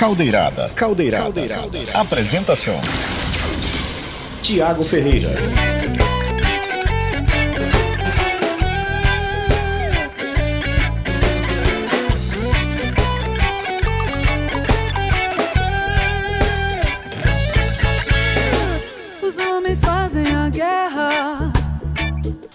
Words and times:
Caldeirada. 0.00 0.70
Caldeirada. 0.70 1.24
Caldeirada. 1.24 1.60
Caldeirada. 1.60 1.98
Apresentação: 2.00 2.80
Tiago 4.40 4.82
Ferreira. 4.82 5.28
Os 19.22 19.36
homens 19.36 19.80
fazem 19.80 20.34
a 20.34 20.48
guerra, 20.48 21.52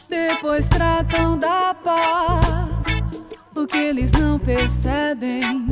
depois 0.10 0.68
tratam 0.68 1.38
da 1.38 1.76
paz. 1.76 3.04
O 3.56 3.68
que 3.68 3.78
eles 3.78 4.12
não 4.14 4.40
percebem 4.40 5.65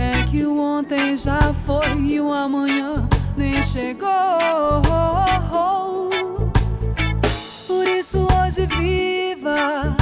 é 0.00 0.24
que 0.24 0.46
o 0.46 0.58
ontem 0.58 1.14
já 1.16 1.38
foi 1.66 1.86
e 2.08 2.20
o 2.20 2.32
amanhã 2.32 3.06
nem 3.36 3.62
chegou. 3.62 4.08
Por 7.66 7.86
isso 7.86 8.26
hoje 8.38 8.66
viva 8.66 9.94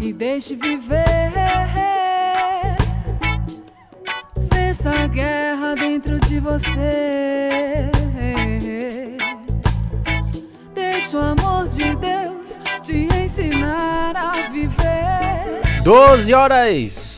e 0.00 0.12
deixe 0.12 0.56
viver. 0.56 1.32
Vença 4.52 4.90
a 4.90 5.06
guerra 5.06 5.74
dentro 5.74 6.18
de 6.20 6.40
você. 6.40 7.90
Deixa 10.74 11.18
o 11.18 11.20
amor 11.20 11.68
de 11.68 11.94
Deus 11.96 12.58
te 12.82 13.06
ensinar 13.22 14.16
a 14.16 14.48
viver. 14.48 15.82
12 15.82 16.32
horas. 16.32 17.15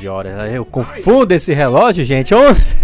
12 0.00 0.08
horas. 0.08 0.54
Eu 0.54 0.64
confundo 0.64 1.34
esse 1.34 1.52
relógio, 1.52 2.04
gente. 2.04 2.34
11, 2.34 2.76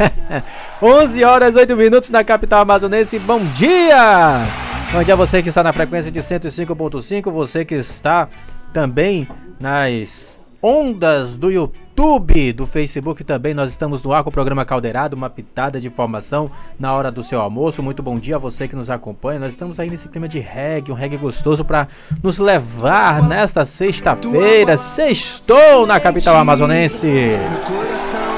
11 0.83 1.25
horas 1.25 1.57
8 1.57 1.75
minutos 1.77 2.11
na 2.11 2.23
capital 2.23 2.61
amazonense. 2.61 3.19
Bom 3.19 3.41
dia! 3.53 4.45
Bom 4.93 5.03
dia 5.03 5.15
a 5.15 5.17
você 5.17 5.43
que 5.43 5.49
está 5.49 5.63
na 5.63 5.73
frequência 5.73 6.11
de 6.11 6.21
105.5, 6.21 7.31
você 7.31 7.65
que 7.65 7.75
está 7.75 8.29
também 8.73 9.27
nas 9.59 10.39
ondas 10.63 11.35
do 11.35 11.51
YouTube, 11.51 11.86
do 12.55 12.67
Facebook 12.67 13.25
também. 13.25 13.55
Nós 13.55 13.71
estamos 13.71 14.03
no 14.03 14.13
ar 14.13 14.23
com 14.23 14.29
o 14.29 14.33
programa 14.33 14.65
Caldeirado, 14.65 15.17
uma 15.17 15.31
pitada 15.31 15.81
de 15.81 15.87
informação 15.87 16.51
na 16.79 16.93
hora 16.93 17.11
do 17.11 17.23
seu 17.23 17.41
almoço. 17.41 17.83
Muito 17.83 18.03
bom 18.03 18.19
dia 18.19 18.37
a 18.37 18.39
você 18.39 18.69
que 18.69 18.77
nos 18.77 18.91
acompanha. 18.91 19.41
Nós 19.41 19.55
estamos 19.55 19.81
aí 19.81 19.89
nesse 19.89 20.09
clima 20.09 20.29
de 20.29 20.39
reggae, 20.39 20.93
um 20.93 20.95
reggae 20.95 21.17
gostoso 21.17 21.65
para 21.65 21.89
nos 22.23 22.39
levar 22.39 23.23
nesta 23.23 23.65
sexta-feira. 23.65 24.77
Sextou 24.77 25.87
na 25.87 25.99
capital 25.99 26.37
amazonense. 26.37 27.07
Meu 27.07 27.61
coração 27.61 28.36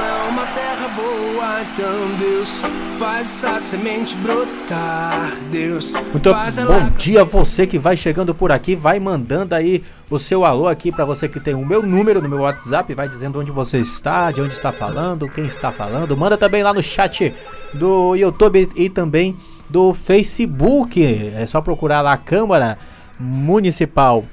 Deus 2.19 2.63
faz 2.99 3.45
essa 3.45 3.61
semente 3.61 4.17
brotar. 4.17 5.33
Deus 5.51 5.95
Muito 5.95 6.31
bom 6.33 6.91
dia 6.97 7.23
a 7.23 7.25
você 7.25 7.67
que 7.67 7.79
vai 7.79 7.97
chegando 7.97 8.35
por 8.35 8.53
aqui, 8.53 8.75
vai 8.75 8.99
mandando 8.99 9.55
aí 9.55 9.83
o 10.11 10.19
seu 10.19 10.45
alô 10.45 10.69
aqui 10.69 10.91
para 10.91 11.05
você 11.05 11.29
que 11.29 11.41
tem 11.41 11.55
o 11.55 11.65
meu 11.65 11.83
número 11.83 12.21
no 12.21 12.29
meu 12.29 12.41
WhatsApp, 12.41 12.93
vai 12.95 13.09
dizendo 13.09 13.41
onde 13.41 13.51
você 13.51 13.79
está, 13.79 14.31
de 14.31 14.41
onde 14.41 14.55
está 14.55 14.73
falando, 14.73 15.29
quem 15.29 15.45
está 15.45 15.71
falando. 15.73 16.17
Manda 16.17 16.37
também 16.37 16.63
lá 16.63 16.73
no 16.73 16.83
chat 16.83 17.35
do 17.73 18.15
YouTube 18.17 18.69
e 18.77 18.89
também 18.89 19.37
do 19.69 19.93
Facebook. 19.95 21.05
É 21.05 21.47
só 21.47 21.61
procurar 21.61 22.01
lá 22.01 22.13
a 22.13 22.19
Câmara 22.19 22.79
Municipal 23.19 24.25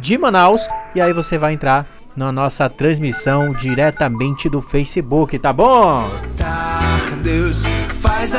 de 0.00 0.16
Manaus 0.18 0.66
e 0.94 1.00
aí 1.00 1.12
você 1.12 1.38
vai 1.38 1.54
entrar 1.54 1.86
na 2.16 2.32
nossa 2.32 2.68
transmissão 2.68 3.52
diretamente 3.52 4.48
do 4.48 4.60
Facebook, 4.60 5.38
tá 5.38 5.52
bom? 5.52 6.08
brotar. 6.40 6.69
Deus 7.22 7.64
faz 8.00 8.34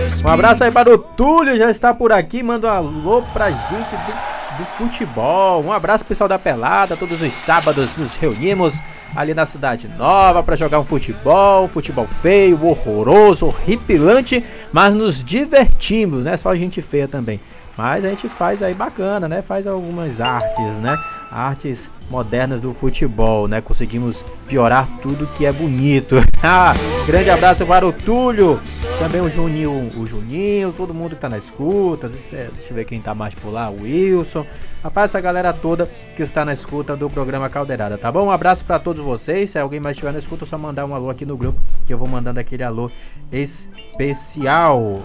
Deus 0.00 0.20
Um 0.24 0.28
abraço 0.28 0.64
aí 0.64 0.70
para 0.70 0.92
o 0.92 0.98
Túlio, 0.98 1.56
já 1.56 1.70
está 1.70 1.94
por 1.94 2.12
aqui, 2.12 2.42
manda 2.42 2.66
um 2.66 2.70
alô 2.70 3.22
pra 3.32 3.50
gente 3.50 3.90
do, 3.90 4.58
do 4.58 4.64
futebol. 4.76 5.62
Um 5.62 5.72
abraço 5.72 6.04
pessoal 6.04 6.26
da 6.26 6.38
Pelada, 6.38 6.96
todos 6.96 7.22
os 7.22 7.32
sábados 7.32 7.96
nos 7.96 8.16
reunimos 8.16 8.82
ali 9.14 9.34
na 9.34 9.46
Cidade 9.46 9.88
Nova 9.96 10.42
para 10.42 10.56
jogar 10.56 10.80
um 10.80 10.84
futebol, 10.84 11.68
futebol 11.68 12.08
feio, 12.20 12.64
horroroso, 12.64 13.46
horripilante, 13.46 14.44
mas 14.72 14.92
nos 14.92 15.22
divertimos, 15.22 16.24
né? 16.24 16.36
Só 16.36 16.54
gente 16.56 16.82
feia 16.82 17.06
também. 17.06 17.40
Mas 17.80 18.04
a 18.04 18.10
gente 18.10 18.28
faz 18.28 18.62
aí 18.62 18.74
bacana, 18.74 19.26
né? 19.26 19.40
Faz 19.40 19.66
algumas 19.66 20.20
artes, 20.20 20.76
né? 20.76 21.02
Artes 21.30 21.90
modernas 22.10 22.60
do 22.60 22.74
futebol, 22.74 23.48
né? 23.48 23.62
Conseguimos 23.62 24.22
piorar 24.46 24.86
tudo 25.00 25.26
que 25.28 25.46
é 25.46 25.52
bonito. 25.52 26.16
Ah, 26.42 26.72
Grande 27.06 27.28
abraço 27.28 27.66
para 27.66 27.86
o 27.86 27.92
Túlio, 27.92 28.58
também 28.98 29.20
o 29.20 29.28
Juninho, 29.28 29.92
o 29.94 30.06
Juninho, 30.06 30.72
todo 30.72 30.94
mundo 30.94 31.14
que 31.14 31.20
tá 31.20 31.28
na 31.28 31.36
escuta. 31.36 32.08
Deixa 32.08 32.48
eu 32.70 32.74
ver 32.74 32.86
quem 32.86 32.98
tá 32.98 33.14
mais 33.14 33.34
por 33.34 33.50
lá, 33.50 33.68
o 33.68 33.82
Wilson. 33.82 34.46
Rapaz, 34.82 35.10
essa 35.10 35.20
galera 35.20 35.52
toda 35.52 35.86
que 36.16 36.22
está 36.22 36.42
na 36.42 36.54
escuta 36.54 36.96
do 36.96 37.10
programa 37.10 37.50
Caldeirada, 37.50 37.98
tá 37.98 38.10
bom? 38.10 38.24
Um 38.24 38.30
abraço 38.30 38.64
para 38.64 38.78
todos 38.78 39.04
vocês. 39.04 39.50
Se 39.50 39.58
alguém 39.58 39.80
mais 39.80 39.96
estiver 39.96 40.14
na 40.14 40.18
escuta, 40.18 40.44
é 40.44 40.46
só 40.46 40.56
mandar 40.56 40.86
um 40.86 40.94
alô 40.94 41.10
aqui 41.10 41.26
no 41.26 41.36
grupo 41.36 41.60
que 41.84 41.92
eu 41.92 41.98
vou 41.98 42.08
mandando 42.08 42.40
aquele 42.40 42.62
alô 42.62 42.90
especial. 43.30 45.02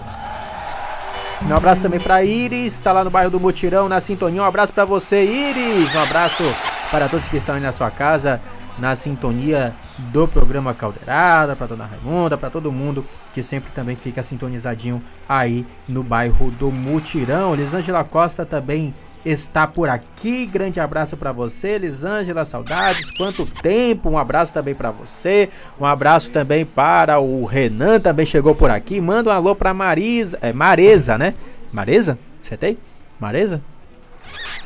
Um 1.42 1.54
abraço 1.54 1.82
também 1.82 2.00
para 2.00 2.24
Iris, 2.24 2.80
tá 2.80 2.92
lá 2.92 3.04
no 3.04 3.10
bairro 3.12 3.30
do 3.30 3.40
Mutirão, 3.40 3.90
na 3.90 4.00
sintonia. 4.00 4.42
Um 4.42 4.46
abraço 4.46 4.74
para 4.74 4.86
você, 4.86 5.24
Iris. 5.24 5.94
Um 5.94 6.00
abraço 6.00 6.44
para 6.90 7.10
todos 7.10 7.28
que 7.28 7.38
estão 7.38 7.56
aí 7.56 7.62
na 7.62 7.72
sua 7.72 7.92
casa, 7.92 8.42
na 8.80 8.96
sintonia 8.96 9.76
do 9.98 10.28
programa 10.28 10.74
Caldeirada, 10.74 11.56
para 11.56 11.68
dona 11.68 11.86
Raimunda, 11.86 12.38
para 12.38 12.50
todo 12.50 12.72
mundo 12.72 13.06
que 13.34 13.44
sempre 13.44 13.72
também 13.72 13.96
fica 13.96 14.24
sintonizadinho 14.24 15.04
aí 15.28 15.68
no 15.88 16.04
bairro 16.04 16.50
do 16.52 16.72
Mutirão. 16.72 17.54
Elisângela 17.54 18.04
Costa 18.04 18.46
também 18.46 18.96
está 19.26 19.66
por 19.66 19.90
aqui. 19.90 20.46
Grande 20.46 20.80
abraço 20.80 21.18
para 21.18 21.32
você, 21.32 21.70
Elisângela. 21.70 22.46
Saudades, 22.46 23.10
quanto 23.12 23.46
tempo. 23.46 24.10
Um 24.10 24.18
abraço 24.18 24.54
também 24.54 24.76
para 24.76 24.92
você. 24.92 25.50
Um 25.80 25.86
abraço 25.86 26.30
também 26.30 26.66
para 26.66 27.20
o 27.20 27.44
Renan, 27.44 28.00
também 28.00 28.26
chegou 28.26 28.54
por 28.54 28.70
aqui. 28.70 29.02
Manda 29.02 29.32
um 29.32 29.34
alô 29.34 29.56
para 29.56 29.74
Marisa, 29.74 30.38
é 30.42 30.54
Maresa, 30.54 31.18
né? 31.18 31.34
Maresa? 31.74 32.20
Acertei? 32.42 32.78
Maresa? 33.20 33.62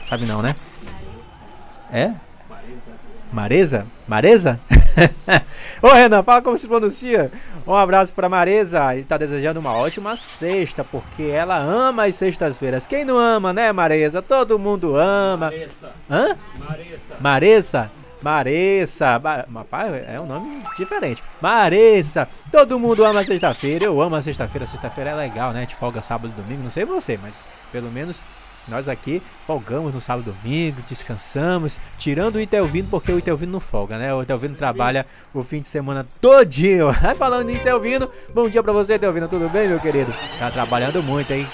Sabe 0.04 0.26
não, 0.26 0.42
né? 0.42 0.56
É? 1.92 2.12
Maresa? 3.32 3.86
Maresa? 4.08 4.60
Ô 5.82 5.88
Renan, 5.90 6.24
fala 6.24 6.42
como 6.42 6.58
se 6.58 6.68
pronuncia. 6.68 7.32
Um 7.66 7.74
abraço 7.74 8.14
pra 8.14 8.28
Maresa. 8.28 8.94
Ele 8.94 9.04
tá 9.04 9.18
desejando 9.18 9.60
uma 9.60 9.74
ótima 9.74 10.16
sexta, 10.16 10.84
porque 10.84 11.24
ela 11.24 11.58
ama 11.58 12.06
as 12.06 12.16
sextas-feiras. 12.16 12.88
Quem 12.88 13.06
não 13.06 13.18
ama, 13.18 13.54
né, 13.54 13.72
Maresa? 13.72 14.22
Todo 14.22 14.60
mundo 14.60 14.96
ama. 14.96 15.46
Maressa. 15.52 15.92
Hã? 16.10 16.38
Maressa. 16.58 17.16
Maressa. 17.20 17.92
Maressa. 18.22 19.22
Rapaz, 19.54 19.94
é 20.08 20.20
um 20.20 20.26
nome 20.26 20.64
diferente. 20.78 21.24
Maressa. 21.42 22.28
Todo 22.52 22.80
mundo 22.80 23.06
ama 23.06 23.24
sexta-feira. 23.24 23.86
Eu 23.86 24.02
amo 24.02 24.16
a 24.16 24.22
sexta-feira. 24.22 24.68
Sexta-feira 24.68 25.12
é 25.12 25.16
legal, 25.16 25.52
né? 25.52 25.62
Gente 25.62 25.76
folga 25.76 26.02
sábado 26.02 26.34
e 26.36 26.42
domingo. 26.42 26.64
Não 26.64 26.72
sei 26.72 26.86
você, 26.86 27.18
mas 27.22 27.48
pelo 27.72 27.90
menos 27.92 28.22
nós 28.70 28.88
aqui 28.88 29.22
folgamos 29.46 29.94
no 29.94 30.00
sábado 30.00 30.32
domingo, 30.32 30.82
descansamos, 30.88 31.80
tirando 31.98 32.36
o 32.36 32.40
Itelvino, 32.40 32.88
porque 32.90 33.12
o 33.12 33.18
Itelvino 33.18 33.54
não 33.54 33.60
folga, 33.60 33.98
né? 33.98 34.14
O 34.14 34.22
Itelvino 34.22 34.56
trabalha 34.56 35.06
o 35.34 35.44
fim 35.44 35.62
de 35.62 35.68
semana 35.68 36.08
todinho. 36.22 36.90
Aí 37.02 37.16
falando 37.16 37.50
em 37.50 37.56
Itelvino, 37.56 38.10
bom 38.34 38.50
dia 38.50 38.64
pra 38.64 38.72
você, 38.72 38.96
Itelvino, 38.96 39.28
tudo 39.28 39.50
bem, 39.50 39.68
meu 39.68 39.80
querido? 39.80 40.14
Tá 40.38 40.52
trabalhando 40.52 41.02
muito, 41.02 41.32
hein? 41.32 41.48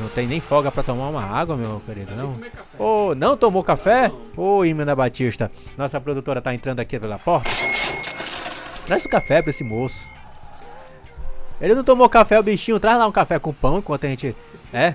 Não 0.00 0.08
tem 0.08 0.26
nem 0.26 0.40
folga 0.40 0.70
pra 0.70 0.82
tomar 0.82 1.08
uma 1.08 1.24
água, 1.24 1.56
meu 1.56 1.80
querido, 1.86 2.14
não? 2.14 2.38
Ô, 2.78 3.14
não 3.14 3.36
tomou 3.36 3.62
café? 3.62 4.12
Ô, 4.36 4.64
Imena 4.64 4.94
Batista, 4.94 5.50
nossa 5.78 6.00
produtora 6.00 6.42
tá 6.42 6.52
entrando 6.52 6.80
aqui 6.80 6.98
pela 6.98 7.18
porta. 7.18 7.50
Traz 8.86 9.04
o 9.04 9.08
café 9.08 9.40
pra 9.40 9.50
esse 9.50 9.64
moço. 9.64 10.06
Ele 11.60 11.74
não 11.74 11.84
tomou 11.84 12.08
café, 12.08 12.38
o 12.38 12.42
bichinho. 12.42 12.78
Traz 12.78 12.98
lá 12.98 13.06
um 13.06 13.12
café 13.12 13.38
com 13.38 13.52
pão 13.52 13.78
enquanto 13.78 14.04
a 14.04 14.08
gente. 14.08 14.36
É? 14.74 14.94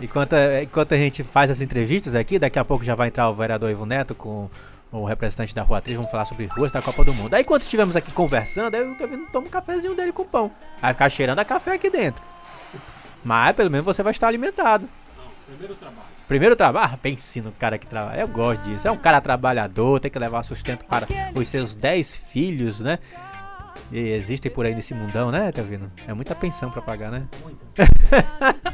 Enquanto, 0.00 0.36
enquanto 0.62 0.94
a 0.94 0.96
gente 0.96 1.24
faz 1.24 1.50
as 1.50 1.60
entrevistas 1.60 2.14
aqui. 2.14 2.38
Daqui 2.38 2.58
a 2.60 2.64
pouco 2.64 2.84
já 2.84 2.94
vai 2.94 3.08
entrar 3.08 3.28
o 3.28 3.34
vereador 3.34 3.68
Ivo 3.68 3.84
Neto 3.84 4.14
com 4.14 4.48
o 4.92 5.04
representante 5.04 5.52
da 5.52 5.62
Rua 5.62 5.78
Atriz. 5.78 5.96
Vamos 5.96 6.12
falar 6.12 6.24
sobre 6.24 6.46
ruas 6.46 6.70
da 6.70 6.80
Copa 6.80 7.02
do 7.02 7.12
Mundo. 7.12 7.34
Aí, 7.34 7.42
enquanto 7.42 7.62
estivermos 7.62 7.96
aqui 7.96 8.12
conversando, 8.12 8.74
eu 8.74 8.94
tô 8.94 9.06
vendo 9.08 9.26
toma 9.26 9.48
um 9.48 9.50
cafezinho 9.50 9.96
dele 9.96 10.12
com 10.12 10.24
pão. 10.24 10.50
Vai 10.80 10.92
ficar 10.92 11.08
cheirando 11.08 11.40
a 11.40 11.44
café 11.44 11.72
aqui 11.72 11.90
dentro. 11.90 12.22
Mas 13.24 13.56
pelo 13.56 13.70
menos 13.70 13.84
você 13.84 14.02
vai 14.02 14.12
estar 14.12 14.28
alimentado. 14.28 14.88
Primeiro 15.46 15.74
trabalho. 15.74 16.16
Primeiro 16.28 16.56
trabalho, 16.56 16.92
ah, 16.92 16.98
pense 17.00 17.40
no 17.40 17.52
cara 17.52 17.78
que 17.78 17.86
trabalha. 17.86 18.20
Eu 18.20 18.28
gosto 18.28 18.62
disso. 18.62 18.86
É 18.86 18.90
um 18.90 18.96
cara 18.96 19.20
trabalhador, 19.20 20.00
tem 20.00 20.10
que 20.10 20.18
levar 20.18 20.42
sustento 20.42 20.84
para 20.84 21.06
os 21.34 21.48
seus 21.48 21.72
10 21.72 22.16
filhos, 22.32 22.80
né? 22.80 22.98
E 23.92 24.10
existem 24.12 24.50
por 24.50 24.66
aí 24.66 24.74
nesse 24.74 24.94
mundão, 24.94 25.30
né, 25.30 25.52
vendo? 25.68 25.86
É 26.06 26.14
muita 26.14 26.34
pensão 26.34 26.70
pra 26.70 26.82
pagar, 26.82 27.10
né? 27.10 27.26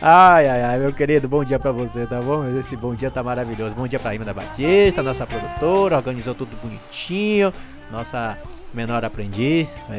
Ai, 0.00 0.48
ai, 0.48 0.62
ai, 0.62 0.78
meu 0.78 0.92
querido, 0.92 1.28
bom 1.28 1.44
dia 1.44 1.58
pra 1.58 1.72
você, 1.72 2.06
tá 2.06 2.20
bom? 2.20 2.44
Esse 2.58 2.76
bom 2.76 2.94
dia 2.94 3.10
tá 3.10 3.22
maravilhoso. 3.22 3.74
Bom 3.74 3.86
dia 3.86 3.98
pra 3.98 4.14
Imana 4.14 4.32
Batista, 4.32 5.02
nossa 5.02 5.26
produtora, 5.26 5.96
organizou 5.96 6.34
tudo 6.34 6.56
bonitinho. 6.56 7.52
Nossa 7.90 8.38
menor 8.72 9.04
aprendiz. 9.04 9.76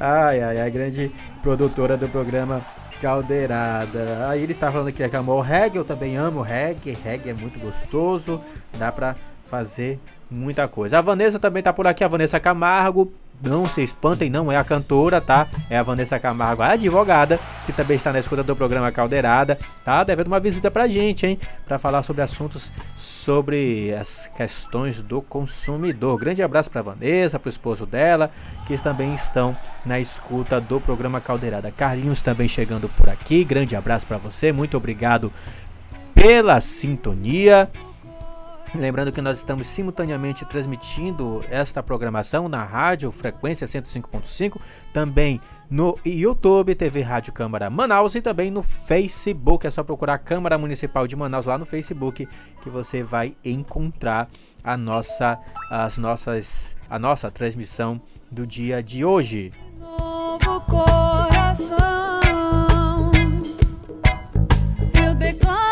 Ai, 0.00 0.40
ai, 0.40 0.60
ai, 0.60 0.70
grande 0.70 1.10
produtora 1.42 1.96
do 1.96 2.08
programa 2.08 2.64
Caldeirada. 3.00 4.28
Aí 4.28 4.42
ele 4.42 4.52
está 4.52 4.70
falando 4.70 4.92
que 4.92 5.02
amou 5.16 5.38
o 5.38 5.42
reggae, 5.42 5.78
eu 5.78 5.84
também 5.84 6.16
amo 6.16 6.40
reggae. 6.40 6.92
Reggae 6.92 7.30
é 7.30 7.34
muito 7.34 7.58
gostoso, 7.58 8.40
dá 8.76 8.90
pra 8.92 9.16
fazer 9.44 9.98
muita 10.30 10.68
coisa. 10.68 10.98
A 10.98 11.00
Vanessa 11.00 11.38
também 11.38 11.62
tá 11.62 11.72
por 11.72 11.86
aqui, 11.86 12.04
a 12.04 12.08
Vanessa 12.08 12.38
Camargo. 12.38 13.12
Não 13.40 13.64
se 13.66 13.82
espantem, 13.82 14.28
não 14.28 14.50
é 14.50 14.56
a 14.56 14.64
cantora, 14.64 15.20
tá? 15.20 15.46
É 15.70 15.78
a 15.78 15.82
Vanessa 15.82 16.18
Camargo, 16.18 16.62
a 16.62 16.72
advogada, 16.72 17.38
que 17.64 17.72
também 17.72 17.96
está 17.96 18.12
na 18.12 18.18
escuta 18.18 18.42
do 18.42 18.56
programa 18.56 18.90
Caldeirada, 18.90 19.56
tá? 19.84 20.02
Devendo 20.02 20.26
uma 20.26 20.40
visita 20.40 20.70
pra 20.70 20.88
gente, 20.88 21.24
hein? 21.24 21.38
Para 21.66 21.78
falar 21.78 22.02
sobre 22.02 22.22
assuntos 22.22 22.72
sobre 22.96 23.94
as 23.94 24.28
questões 24.36 25.00
do 25.00 25.22
consumidor. 25.22 26.18
Grande 26.18 26.42
abraço 26.42 26.70
pra 26.70 26.82
Vanessa, 26.82 27.38
pro 27.38 27.48
esposo 27.48 27.86
dela, 27.86 28.30
que 28.66 28.76
também 28.78 29.14
estão 29.14 29.56
na 29.86 30.00
escuta 30.00 30.60
do 30.60 30.80
programa 30.80 31.20
Caldeirada. 31.20 31.70
Carlinhos 31.70 32.20
também 32.20 32.48
chegando 32.48 32.88
por 32.88 33.08
aqui. 33.08 33.44
Grande 33.44 33.76
abraço 33.76 34.06
para 34.06 34.18
você, 34.18 34.50
muito 34.50 34.76
obrigado 34.76 35.32
pela 36.12 36.60
sintonia. 36.60 37.70
Lembrando 38.74 39.12
que 39.12 39.22
nós 39.22 39.38
estamos 39.38 39.66
simultaneamente 39.66 40.44
transmitindo 40.44 41.44
esta 41.48 41.82
programação 41.82 42.48
na 42.48 42.62
rádio 42.62 43.10
Frequência 43.10 43.66
105.5, 43.66 44.60
também 44.92 45.40
no 45.70 45.98
YouTube, 46.04 46.74
TV 46.74 47.02
Rádio 47.02 47.32
Câmara 47.32 47.70
Manaus 47.70 48.14
e 48.14 48.22
também 48.22 48.50
no 48.50 48.62
Facebook. 48.62 49.66
É 49.66 49.70
só 49.70 49.82
procurar 49.82 50.18
Câmara 50.18 50.58
Municipal 50.58 51.06
de 51.06 51.16
Manaus 51.16 51.46
lá 51.46 51.58
no 51.58 51.64
Facebook 51.64 52.28
que 52.62 52.70
você 52.70 53.02
vai 53.02 53.34
encontrar 53.44 54.28
a 54.62 54.76
nossa, 54.76 55.38
as 55.70 55.98
nossas, 55.98 56.76
a 56.88 56.98
nossa 56.98 57.30
transmissão 57.30 58.00
do 58.30 58.46
dia 58.46 58.82
de 58.82 59.04
hoje. 59.04 59.52
Novo 59.78 60.60
coração, 60.62 61.78
eu 65.02 65.14
declaro 65.14 65.67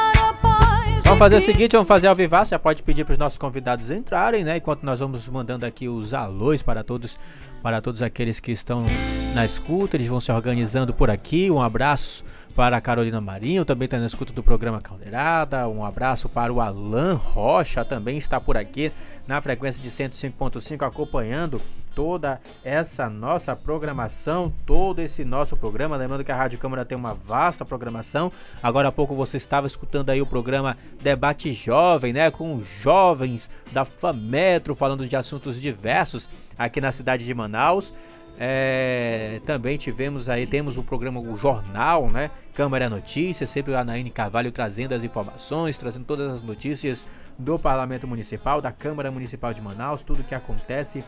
Vamos 1.06 1.20
fazer 1.20 1.36
o 1.36 1.40
seguinte, 1.40 1.70
vamos 1.70 1.86
fazer 1.86 2.08
ao 2.08 2.16
vivar. 2.16 2.44
Você 2.44 2.58
pode 2.58 2.82
pedir 2.82 3.04
para 3.04 3.12
os 3.12 3.18
nossos 3.18 3.38
convidados 3.38 3.92
entrarem, 3.92 4.42
né? 4.42 4.56
Enquanto 4.56 4.82
nós 4.82 4.98
vamos 4.98 5.28
mandando 5.28 5.64
aqui 5.64 5.88
os 5.88 6.12
alôs 6.12 6.64
para 6.64 6.82
todos, 6.82 7.16
para 7.62 7.80
todos 7.80 8.02
aqueles 8.02 8.40
que 8.40 8.50
estão 8.50 8.84
na 9.32 9.44
escuta, 9.44 9.96
eles 9.96 10.08
vão 10.08 10.18
se 10.18 10.32
organizando 10.32 10.92
por 10.92 11.08
aqui. 11.08 11.48
Um 11.48 11.62
abraço 11.62 12.24
para 12.56 12.78
a 12.78 12.80
Carolina 12.80 13.20
Marinho, 13.20 13.66
também 13.66 13.84
está 13.84 13.98
na 13.98 14.06
escuta 14.06 14.32
do 14.32 14.42
programa 14.42 14.80
Caldeirada. 14.80 15.68
Um 15.68 15.84
abraço 15.84 16.26
para 16.26 16.50
o 16.50 16.58
Alan 16.58 17.12
Rocha, 17.12 17.84
também 17.84 18.16
está 18.16 18.40
por 18.40 18.56
aqui 18.56 18.90
na 19.28 19.42
frequência 19.42 19.82
de 19.82 19.90
105.5 19.90 20.86
acompanhando 20.86 21.60
toda 21.94 22.40
essa 22.64 23.10
nossa 23.10 23.54
programação, 23.54 24.50
todo 24.64 25.00
esse 25.00 25.22
nosso 25.22 25.54
programa. 25.54 25.96
Lembrando 25.96 26.24
que 26.24 26.32
a 26.32 26.36
Rádio 26.36 26.58
Câmara 26.58 26.84
tem 26.84 26.96
uma 26.96 27.12
vasta 27.12 27.62
programação. 27.62 28.32
Agora 28.62 28.88
há 28.88 28.92
pouco 28.92 29.14
você 29.14 29.36
estava 29.36 29.66
escutando 29.66 30.08
aí 30.08 30.22
o 30.22 30.26
programa 30.26 30.78
Debate 31.02 31.52
Jovem, 31.52 32.14
né, 32.14 32.30
com 32.30 32.62
jovens 32.62 33.50
da 33.70 33.84
FAMetro 33.84 34.74
falando 34.74 35.06
de 35.06 35.14
assuntos 35.14 35.60
diversos 35.60 36.30
aqui 36.56 36.80
na 36.80 36.90
cidade 36.90 37.26
de 37.26 37.34
Manaus. 37.34 37.92
É, 38.38 39.40
também 39.46 39.78
tivemos 39.78 40.28
aí, 40.28 40.46
temos 40.46 40.76
o 40.76 40.82
programa 40.82 41.20
O 41.20 41.36
Jornal, 41.36 42.10
né? 42.10 42.30
Câmara 42.54 42.88
Notícias, 42.90 43.48
sempre 43.48 43.74
a 43.74 43.80
Anaíne 43.80 44.10
Carvalho 44.10 44.52
trazendo 44.52 44.94
as 44.94 45.02
informações, 45.02 45.78
trazendo 45.78 46.04
todas 46.04 46.30
as 46.30 46.42
notícias 46.42 47.06
do 47.38 47.58
Parlamento 47.58 48.06
Municipal, 48.06 48.60
da 48.60 48.70
Câmara 48.70 49.10
Municipal 49.10 49.54
de 49.54 49.62
Manaus, 49.62 50.02
tudo 50.02 50.22
que 50.22 50.34
acontece 50.34 51.02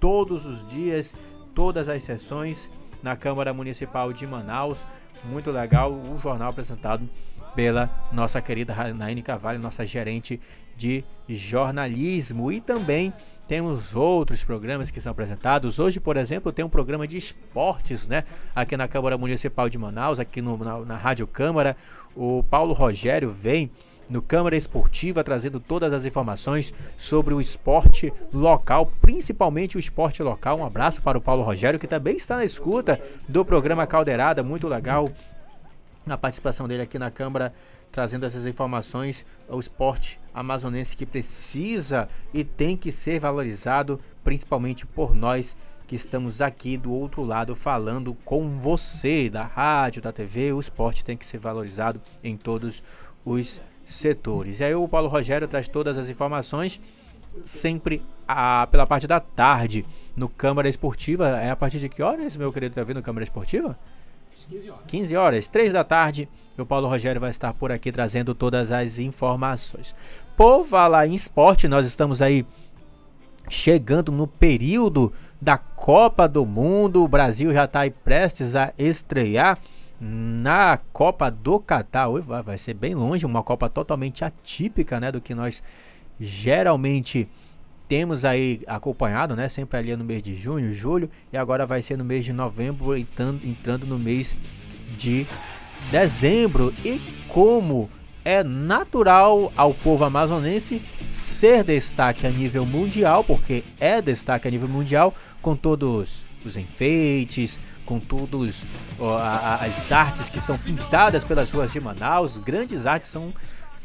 todos 0.00 0.46
os 0.46 0.64
dias, 0.64 1.14
todas 1.54 1.88
as 1.88 2.02
sessões 2.02 2.70
na 3.02 3.14
Câmara 3.14 3.54
Municipal 3.54 4.12
de 4.12 4.26
Manaus. 4.26 4.86
Muito 5.24 5.50
legal 5.50 5.92
o 5.92 6.18
jornal 6.18 6.50
apresentado 6.50 7.08
pela 7.54 7.88
nossa 8.12 8.42
querida 8.42 8.74
Naine 8.92 9.22
Cavalho, 9.22 9.60
nossa 9.60 9.86
gerente 9.86 10.40
de 10.76 11.04
jornalismo. 11.28 12.50
E 12.52 12.60
também 12.60 13.12
temos 13.46 13.94
outros 13.94 14.42
programas 14.42 14.90
que 14.90 15.00
são 15.00 15.12
apresentados. 15.12 15.78
Hoje, 15.78 16.00
por 16.00 16.16
exemplo, 16.16 16.52
tem 16.52 16.64
um 16.64 16.68
programa 16.68 17.06
de 17.06 17.16
esportes, 17.16 18.06
né? 18.06 18.24
Aqui 18.54 18.76
na 18.76 18.88
Câmara 18.88 19.18
Municipal 19.18 19.68
de 19.68 19.78
Manaus, 19.78 20.18
aqui 20.18 20.40
no, 20.40 20.56
na, 20.56 20.78
na 20.80 20.96
Rádio 20.96 21.26
Câmara. 21.26 21.76
O 22.16 22.42
Paulo 22.44 22.72
Rogério 22.72 23.30
vem 23.30 23.70
no 24.10 24.20
Câmara 24.20 24.56
Esportiva, 24.56 25.24
trazendo 25.24 25.58
todas 25.58 25.92
as 25.92 26.04
informações 26.04 26.74
sobre 26.96 27.34
o 27.34 27.40
esporte 27.40 28.12
local, 28.32 28.92
principalmente 29.00 29.76
o 29.76 29.80
esporte 29.80 30.22
local. 30.22 30.58
Um 30.58 30.64
abraço 30.66 31.02
para 31.02 31.18
o 31.18 31.20
Paulo 31.20 31.42
Rogério, 31.42 31.78
que 31.78 31.86
também 31.86 32.16
está 32.16 32.36
na 32.36 32.44
escuta 32.44 33.00
do 33.28 33.44
programa 33.44 33.86
Caldeirada, 33.86 34.42
muito 34.42 34.68
legal 34.68 35.10
a 36.06 36.18
participação 36.18 36.68
dele 36.68 36.82
aqui 36.82 36.98
na 36.98 37.10
Câmara, 37.10 37.52
trazendo 37.90 38.26
essas 38.26 38.46
informações 38.46 39.24
ao 39.48 39.58
esporte 39.58 40.20
amazonense 40.34 40.96
que 40.96 41.06
precisa 41.06 42.08
e 42.32 42.42
tem 42.42 42.76
que 42.76 42.90
ser 42.90 43.20
valorizado, 43.20 44.00
principalmente 44.24 44.84
por 44.84 45.14
nós 45.14 45.56
que 45.86 45.94
estamos 45.94 46.40
aqui 46.40 46.76
do 46.76 46.92
outro 46.92 47.22
lado 47.22 47.54
falando 47.54 48.14
com 48.24 48.58
você 48.58 49.30
da 49.30 49.44
rádio, 49.44 50.02
da 50.02 50.12
TV. 50.12 50.52
O 50.52 50.60
esporte 50.60 51.04
tem 51.04 51.16
que 51.16 51.24
ser 51.24 51.38
valorizado 51.38 52.00
em 52.22 52.36
todos 52.36 52.82
os 53.24 53.60
setores. 53.84 54.60
E 54.60 54.64
aí 54.64 54.74
o 54.74 54.88
Paulo 54.88 55.08
Rogério 55.08 55.46
traz 55.46 55.68
todas 55.68 55.98
as 55.98 56.08
informações 56.08 56.80
sempre 57.44 58.02
a, 58.26 58.66
pela 58.70 58.86
parte 58.86 59.06
da 59.06 59.20
tarde 59.20 59.84
no 60.16 60.28
Câmara 60.28 60.68
Esportiva. 60.68 61.28
É 61.28 61.50
a 61.50 61.56
partir 61.56 61.78
de 61.78 61.88
que 61.88 62.02
horas, 62.02 62.36
meu 62.36 62.52
querido, 62.52 62.74
tá 62.74 62.82
vendo 62.82 63.02
Câmara 63.02 63.24
Esportiva? 63.24 63.78
15 64.48 64.70
horas. 64.70 64.84
15 64.86 65.16
horas, 65.16 65.48
3 65.48 65.72
da 65.72 65.84
tarde. 65.84 66.28
O 66.56 66.64
Paulo 66.64 66.88
Rogério 66.88 67.20
vai 67.20 67.30
estar 67.30 67.52
por 67.52 67.72
aqui 67.72 67.90
trazendo 67.90 68.34
todas 68.34 68.70
as 68.70 68.98
informações. 68.98 69.94
Por 70.36 70.64
falar 70.64 71.06
em 71.06 71.14
esporte, 71.14 71.66
nós 71.66 71.86
estamos 71.86 72.22
aí 72.22 72.46
chegando 73.48 74.12
no 74.12 74.26
período 74.26 75.12
da 75.40 75.58
Copa 75.58 76.28
do 76.28 76.46
Mundo. 76.46 77.02
O 77.02 77.08
Brasil 77.08 77.52
já 77.52 77.64
está 77.64 77.80
aí 77.80 77.90
prestes 77.90 78.54
a 78.54 78.72
estrear 78.78 79.58
na 80.00 80.78
Copa 80.92 81.30
do 81.30 81.58
Catar. 81.58 82.08
Vai 82.44 82.58
ser 82.58 82.74
bem 82.74 82.94
longe, 82.94 83.26
uma 83.26 83.42
Copa 83.42 83.68
totalmente 83.68 84.24
atípica, 84.24 85.00
né, 85.00 85.10
do 85.10 85.20
que 85.20 85.34
nós 85.34 85.62
geralmente 86.20 87.28
temos 87.88 88.24
aí 88.24 88.62
acompanhado, 88.66 89.36
né, 89.36 89.48
sempre 89.48 89.78
ali 89.78 89.96
no 89.96 90.04
mês 90.04 90.22
de 90.22 90.34
junho, 90.36 90.72
julho, 90.72 91.10
e 91.32 91.36
agora 91.36 91.66
vai 91.66 91.82
ser 91.82 91.96
no 91.98 92.04
mês 92.04 92.24
de 92.24 92.32
novembro, 92.32 92.96
entrando, 92.96 93.40
entrando 93.46 93.86
no 93.86 93.98
mês 93.98 94.36
de 94.96 95.26
dezembro. 95.90 96.72
E 96.84 97.00
como 97.28 97.90
é 98.24 98.42
natural 98.42 99.52
ao 99.54 99.74
povo 99.74 100.04
amazonense 100.04 100.82
ser 101.12 101.62
destaque 101.62 102.26
a 102.26 102.30
nível 102.30 102.64
mundial, 102.64 103.22
porque 103.22 103.62
é 103.78 104.00
destaque 104.00 104.48
a 104.48 104.50
nível 104.50 104.68
mundial, 104.68 105.14
com 105.42 105.54
todos 105.54 106.24
os 106.44 106.56
enfeites, 106.56 107.60
com 107.84 108.00
todas 108.00 108.66
as 109.60 109.92
artes 109.92 110.30
que 110.30 110.40
são 110.40 110.56
pintadas 110.56 111.22
pelas 111.22 111.50
ruas 111.50 111.72
de 111.72 111.80
Manaus, 111.80 112.38
grandes 112.38 112.86
artes 112.86 113.10
são 113.10 113.32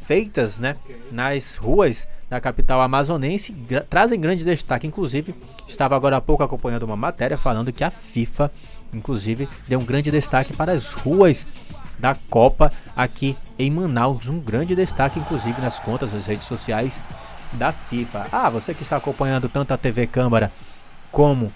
feitas 0.03 0.58
né, 0.58 0.75
nas 1.12 1.58
ruas 1.58 2.08
da 2.29 2.39
capital 2.39 2.81
amazonense, 2.81 3.53
trazem 3.89 4.19
grande 4.19 4.43
destaque. 4.43 4.86
Inclusive, 4.86 5.33
estava 5.67 5.95
agora 5.95 6.17
há 6.17 6.21
pouco 6.21 6.43
acompanhando 6.43 6.83
uma 6.83 6.95
matéria 6.95 7.38
falando 7.38 7.74
que 7.74 7.83
a 7.83 7.89
FIFA, 7.89 8.51
inclusive, 8.93 9.50
deu 9.67 9.79
um 9.79 9.86
grande 9.86 10.12
destaque 10.12 10.53
para 10.53 10.71
as 10.71 10.93
ruas 10.93 11.48
da 11.98 12.15
Copa 12.29 12.71
aqui 12.95 13.36
em 13.57 13.71
Manaus. 13.71 14.27
Um 14.27 14.39
grande 14.39 14.75
destaque, 14.75 15.19
inclusive, 15.19 15.59
nas 15.59 15.79
contas, 15.79 16.13
nas 16.13 16.25
redes 16.25 16.48
sociais 16.48 17.01
da 17.53 17.71
FIFA. 17.71 18.27
Ah, 18.31 18.50
você 18.50 18.74
que 18.74 18.83
está 18.83 18.98
acompanhando 18.98 19.50
tanto 19.50 19.74
a 19.74 19.77
TV 19.77 20.05
Câmara 20.05 20.51
como 21.12 21.51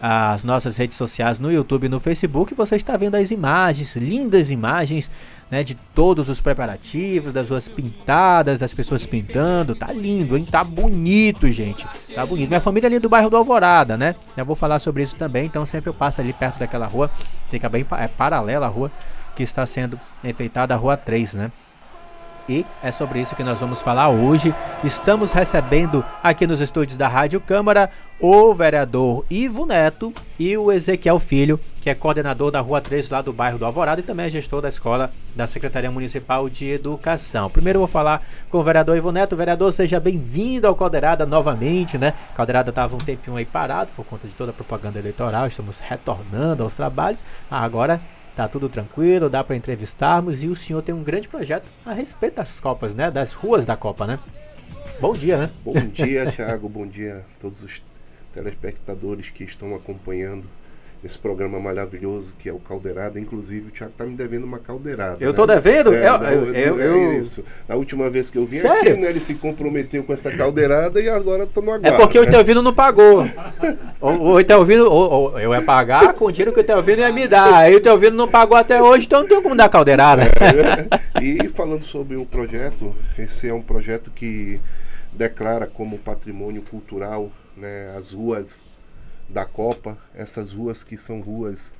as 0.00 0.44
nossas 0.44 0.76
redes 0.76 0.96
sociais 0.96 1.38
no 1.38 1.50
YouTube 1.50 1.84
e 1.84 1.88
no 1.88 1.98
Facebook, 1.98 2.54
você 2.54 2.76
está 2.76 2.96
vendo 2.96 3.16
as 3.16 3.30
imagens, 3.30 3.96
lindas 3.96 4.50
imagens, 4.50 5.10
né, 5.50 5.64
de 5.64 5.74
todos 5.74 6.28
os 6.28 6.40
preparativos, 6.40 7.32
das 7.32 7.50
ruas 7.50 7.68
pintadas, 7.68 8.60
das 8.60 8.72
pessoas 8.72 9.04
pintando. 9.04 9.74
Tá 9.74 9.92
lindo, 9.92 10.36
hein? 10.36 10.44
Tá 10.44 10.62
bonito, 10.62 11.48
gente. 11.48 11.86
Tá 12.14 12.24
bonito. 12.24 12.48
Minha 12.48 12.60
família 12.60 12.86
é 12.86 12.88
ali 12.88 12.98
do 12.98 13.08
bairro 13.08 13.30
do 13.30 13.36
Alvorada, 13.36 13.96
né? 13.96 14.14
Já 14.36 14.44
vou 14.44 14.54
falar 14.54 14.78
sobre 14.78 15.02
isso 15.02 15.16
também, 15.16 15.46
então 15.46 15.66
sempre 15.66 15.90
eu 15.90 15.94
passo 15.94 16.20
ali 16.20 16.32
perto 16.32 16.58
daquela 16.58 16.86
rua, 16.86 17.10
fica 17.50 17.68
bem 17.68 17.84
é 17.98 18.08
paralela 18.08 18.66
à 18.66 18.68
rua 18.68 18.92
que 19.34 19.42
está 19.44 19.64
sendo 19.64 19.98
enfeitada, 20.24 20.74
a 20.74 20.76
Rua 20.76 20.96
3, 20.96 21.34
né? 21.34 21.52
E 22.48 22.64
é 22.82 22.90
sobre 22.90 23.20
isso 23.20 23.36
que 23.36 23.44
nós 23.44 23.60
vamos 23.60 23.82
falar 23.82 24.08
hoje. 24.08 24.54
Estamos 24.82 25.32
recebendo 25.32 26.02
aqui 26.22 26.46
nos 26.46 26.60
estúdios 26.60 26.96
da 26.96 27.06
Rádio 27.06 27.40
Câmara 27.40 27.90
o 28.18 28.52
vereador 28.54 29.24
Ivo 29.30 29.66
Neto 29.66 30.12
e 30.38 30.56
o 30.56 30.72
Ezequiel 30.72 31.18
Filho, 31.18 31.60
que 31.80 31.88
é 31.88 31.94
coordenador 31.94 32.50
da 32.50 32.60
Rua 32.60 32.80
3 32.80 33.10
lá 33.10 33.22
do 33.22 33.32
bairro 33.32 33.58
do 33.58 33.66
Alvorada 33.66 34.00
e 34.00 34.04
também 34.04 34.26
é 34.26 34.30
gestor 34.30 34.60
da 34.60 34.68
escola 34.68 35.12
da 35.36 35.46
Secretaria 35.46 35.90
Municipal 35.90 36.48
de 36.48 36.66
Educação. 36.68 37.50
Primeiro 37.50 37.76
eu 37.76 37.80
vou 37.80 37.86
falar 37.86 38.26
com 38.48 38.58
o 38.58 38.62
vereador 38.62 38.96
Ivo 38.96 39.12
Neto. 39.12 39.36
Vereador, 39.36 39.72
seja 39.72 40.00
bem-vindo 40.00 40.66
ao 40.66 40.74
Caldeirada 40.74 41.26
novamente, 41.26 41.98
né? 41.98 42.14
Caldeirada 42.34 42.70
estava 42.70 42.96
um 42.96 42.98
tempinho 42.98 43.36
aí 43.36 43.44
parado 43.44 43.90
por 43.94 44.04
conta 44.04 44.26
de 44.26 44.32
toda 44.32 44.50
a 44.50 44.54
propaganda 44.54 44.98
eleitoral, 44.98 45.46
estamos 45.46 45.80
retornando 45.80 46.62
aos 46.62 46.74
trabalhos. 46.74 47.24
Ah, 47.50 47.62
agora 47.62 48.00
tá 48.38 48.46
tudo 48.46 48.68
tranquilo, 48.68 49.28
dá 49.28 49.42
para 49.42 49.56
entrevistarmos 49.56 50.44
e 50.44 50.46
o 50.46 50.54
senhor 50.54 50.80
tem 50.80 50.94
um 50.94 51.02
grande 51.02 51.26
projeto 51.26 51.66
a 51.84 51.92
respeito 51.92 52.36
das 52.36 52.60
Copas, 52.60 52.94
né? 52.94 53.10
Das 53.10 53.32
ruas 53.32 53.66
da 53.66 53.76
Copa, 53.76 54.06
né? 54.06 54.16
Bom 55.00 55.12
dia, 55.12 55.38
né? 55.38 55.50
Bom 55.64 55.74
dia, 55.88 56.30
Thiago. 56.30 56.68
Bom 56.68 56.86
dia 56.86 57.26
a 57.34 57.40
todos 57.40 57.64
os 57.64 57.82
telespectadores 58.32 59.28
que 59.28 59.42
estão 59.42 59.74
acompanhando 59.74 60.48
esse 61.02 61.18
programa 61.18 61.60
maravilhoso 61.60 62.34
que 62.38 62.48
é 62.48 62.52
o 62.52 62.58
Caldeirada. 62.58 63.20
Inclusive, 63.20 63.68
o 63.68 63.70
Thiago 63.70 63.92
tá 63.96 64.04
me 64.04 64.16
devendo 64.16 64.44
uma 64.44 64.58
caldeirada. 64.58 65.16
Eu 65.20 65.30
né? 65.30 65.36
tô 65.36 65.46
devendo? 65.46 65.94
É, 65.94 66.08
eu, 66.08 66.18
não, 66.18 66.28
eu, 66.28 66.54
eu, 66.54 66.80
é 66.80 66.86
eu, 66.86 67.20
isso. 67.20 67.44
A 67.68 67.76
última 67.76 68.10
vez 68.10 68.28
que 68.28 68.36
eu 68.36 68.44
vim 68.44 68.58
Sério? 68.58 68.92
aqui, 68.92 69.00
né, 69.00 69.10
ele 69.10 69.20
se 69.20 69.34
comprometeu 69.34 70.02
com 70.02 70.12
essa 70.12 70.30
caldeirada 70.34 71.00
e 71.00 71.08
agora 71.08 71.46
tô 71.46 71.60
no 71.60 71.70
É 71.70 71.74
aguardo. 71.74 71.98
porque 71.98 72.18
o 72.18 72.22
né? 72.22 72.28
Itelvino 72.28 72.62
não 72.62 72.74
pagou. 72.74 73.24
o, 74.00 74.08
o 74.08 74.40
Itelvino, 74.40 74.84
eu 75.38 75.54
ia 75.54 75.62
pagar 75.62 76.14
com 76.14 76.26
o 76.26 76.32
dinheiro 76.32 76.52
que 76.52 76.60
o 76.60 76.62
Itelvino 76.62 77.00
ia 77.00 77.12
me 77.12 77.28
dar. 77.28 77.54
Aí 77.54 77.74
o 77.74 77.78
Itelvino 77.78 78.16
não 78.16 78.28
pagou 78.28 78.56
até 78.56 78.82
hoje, 78.82 79.06
então 79.06 79.20
não 79.20 79.28
tem 79.28 79.42
como 79.42 79.56
dar 79.56 79.68
caldeirada. 79.68 80.22
E 81.20 81.48
falando 81.48 81.82
sobre 81.82 82.16
o 82.16 82.24
projeto, 82.24 82.94
esse 83.18 83.48
é 83.48 83.54
um 83.54 83.60
projeto 83.60 84.08
que 84.08 84.60
declara 85.12 85.66
como 85.66 85.98
patrimônio 85.98 86.62
cultural 86.62 87.30
né, 87.56 87.92
as 87.96 88.12
ruas 88.12 88.64
da 89.28 89.44
Copa, 89.44 89.98
essas 90.14 90.52
ruas 90.52 90.82
que 90.82 90.96
são 90.96 91.20
ruas 91.20 91.74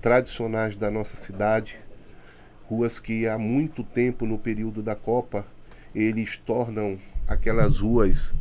tradicionais 0.00 0.76
da 0.76 0.90
nossa 0.90 1.16
cidade, 1.16 1.78
ruas 2.68 3.00
que 3.00 3.26
há 3.26 3.38
muito 3.38 3.82
tempo 3.82 4.26
no 4.26 4.38
período 4.38 4.82
da 4.82 4.94
Copa 4.94 5.46
eles 5.94 6.38
tornam 6.38 6.98
aquelas 7.26 7.80
ruas 7.80 8.34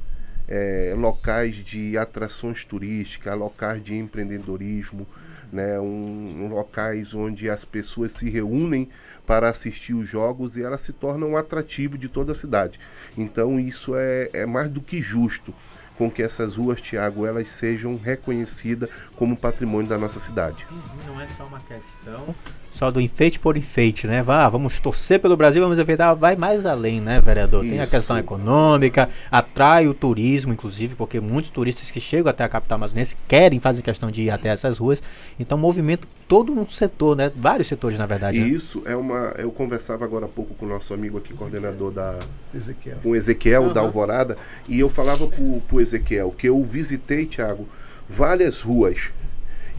eh, 0.48 0.94
locais 0.98 1.56
de 1.58 1.98
atrações 1.98 2.64
turísticas, 2.64 3.36
locais 3.36 3.82
de 3.82 3.96
empreendedorismo, 3.96 5.08
né, 5.52 5.80
um 5.80 6.48
locais 6.48 7.16
onde 7.16 7.50
as 7.50 7.66
pessoas 7.66 8.14
se 8.14 8.30
reúnem 8.30 8.88
para 9.26 9.50
assistir 9.50 9.94
os 9.94 10.08
jogos 10.08 10.58
e 10.58 10.62
elas 10.62 10.82
se 10.82 10.94
tornam 10.94 11.32
um 11.32 11.38
atrativo 11.38 11.98
de 11.98 12.08
toda 12.08 12.34
a 12.34 12.36
cidade. 12.36 12.80
Então 13.18 13.60
isso 13.60 13.96
é, 13.96 14.30
é 14.32 14.46
mais 14.46 14.70
do 14.70 14.82
que 14.82 15.02
justo 15.02 15.54
com 16.00 16.10
que 16.10 16.24
essas 16.24 16.56
ruas, 16.56 16.80
Tiago, 16.80 17.26
elas 17.26 17.50
sejam 17.50 17.98
reconhecidas 17.98 18.90
como 19.18 19.36
patrimônio 19.36 19.90
da 19.90 19.98
nossa 19.98 20.18
cidade. 20.18 20.66
Não 21.06 21.20
é 21.20 21.28
só 21.38 21.44
uma 21.44 21.60
questão 21.60 22.34
só 22.72 22.92
do 22.92 23.02
enfeite 23.02 23.40
por 23.40 23.58
enfeite, 23.58 24.08
né? 24.08 24.22
Vá, 24.22 24.48
vamos 24.48 24.80
torcer 24.80 25.20
pelo 25.20 25.36
Brasil, 25.36 25.62
vamos 25.62 25.80
evitar, 25.80 26.14
vai 26.14 26.36
mais 26.36 26.66
além, 26.66 27.02
né, 27.02 27.20
vereador? 27.20 27.64
Tem 27.64 27.80
a 27.80 27.88
questão 27.88 28.18
econômica, 28.18 29.10
atrai 29.32 29.88
o 29.88 29.94
turismo, 29.94 30.54
inclusive, 30.54 30.96
porque 30.96 31.20
muitos 31.20 31.50
turistas 31.50 31.90
que 31.92 32.00
chegam 32.00 32.30
até 32.30 32.44
a 32.44 32.50
capital 32.50 32.78
amazonense 32.78 33.18
querem 33.28 33.60
fazer 33.60 33.82
questão 33.82 34.12
de 34.12 34.24
ir 34.24 34.30
até 34.30 34.50
essas 34.50 34.78
ruas. 34.78 35.02
Então 35.40 35.58
movimenta 35.58 36.08
todo 36.28 36.54
um 36.54 36.68
setor, 36.68 37.18
né? 37.18 37.32
Vários 37.36 37.68
setores, 37.68 37.98
na 37.98 38.06
verdade. 38.06 38.38
E 38.38 38.42
né? 38.42 38.48
isso 38.48 38.84
é 38.86 38.96
uma. 38.96 39.34
Eu 39.38 39.52
conversava 39.52 40.06
agora 40.06 40.26
há 40.26 40.30
pouco 40.30 40.54
com 40.54 40.66
o 40.66 40.70
nosso 40.70 40.94
amigo 40.94 41.18
aqui, 41.18 41.34
coordenador 41.34 41.92
da. 41.92 42.20
Ezequiel. 42.54 42.98
Com 43.02 43.10
o 43.10 43.16
Ezequiel 43.16 43.74
da 43.74 43.82
Alvorada, 43.82 44.38
e 44.68 44.80
eu 44.80 44.90
falava 44.90 45.28
pro, 45.28 45.62
pro 45.68 45.82
Ezequiel 45.82 46.32
que 46.32 46.48
eu 46.48 46.64
visitei, 46.64 47.26
Tiago, 47.26 47.68
várias 48.08 48.62
ruas. 48.62 49.12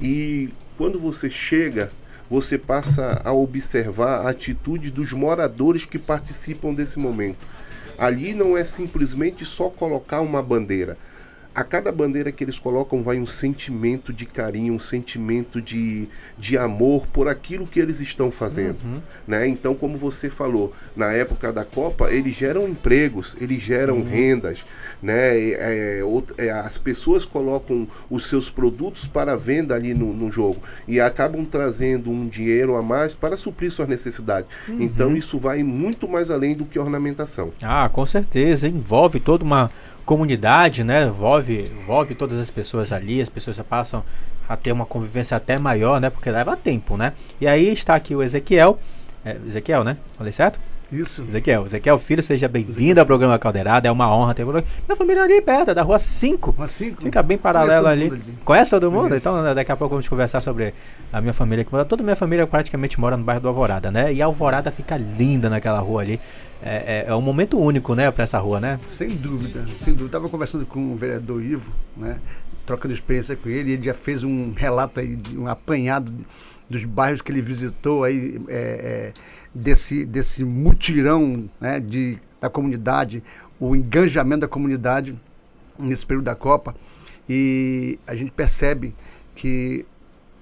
E 0.03 0.51
quando 0.77 0.99
você 0.99 1.29
chega, 1.29 1.93
você 2.31 2.57
passa 2.57 3.21
a 3.25 3.33
observar 3.33 4.21
a 4.21 4.31
atitude 4.31 4.93
dos 4.93 5.13
moradores 5.13 5.85
que 5.85 5.99
participam 5.99 6.73
desse 6.73 6.97
momento. 6.97 7.45
Ali 7.99 8.33
não 8.33 8.57
é 8.57 8.65
simplesmente 8.65 9.45
só 9.45 9.69
colocar 9.69 10.21
uma 10.21 10.41
bandeira. 10.41 10.97
A 11.53 11.65
cada 11.65 11.91
bandeira 11.91 12.31
que 12.31 12.45
eles 12.45 12.61
colocam 12.61 13.03
vai 13.03 13.19
um 13.19 13.27
sentimento 13.27 14.13
de 14.13 14.25
carinho, 14.25 14.73
um 14.73 14.79
sentimento 14.79 15.61
de, 15.61 16.09
de 16.39 16.57
amor 16.57 17.07
por 17.09 17.27
aquilo 17.27 17.67
que 17.67 17.81
eles 17.81 18.01
estão 18.01 18.31
fazendo. 18.31 18.77
Né? 19.27 19.49
Então, 19.49 19.75
como 19.75 19.99
você 19.99 20.31
falou, 20.31 20.73
na 20.95 21.13
época 21.13 21.53
da 21.53 21.65
Copa, 21.65 22.11
eles 22.13 22.35
geram 22.37 22.69
empregos, 22.69 23.35
eles 23.41 23.61
geram 23.61 24.01
rendas. 24.03 24.65
Né? 25.03 25.51
É, 25.51 26.01
out- 26.03 26.33
é, 26.39 26.51
as 26.53 26.79
pessoas 26.79 27.25
colocam 27.25 27.87
os 28.09 28.27
seus 28.27 28.49
produtos 28.49 29.09
para 29.09 29.37
venda 29.37 29.75
ali 29.75 29.93
no, 29.93 30.13
no 30.15 30.31
jogo 30.31 30.61
e 30.87 31.01
acabam 31.01 31.45
trazendo 31.45 32.11
um 32.13 32.29
dinheiro 32.29 32.77
a 32.77 32.83
mais 32.83 33.13
para 33.13 33.37
suprir 33.37 33.73
suas 33.73 33.89
necessidades. 33.89 34.49
Então, 34.69 35.17
isso 35.17 35.37
vai 35.37 35.65
muito 35.65 36.09
mais 36.09 36.31
além 36.31 36.55
do 36.55 36.65
que 36.65 36.79
ornamentação. 36.79 37.51
Ah, 37.61 37.89
com 37.89 38.07
certeza. 38.07 38.69
Envolve 38.69 39.19
toda 39.19 39.43
uma 39.45 39.71
comunidade, 40.11 40.83
né? 40.83 41.05
Envolve, 41.05 41.71
envolve 41.71 42.17
todas 42.17 42.37
as 42.41 42.51
pessoas 42.51 42.91
ali, 42.91 43.21
as 43.21 43.29
pessoas 43.29 43.57
já 43.57 43.63
passam 43.63 44.03
a 44.49 44.57
ter 44.57 44.73
uma 44.73 44.85
convivência 44.85 45.37
até 45.37 45.57
maior, 45.57 46.01
né? 46.01 46.11
Porque 46.11 46.29
leva 46.29 46.57
tempo, 46.57 46.97
né? 46.97 47.13
E 47.41 47.47
aí 47.47 47.73
está 47.73 47.95
aqui 47.95 48.13
o 48.13 48.21
Ezequiel. 48.21 48.77
É, 49.25 49.37
Ezequiel, 49.47 49.85
né? 49.85 49.97
Falei 50.19 50.33
certo? 50.33 50.59
Isso. 50.93 51.23
Ezequiel, 51.23 51.67
Ezequiel 51.67 51.99
Filho, 51.99 52.23
seja 52.23 52.49
bem-vindo 52.49 52.99
ao 52.99 53.07
programa 53.07 53.39
Caldeirada. 53.39 53.87
É 53.87 53.93
uma 53.93 54.13
honra 54.13 54.35
ter 54.35 54.45
você. 54.45 54.65
Minha 54.89 54.97
família 54.97 55.21
é 55.21 55.25
ali 55.25 55.41
perto, 55.41 55.71
é 55.71 55.75
da 55.75 55.83
rua 55.83 56.01
5. 56.01 56.55
Uma 56.57 56.67
cinco. 56.67 57.03
Fica 57.03 57.23
bem 57.23 57.39
paralelo 57.39 57.87
ali. 57.87 58.07
ali. 58.09 58.23
Conhece 58.45 58.71
todo 58.73 58.91
mundo? 58.91 59.09
Conheço. 59.09 59.29
Então, 59.29 59.43
né, 59.43 59.55
daqui 59.55 59.71
a 59.71 59.77
pouco 59.77 59.95
vamos 59.95 60.09
conversar 60.09 60.41
sobre 60.41 60.75
a 61.13 61.21
minha 61.21 61.33
família 61.33 61.65
que 61.65 61.71
mora. 61.71 61.85
Toda 61.85 62.03
a 62.03 62.05
minha 62.05 62.17
família 62.17 62.45
praticamente 62.45 62.99
mora 62.99 63.17
no 63.17 63.23
bairro 63.23 63.41
do 63.41 63.49
Alvorada, 63.49 63.91
né? 63.91 64.13
E 64.13 64.21
a 64.21 64.27
Alvorada 64.27 64.73
fica 64.73 64.97
linda 64.97 65.49
naquela 65.49 65.79
rua 65.79 66.03
ali. 66.03 66.19
É, 66.61 67.05
é, 67.07 67.11
é 67.11 67.15
um 67.15 67.23
momento 67.23 67.59
único, 67.59 67.95
né, 67.95 68.11
pra 68.11 68.25
essa 68.25 68.39
rua, 68.39 68.61
né? 68.61 68.79
Sem 68.87 69.11
dúvida, 69.11 69.65
sem 69.79 69.95
dúvida. 69.95 70.07
Estava 70.07 70.29
conversando 70.29 70.67
com 70.67 70.93
o 70.93 70.97
vereador 70.97 71.43
Ivo, 71.43 71.73
né? 71.97 72.19
Trocando 72.67 72.95
experiência 72.95 73.37
com 73.37 73.49
ele, 73.49 73.73
ele 73.73 73.83
já 73.83 73.95
fez 73.95 74.23
um 74.23 74.53
relato 74.53 75.01
aí, 75.01 75.17
de 75.17 75.37
um 75.37 75.47
apanhado 75.47 76.13
dos 76.69 76.85
bairros 76.85 77.21
que 77.21 77.33
ele 77.33 77.43
visitou 77.43 78.05
aí, 78.05 78.41
é, 78.49 78.55
é, 78.55 79.13
desse, 79.53 80.05
desse 80.05 80.45
mutirão 80.45 81.51
né, 81.61 81.81
de, 81.81 82.19
da 82.41 82.49
comunidade, 82.49 83.23
o 83.59 83.75
engajamento 83.75 84.43
da 84.43 84.49
comunidade 84.49 85.19
nesse 85.79 86.07
período 86.07 86.27
da 86.27 86.35
Copa. 86.35 86.75
E 87.29 87.99
a 88.07 88.15
gente 88.15 88.31
percebe 88.31 88.95
que 89.35 89.85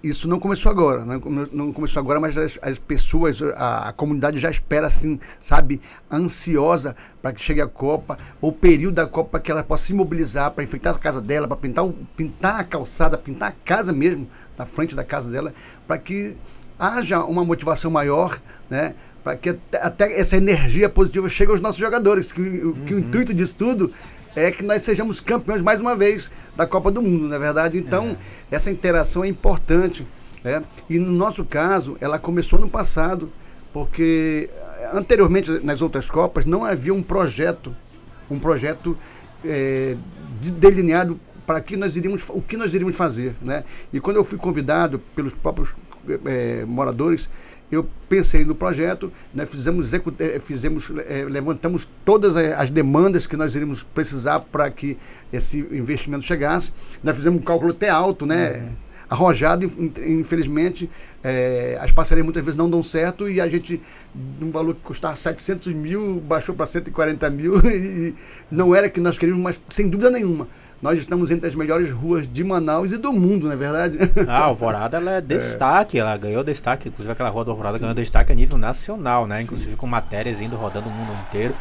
isso 0.03 0.29
não 0.29 0.39
começou 0.39 0.71
agora, 0.71 1.05
né? 1.05 1.21
Não 1.53 1.73
começou 1.73 2.01
agora, 2.01 2.21
mas 2.21 2.37
as, 2.39 2.59
as 2.63 2.79
pessoas, 2.79 3.41
a, 3.57 3.89
a 3.89 3.93
comunidade 3.93 4.39
já 4.39 4.49
espera, 4.51 4.87
assim, 4.87 5.19
sabe, 5.41 5.81
ansiosa 6.11 6.95
para 7.21 7.33
que 7.33 7.41
chegue 7.41 7.61
a 7.61 7.67
Copa, 7.67 8.17
o 8.41 8.53
período 8.53 8.95
da 8.95 9.07
Copa 9.07 9.31
para 9.31 9.41
que 9.41 9.51
ela 9.51 9.63
possa 9.65 9.87
se 9.87 9.95
mobilizar 9.95 10.53
para 10.53 10.63
enfeitar 10.65 10.95
a 10.95 10.99
casa 10.99 11.21
dela, 11.21 11.49
para 11.49 11.57
pintar, 11.57 11.85
o- 11.85 11.95
pintar 12.17 12.61
a 12.61 12.65
calçada, 12.65 13.19
pintar 13.19 13.49
a 13.51 13.53
casa 13.65 13.93
mesmo, 13.93 14.29
na 14.57 14.65
frente 14.65 14.95
da 14.95 15.05
casa 15.05 15.31
dela, 15.31 15.53
para 15.87 15.99
que 15.99 16.37
haja 16.79 17.25
uma 17.25 17.45
motivação 17.45 17.91
maior, 17.91 18.41
né? 18.71 18.95
Para 19.25 19.37
que 19.37 19.49
até, 19.51 19.83
até 19.83 20.21
essa 20.21 20.37
energia 20.37 20.89
positiva 20.89 21.29
chegue 21.29 21.51
aos 21.51 21.61
nossos 21.61 21.81
jogadores, 21.81 22.31
que, 22.33 22.41
o- 22.41 22.75
que 22.87 22.95
o 22.95 22.99
intuito 23.01 23.35
disso 23.35 23.57
tudo 23.57 23.93
é 24.47 24.51
que 24.51 24.65
nós 24.65 24.83
sejamos 24.83 25.21
campeões 25.21 25.63
mais 25.63 25.81
uma 25.81 25.97
vez 25.97 26.31
da 26.57 26.67
Copa 26.67 26.91
do 26.91 27.03
Mundo, 27.03 27.29
na 27.29 27.37
é 27.37 27.39
verdade. 27.39 27.79
Então, 27.79 28.17
essa 28.51 28.71
interação 28.71 29.25
é 29.25 29.29
importante. 29.29 30.07
Né? 30.43 30.63
E 30.89 30.99
no 30.99 31.13
nosso 31.13 31.45
caso, 31.45 31.97
ela 32.01 32.19
começou 32.19 32.59
no 32.59 32.69
passado, 32.69 33.31
porque 33.73 34.49
anteriormente 34.93 35.65
nas 35.65 35.83
outras 35.83 36.09
Copas 36.09 36.47
não 36.47 36.65
havia 36.65 36.95
um 36.95 37.03
projeto, 37.03 37.75
um 38.31 38.39
projeto 38.39 38.97
de- 40.41 40.53
delineado 40.53 41.19
para 41.47 41.61
que 41.61 41.77
nós 41.77 41.97
iríamos, 41.97 42.25
o 42.29 42.43
que 42.43 42.57
nós 42.57 42.75
iríamos 42.75 42.95
fazer, 42.97 43.35
né? 43.41 43.65
E 43.93 43.99
quando 44.01 44.17
eu 44.19 44.25
fui 44.25 44.37
convidado 44.37 44.99
pelos 45.15 45.33
próprios 45.33 45.75
eh, 46.27 46.65
moradores, 46.67 47.31
eu 47.71 47.87
pensei 48.09 48.45
no 48.45 48.55
projeto, 48.55 49.13
nós 49.35 49.49
fizemos, 49.51 49.93
eh, 49.93 50.41
fizemos 50.41 50.91
eh, 51.07 51.27
levantamos 51.29 51.89
todas 52.05 52.35
a- 52.37 52.57
as 52.63 52.71
demandas 52.71 53.27
que 53.27 53.37
nós 53.37 53.55
iríamos 53.55 53.83
precisar 53.83 54.41
para 54.41 54.71
que 54.71 54.97
esse 55.33 55.59
investimento 55.71 56.25
chegasse. 56.25 56.73
Nós 57.05 57.17
fizemos 57.17 57.41
um 57.41 57.45
cálculo 57.45 57.73
até 57.73 57.89
alto, 57.91 58.25
né? 58.25 58.73
Arrojado, 59.11 59.65
in- 59.65 60.19
infelizmente, 60.21 60.89
eh, 61.25 61.79
as 61.81 61.91
parcerias 61.93 62.25
muitas 62.25 62.45
vezes 62.45 62.57
não 62.59 62.69
dão 62.69 62.83
certo 62.83 63.27
e 63.29 63.41
a 63.41 63.49
gente, 63.49 63.81
num 64.39 64.51
valor 64.51 64.75
que 64.75 64.83
custava 64.83 65.17
700 65.17 65.73
mil, 65.73 66.21
baixou 66.21 66.55
para 66.55 66.67
140 66.67 67.31
mil 67.31 67.55
e 67.67 68.15
não 68.51 68.75
era 68.75 68.89
que 68.89 69.01
nós 69.01 69.17
queríamos, 69.17 69.43
mas 69.43 69.61
sem 69.71 69.89
dúvida 69.89 70.11
nenhuma, 70.11 70.47
nós 70.81 70.99
estamos 70.99 71.31
entre 71.31 71.49
as 71.49 71.55
melhores 71.55 71.91
ruas 71.91 72.27
de 72.27 72.45
Manaus 72.45 72.93
e 72.93 72.97
do 72.97 73.13
mundo, 73.13 73.47
não 73.47 73.53
é 73.53 73.57
verdade? 73.57 73.99
Ah, 74.29 74.39
a 74.39 74.45
Alvorada 74.45 74.97
ela 74.97 75.11
é 75.13 75.21
destaque, 75.23 75.99
ela 75.99 76.17
ganhou 76.17 76.45
destaque, 76.45 76.89
inclusive 76.89 77.13
aquela 77.13 77.29
rua 77.29 77.45
da 77.45 77.51
Alvorada 77.51 77.79
ganhou 77.79 77.95
destaque 77.95 78.31
a 78.31 78.35
nível 78.35 78.57
nacional, 78.57 79.27
né? 79.27 79.43
Inclusive 79.43 79.77
com 79.77 79.87
matérias 79.87 80.41
indo 80.41 80.57
rodando 80.57 80.89
o 80.89 80.93
mundo 80.93 81.13
inteiro. 81.27 81.55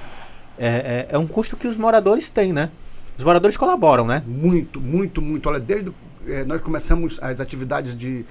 É, 0.57 0.67
é, 0.67 1.07
é 1.09 1.17
um 1.17 1.27
custo 1.27 1.57
que 1.57 1.67
os 1.67 1.77
moradores 1.77 2.29
têm, 2.29 2.53
né? 2.53 2.69
Os 3.17 3.24
moradores 3.24 3.57
colaboram, 3.57 4.05
né? 4.05 4.21
Muito, 4.27 4.79
muito, 4.79 5.21
muito. 5.21 5.50
Olha, 5.50 5.59
desde 5.59 5.91
eh, 6.27 6.45
nós 6.45 6.62
começamos 6.62 7.17
as 7.21 7.39
atividades 7.39 7.95
de, 7.95 8.24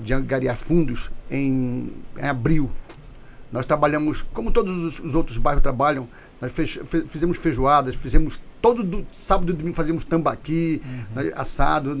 de 0.00 0.12
angariar 0.12 0.56
fundos 0.56 1.12
em, 1.30 1.92
em 2.18 2.26
abril. 2.26 2.68
Nós 3.52 3.66
trabalhamos, 3.66 4.22
como 4.32 4.50
todos 4.50 4.72
os, 4.72 4.98
os 4.98 5.14
outros 5.14 5.38
bairros 5.38 5.62
trabalham, 5.62 6.08
nós 6.42 6.52
fez- 6.52 6.78
fe- 6.84 7.04
fizemos 7.06 7.38
feijoadas, 7.38 7.94
fizemos 7.94 8.38
todo 8.60 8.82
do, 8.82 9.06
sábado 9.10 9.50
e 9.52 9.56
domingo 9.56 9.74
fazíamos 9.76 10.04
tambaqui, 10.04 10.82
né, 11.14 11.32
assado, 11.36 11.96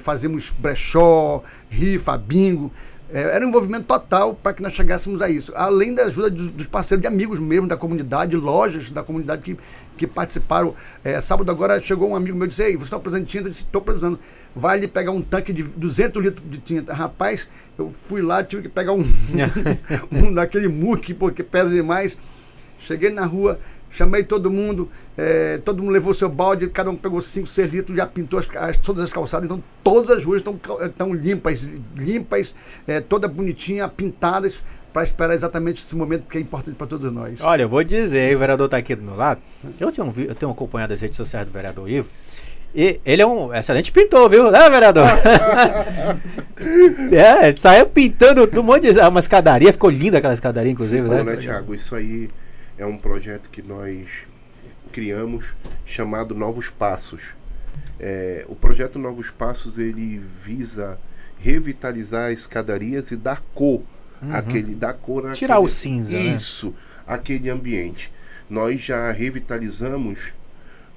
fazemos 0.00 0.50
brechó, 0.58 1.42
rifa, 1.70 2.16
bingo. 2.18 2.72
Eh, 3.14 3.20
era 3.34 3.44
um 3.44 3.48
envolvimento 3.50 3.84
total 3.84 4.34
para 4.34 4.54
que 4.54 4.62
nós 4.62 4.72
chegássemos 4.72 5.20
a 5.20 5.28
isso. 5.28 5.52
Além 5.54 5.94
da 5.94 6.04
ajuda 6.04 6.30
dos, 6.30 6.50
dos 6.50 6.66
parceiros 6.66 7.02
de 7.02 7.06
amigos 7.06 7.38
mesmo, 7.38 7.68
da 7.68 7.76
comunidade, 7.76 8.34
lojas 8.36 8.90
da 8.90 9.02
comunidade 9.02 9.42
que, 9.42 9.58
que 9.98 10.06
participaram. 10.06 10.74
Eh, 11.04 11.20
sábado 11.20 11.50
agora 11.50 11.78
chegou 11.78 12.08
um 12.08 12.16
amigo 12.16 12.36
meu 12.38 12.46
e 12.46 12.48
disse, 12.48 12.62
ei, 12.62 12.74
você 12.74 12.84
está 12.84 12.98
precisando 12.98 13.26
de 13.26 13.30
tinta? 13.30 13.44
Eu 13.48 13.50
disse, 13.50 13.64
estou 13.64 13.82
precisando. 13.82 14.18
Vai 14.56 14.78
ali 14.78 14.88
pegar 14.88 15.12
um 15.12 15.20
tanque 15.20 15.52
de 15.52 15.62
200 15.62 16.24
litros 16.24 16.50
de 16.50 16.56
tinta. 16.56 16.94
Rapaz, 16.94 17.46
eu 17.78 17.92
fui 18.08 18.22
lá, 18.22 18.42
tive 18.42 18.62
que 18.62 18.68
pegar 18.70 18.94
um, 18.94 19.04
um 20.10 20.32
daquele 20.32 20.68
muque, 20.68 21.12
porque 21.12 21.42
pesa 21.42 21.68
demais. 21.68 22.16
Cheguei 22.78 23.10
na 23.10 23.24
rua, 23.26 23.60
chamei 23.92 24.24
todo 24.24 24.50
mundo, 24.50 24.88
eh, 25.16 25.60
todo 25.64 25.82
mundo 25.82 25.92
levou 25.92 26.12
seu 26.14 26.28
balde, 26.28 26.66
cada 26.68 26.90
um 26.90 26.96
pegou 26.96 27.20
5, 27.20 27.46
6 27.46 27.70
litros, 27.70 27.96
já 27.96 28.06
pintou 28.06 28.40
as, 28.40 28.48
as- 28.56 28.78
todas 28.78 29.04
as 29.04 29.12
calçadas, 29.12 29.44
então 29.46 29.62
todas 29.84 30.10
as 30.10 30.24
ruas 30.24 30.38
estão 30.40 30.58
estão 30.80 31.12
limpas, 31.12 31.68
limpas, 31.94 32.54
eh, 32.88 33.00
toda 33.00 33.28
bonitinha, 33.28 33.86
pintadas, 33.86 34.62
para 34.92 35.04
esperar 35.04 35.34
exatamente 35.34 35.82
esse 35.82 35.94
momento 35.94 36.24
que 36.28 36.38
é 36.38 36.40
importante 36.40 36.74
para 36.74 36.86
todos 36.86 37.10
nós. 37.12 37.40
Olha, 37.40 37.62
eu 37.62 37.68
vou 37.68 37.82
dizer, 37.84 38.34
o 38.34 38.38
vereador 38.38 38.66
está 38.66 38.76
aqui 38.78 38.94
do 38.94 39.02
meu 39.02 39.16
lado. 39.16 39.40
Eu 39.80 39.90
tenho, 39.92 40.12
eu 40.28 40.34
tenho 40.34 40.50
acompanhado 40.52 40.92
as 40.92 41.00
redes 41.00 41.16
sociais 41.16 41.46
do 41.46 41.52
vereador 41.52 41.88
Ivo. 41.88 42.08
E 42.74 42.98
ele 43.04 43.20
é 43.20 43.26
um 43.26 43.54
excelente 43.54 43.92
pintor, 43.92 44.30
viu? 44.30 44.50
Né, 44.50 44.70
vereador? 44.70 45.04
é, 47.12 47.54
saiu 47.56 47.86
pintando 47.86 48.48
um 48.58 48.62
monte 48.62 48.92
de 48.92 49.00
uma 49.00 49.20
escadaria, 49.20 49.72
ficou 49.72 49.90
linda 49.90 50.18
aquela 50.18 50.34
escadaria, 50.34 50.70
inclusive, 50.72 51.08
Olha, 51.08 51.24
né? 51.24 51.32
né, 51.32 51.36
Tiago, 51.36 51.74
isso 51.74 51.94
aí 51.94 52.28
é 52.82 52.86
um 52.86 52.98
projeto 52.98 53.48
que 53.48 53.62
nós 53.62 54.26
criamos 54.90 55.54
chamado 55.84 56.34
Novos 56.34 56.68
Passos. 56.68 57.34
É, 57.98 58.44
o 58.48 58.56
projeto 58.56 58.98
Novos 58.98 59.30
Passos 59.30 59.78
ele 59.78 60.18
visa 60.18 60.98
revitalizar 61.38 62.32
escadarias 62.32 63.10
e 63.10 63.16
dar 63.16 63.40
cor 63.54 63.82
aquele 64.30 64.74
dar 64.74 64.94
cor 64.94 65.24
Uhum. 65.24 65.32
Tirar 65.32 65.58
o 65.58 65.68
cinza, 65.68 66.16
né? 66.16 66.34
isso 66.34 66.74
aquele 67.06 67.48
ambiente 67.50 68.12
nós 68.48 68.80
já 68.80 69.10
revitalizamos 69.10 70.32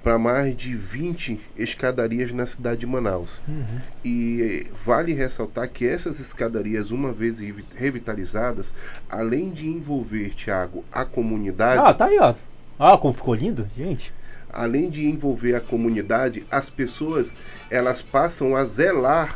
para 0.05 0.19
mais 0.19 0.55
de 0.55 0.75
20 0.75 1.39
escadarias 1.57 2.31
na 2.31 2.45
cidade 2.45 2.81
de 2.81 2.85
Manaus 2.85 3.41
Uhum. 3.47 3.65
e 4.05 4.67
vale 4.85 5.13
ressaltar 5.13 5.67
que 5.67 5.83
essas 5.83 6.19
escadarias, 6.19 6.91
uma 6.91 7.11
vez 7.11 7.39
revi- 7.39 7.63
revitalizadas, 7.75 8.71
além 9.09 9.49
de 9.49 9.67
envolver, 9.67 10.29
Tiago, 10.35 10.85
a 10.91 11.03
comunidade, 11.05 11.81
Ah, 11.83 11.91
tá 11.91 12.05
aí, 12.05 12.19
ó. 12.19 12.35
Ah, 12.77 12.95
como 12.99 13.15
ficou 13.15 13.33
lindo, 13.33 13.67
gente. 13.75 14.13
além 14.53 14.91
de 14.91 15.07
envolver 15.07 15.55
a 15.55 15.59
comunidade, 15.59 16.45
as 16.51 16.69
pessoas 16.69 17.35
elas 17.71 18.03
passam 18.03 18.55
a 18.55 18.63
zelar 18.63 19.35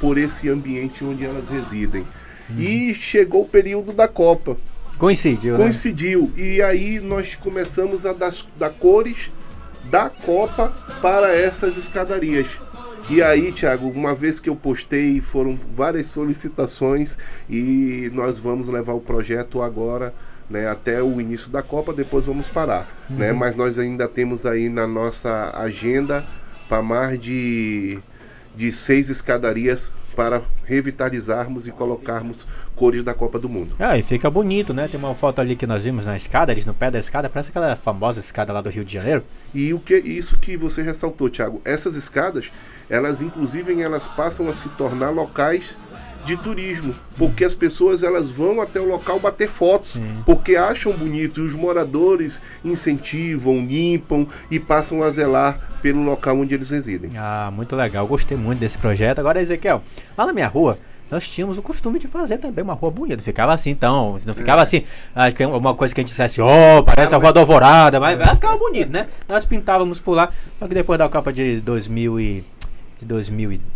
por 0.00 0.16
esse 0.16 0.48
ambiente 0.48 1.02
onde 1.04 1.24
elas 1.24 1.48
residem. 1.48 2.06
E 2.56 2.94
chegou 2.94 3.42
o 3.42 3.48
período 3.48 3.92
da 3.92 4.06
Copa. 4.06 4.56
Coincidiu, 4.96 5.58
né? 5.58 5.64
Coincidiu. 5.64 6.30
E 6.36 6.62
aí 6.62 7.00
nós 7.00 7.34
começamos 7.34 8.06
a 8.06 8.12
dar, 8.12 8.30
dar 8.56 8.70
cores 8.70 9.30
da 9.84 10.08
Copa 10.08 10.72
para 11.00 11.34
essas 11.34 11.76
escadarias. 11.76 12.48
E 13.10 13.22
aí, 13.22 13.50
Thiago, 13.52 13.88
uma 13.88 14.14
vez 14.14 14.38
que 14.38 14.48
eu 14.48 14.56
postei, 14.56 15.20
foram 15.20 15.58
várias 15.74 16.06
solicitações 16.06 17.18
e 17.50 18.10
nós 18.14 18.38
vamos 18.38 18.68
levar 18.68 18.92
o 18.92 19.00
projeto 19.00 19.60
agora 19.60 20.14
né, 20.48 20.68
até 20.68 21.02
o 21.02 21.20
início 21.20 21.50
da 21.50 21.62
Copa, 21.62 21.92
depois 21.92 22.26
vamos 22.26 22.48
parar. 22.48 22.86
Né? 23.10 23.32
Mas 23.32 23.56
nós 23.56 23.78
ainda 23.78 24.06
temos 24.06 24.46
aí 24.46 24.68
na 24.68 24.86
nossa 24.86 25.50
agenda 25.56 26.24
para 26.68 26.82
mais 26.82 27.18
de, 27.18 27.98
de 28.54 28.70
seis 28.70 29.08
escadarias 29.08 29.92
para 30.14 30.42
revitalizarmos 30.64 31.66
e 31.66 31.72
colocarmos 31.72 32.46
cores 32.74 33.02
da 33.02 33.14
Copa 33.14 33.38
do 33.38 33.48
Mundo. 33.48 33.74
Ah, 33.78 33.96
e 33.96 34.02
fica 34.02 34.30
bonito, 34.30 34.72
né? 34.72 34.88
Tem 34.88 34.98
uma 34.98 35.14
foto 35.14 35.40
ali 35.40 35.56
que 35.56 35.66
nós 35.66 35.84
vimos 35.84 36.04
na 36.04 36.16
escada, 36.16 36.52
eles 36.52 36.64
no 36.64 36.74
pé 36.74 36.90
da 36.90 36.98
escada, 36.98 37.28
parece 37.28 37.50
aquela 37.50 37.74
famosa 37.76 38.20
escada 38.20 38.52
lá 38.52 38.60
do 38.60 38.70
Rio 38.70 38.84
de 38.84 38.92
Janeiro. 38.92 39.24
E 39.54 39.74
o 39.74 39.80
que 39.80 39.96
isso 39.96 40.38
que 40.38 40.56
você 40.56 40.82
ressaltou, 40.82 41.28
Thiago, 41.28 41.60
essas 41.64 41.96
escadas, 41.96 42.50
elas 42.88 43.22
inclusive 43.22 43.80
elas 43.80 44.06
passam 44.08 44.48
a 44.48 44.52
se 44.52 44.68
tornar 44.70 45.10
locais 45.10 45.78
de 46.24 46.36
turismo, 46.36 46.94
porque 47.16 47.44
as 47.44 47.54
pessoas 47.54 48.02
elas 48.02 48.30
vão 48.30 48.60
até 48.60 48.80
o 48.80 48.86
local 48.86 49.18
bater 49.18 49.48
fotos, 49.48 50.00
porque 50.24 50.56
acham 50.56 50.92
bonito 50.92 51.40
e 51.40 51.44
os 51.44 51.54
moradores 51.54 52.40
incentivam, 52.64 53.64
limpam 53.64 54.26
e 54.50 54.58
passam 54.58 55.02
a 55.02 55.10
zelar 55.10 55.58
pelo 55.82 56.02
local 56.02 56.38
onde 56.38 56.54
eles 56.54 56.70
residem. 56.70 57.10
Ah, 57.16 57.50
muito 57.52 57.74
legal, 57.74 58.06
gostei 58.06 58.36
muito 58.36 58.58
desse 58.60 58.78
projeto. 58.78 59.18
Agora, 59.18 59.40
Ezequiel, 59.40 59.82
lá 60.16 60.26
na 60.26 60.32
minha 60.32 60.48
rua, 60.48 60.78
nós 61.10 61.28
tínhamos 61.28 61.58
o 61.58 61.62
costume 61.62 61.98
de 61.98 62.08
fazer 62.08 62.38
também 62.38 62.64
uma 62.64 62.72
rua 62.72 62.90
bonita. 62.90 63.22
Ficava 63.22 63.52
assim, 63.52 63.70
então, 63.70 64.16
não 64.24 64.34
ficava 64.34 64.62
assim, 64.62 64.82
ah, 65.14 65.28
é 65.28 65.46
uma 65.46 65.74
coisa 65.74 65.94
que 65.94 66.00
a 66.00 66.02
gente 66.02 66.08
dissesse, 66.08 66.40
ó, 66.40 66.82
parece 66.82 67.14
a 67.14 67.18
Rua 67.18 67.32
da 67.32 67.40
Alvorada, 67.40 68.00
mas 68.00 68.18
ela 68.18 68.34
ficava 68.34 68.56
bonito, 68.56 68.90
né? 68.90 69.08
Nós 69.28 69.44
pintávamos 69.44 70.00
por 70.00 70.14
lá, 70.14 70.30
só 70.58 70.66
que 70.66 70.74
depois 70.74 70.98
da 70.98 71.08
Copa 71.10 71.30
de 71.30 71.60
2000 71.60 72.18
e, 72.18 72.44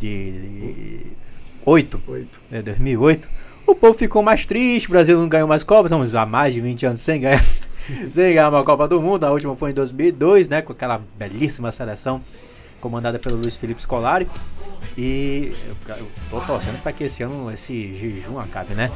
de 0.01 1.01
2008, 1.67 2.03
Oito. 2.07 2.41
é, 2.53 2.63
2008, 2.63 3.29
o 3.67 3.75
povo 3.75 3.99
ficou 3.99 4.23
mais 4.23 4.47
triste, 4.47 4.87
o 4.87 4.91
Brasil 4.91 5.19
não 5.19 5.29
ganhou 5.29 5.49
mais 5.49 5.65
Copas, 5.65 5.91
estamos 5.91 6.15
há 6.15 6.25
mais 6.25 6.55
de 6.55 6.61
20 6.61 6.87
anos 6.87 7.01
sem 7.01 7.21
ganhar, 7.21 7.45
sem 8.09 8.35
ganhar 8.35 8.49
uma 8.49 8.63
Copa 8.63 8.87
do 8.87 9.03
Mundo, 9.03 9.25
a 9.25 9.33
última 9.33 9.57
foi 9.57 9.73
em 9.73 9.75
2002, 9.75 10.49
né, 10.49 10.63
com 10.63 10.73
aquela 10.73 11.03
belíssima 11.19 11.73
seleção 11.73 12.23
comandada 12.81 13.19
pelo 13.19 13.37
Luiz 13.37 13.57
Felipe 13.57 13.83
Scolari, 13.83 14.29
e 14.97 15.53
eu, 15.89 15.97
eu 15.97 16.07
tô 16.31 16.41
torcendo 16.41 16.81
para 16.81 16.93
que 16.93 17.05
esse 17.05 17.25
ano 17.25 17.51
esse 17.51 17.97
jejum 17.97 18.39
acabe, 18.39 18.75
né, 18.75 18.93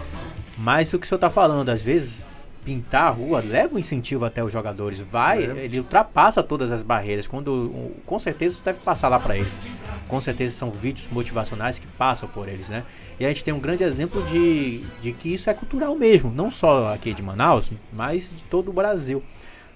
mas 0.56 0.92
o 0.92 0.98
que 0.98 1.06
o 1.06 1.09
senhor 1.09 1.18
tá 1.18 1.28
falando, 1.28 1.68
às 1.70 1.83
vezes 1.83 2.24
pintar 2.70 3.09
a 3.09 3.11
rua 3.11 3.42
leva 3.44 3.74
um 3.74 3.78
incentivo 3.78 4.24
até 4.24 4.44
os 4.44 4.52
jogadores, 4.52 5.00
vai, 5.00 5.40
Leva. 5.40 5.59
ele 5.59 5.78
ultrapassa 5.78 6.40
todas 6.40 6.70
as 6.70 6.85
barreiras, 6.85 7.26
quando 7.26 7.90
com 8.06 8.16
certeza 8.16 8.54
isso 8.54 8.64
deve 8.64 8.78
passar 8.78 9.09
lá 9.09 9.18
para 9.18 9.37
eles. 9.37 9.59
Com 10.06 10.20
certeza 10.20 10.56
são 10.56 10.70
vídeos 10.70 11.09
motivacionais 11.11 11.80
que 11.80 11.87
passam 11.88 12.28
por 12.28 12.48
eles, 12.48 12.68
né? 12.68 12.85
E 13.18 13.24
a 13.24 13.28
gente 13.28 13.42
tem 13.42 13.52
um 13.52 13.59
grande 13.59 13.83
exemplo 13.83 14.22
de, 14.22 14.85
de 15.02 15.12
que 15.12 15.35
isso 15.35 15.50
é 15.50 15.54
cultural 15.54 15.96
mesmo, 15.96 16.30
não 16.33 16.48
só 16.48 16.92
aqui 16.94 17.12
de 17.12 17.22
Manaus, 17.22 17.70
mas 17.92 18.30
de 18.30 18.42
todo 18.44 18.68
o 18.68 18.72
Brasil. 18.72 19.20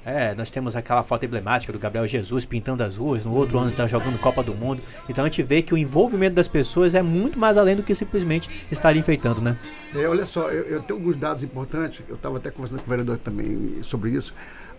É, 0.04 0.34
nós 0.34 0.50
temos 0.50 0.76
aquela 0.76 1.02
foto 1.02 1.24
emblemática 1.24 1.72
do 1.72 1.78
Gabriel 1.78 2.06
Jesus 2.06 2.44
pintando 2.44 2.82
as 2.82 2.96
ruas, 2.96 3.24
no 3.24 3.32
outro 3.34 3.58
ano 3.58 3.70
está 3.70 3.86
jogando 3.86 4.18
Copa 4.18 4.42
do 4.42 4.54
Mundo. 4.54 4.82
Então 5.08 5.24
a 5.24 5.28
gente 5.28 5.42
vê 5.42 5.62
que 5.62 5.72
o 5.72 5.78
envolvimento 5.78 6.34
das 6.34 6.46
pessoas 6.46 6.94
é 6.94 7.02
muito 7.02 7.38
mais 7.38 7.56
além 7.56 7.74
do 7.74 7.82
que 7.82 7.94
simplesmente 7.94 8.50
estar 8.70 8.90
ali 8.90 8.98
enfeitando, 8.98 9.40
né? 9.40 9.56
É, 9.94 10.06
olha 10.06 10.26
só, 10.26 10.50
eu, 10.50 10.64
eu 10.64 10.82
tenho 10.82 10.98
alguns 10.98 11.16
dados 11.16 11.42
importantes, 11.42 12.02
eu 12.08 12.16
estava 12.16 12.36
até 12.36 12.50
conversando 12.50 12.80
com 12.80 12.86
o 12.86 12.90
vereador 12.90 13.16
também 13.16 13.78
sobre 13.82 14.10
isso. 14.10 14.34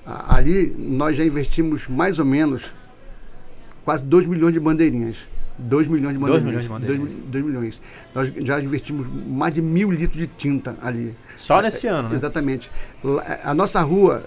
Ali 0.05 0.75
nós 0.77 1.17
já 1.17 1.25
investimos 1.25 1.88
mais 1.88 2.19
ou 2.19 2.25
menos 2.25 2.75
quase 3.83 4.03
2 4.03 4.27
milhões 4.27 4.53
de 4.53 4.59
bandeirinhas. 4.59 5.27
2 5.57 5.88
milhões 5.88 6.13
de 6.13 6.19
bandeirinhas. 6.19 6.45
milhões 6.45 6.63
de 6.63 6.69
bandeirinhas. 6.69 7.25
2 7.27 7.45
milhões. 7.45 7.81
Nós 8.13 8.31
já 8.43 8.59
investimos 8.59 9.07
mais 9.25 9.53
de 9.53 9.61
mil 9.61 9.89
litros 9.89 10.19
de 10.19 10.27
tinta 10.27 10.77
ali. 10.81 11.15
Só 11.35 11.61
nesse 11.61 11.88
ano, 11.88 12.09
né? 12.09 12.15
Exatamente. 12.15 12.69
A 13.43 13.55
nossa 13.55 13.81
rua, 13.81 14.25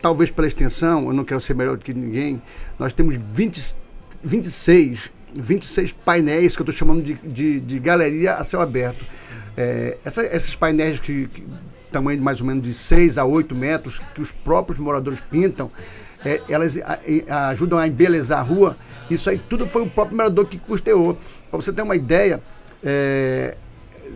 talvez 0.00 0.30
pela 0.30 0.46
extensão, 0.46 1.06
eu 1.06 1.12
não 1.12 1.24
quero 1.24 1.40
ser 1.40 1.54
melhor 1.54 1.76
do 1.76 1.84
que 1.84 1.92
ninguém, 1.94 2.40
nós 2.78 2.92
temos 2.92 3.16
20, 3.32 3.76
26, 4.22 5.10
26 5.34 5.92
painéis 5.92 6.56
que 6.56 6.62
eu 6.62 6.64
estou 6.64 6.74
chamando 6.76 7.02
de, 7.02 7.14
de, 7.14 7.60
de 7.60 7.78
galeria 7.78 8.34
a 8.34 8.44
céu 8.44 8.60
aberto. 8.60 9.04
É, 9.56 9.98
essa- 10.04 10.24
esses 10.24 10.54
painéis 10.54 11.00
que, 11.00 11.26
que 11.28 11.44
tamanho 11.90 12.18
de 12.18 12.24
mais 12.24 12.40
ou 12.40 12.46
menos 12.46 12.62
de 12.62 12.72
6 12.74 13.18
a 13.18 13.24
8 13.24 13.54
metros, 13.54 14.00
que 14.14 14.20
os 14.20 14.32
próprios 14.32 14.78
moradores 14.78 15.20
pintam, 15.20 15.70
é, 16.24 16.40
elas 16.48 16.76
a- 16.78 16.98
e- 17.06 17.24
ajudam 17.50 17.78
a 17.78 17.86
embelezar 17.86 18.38
a 18.38 18.42
rua. 18.42 18.76
Isso 19.10 19.28
aí 19.30 19.38
tudo 19.48 19.68
foi 19.68 19.82
o 19.82 19.90
próprio 19.90 20.16
morador 20.16 20.46
que 20.46 20.58
custeou. 20.58 21.18
Para 21.50 21.60
você 21.60 21.72
ter 21.72 21.82
uma 21.82 21.96
ideia, 21.96 22.42
é, 22.84 23.56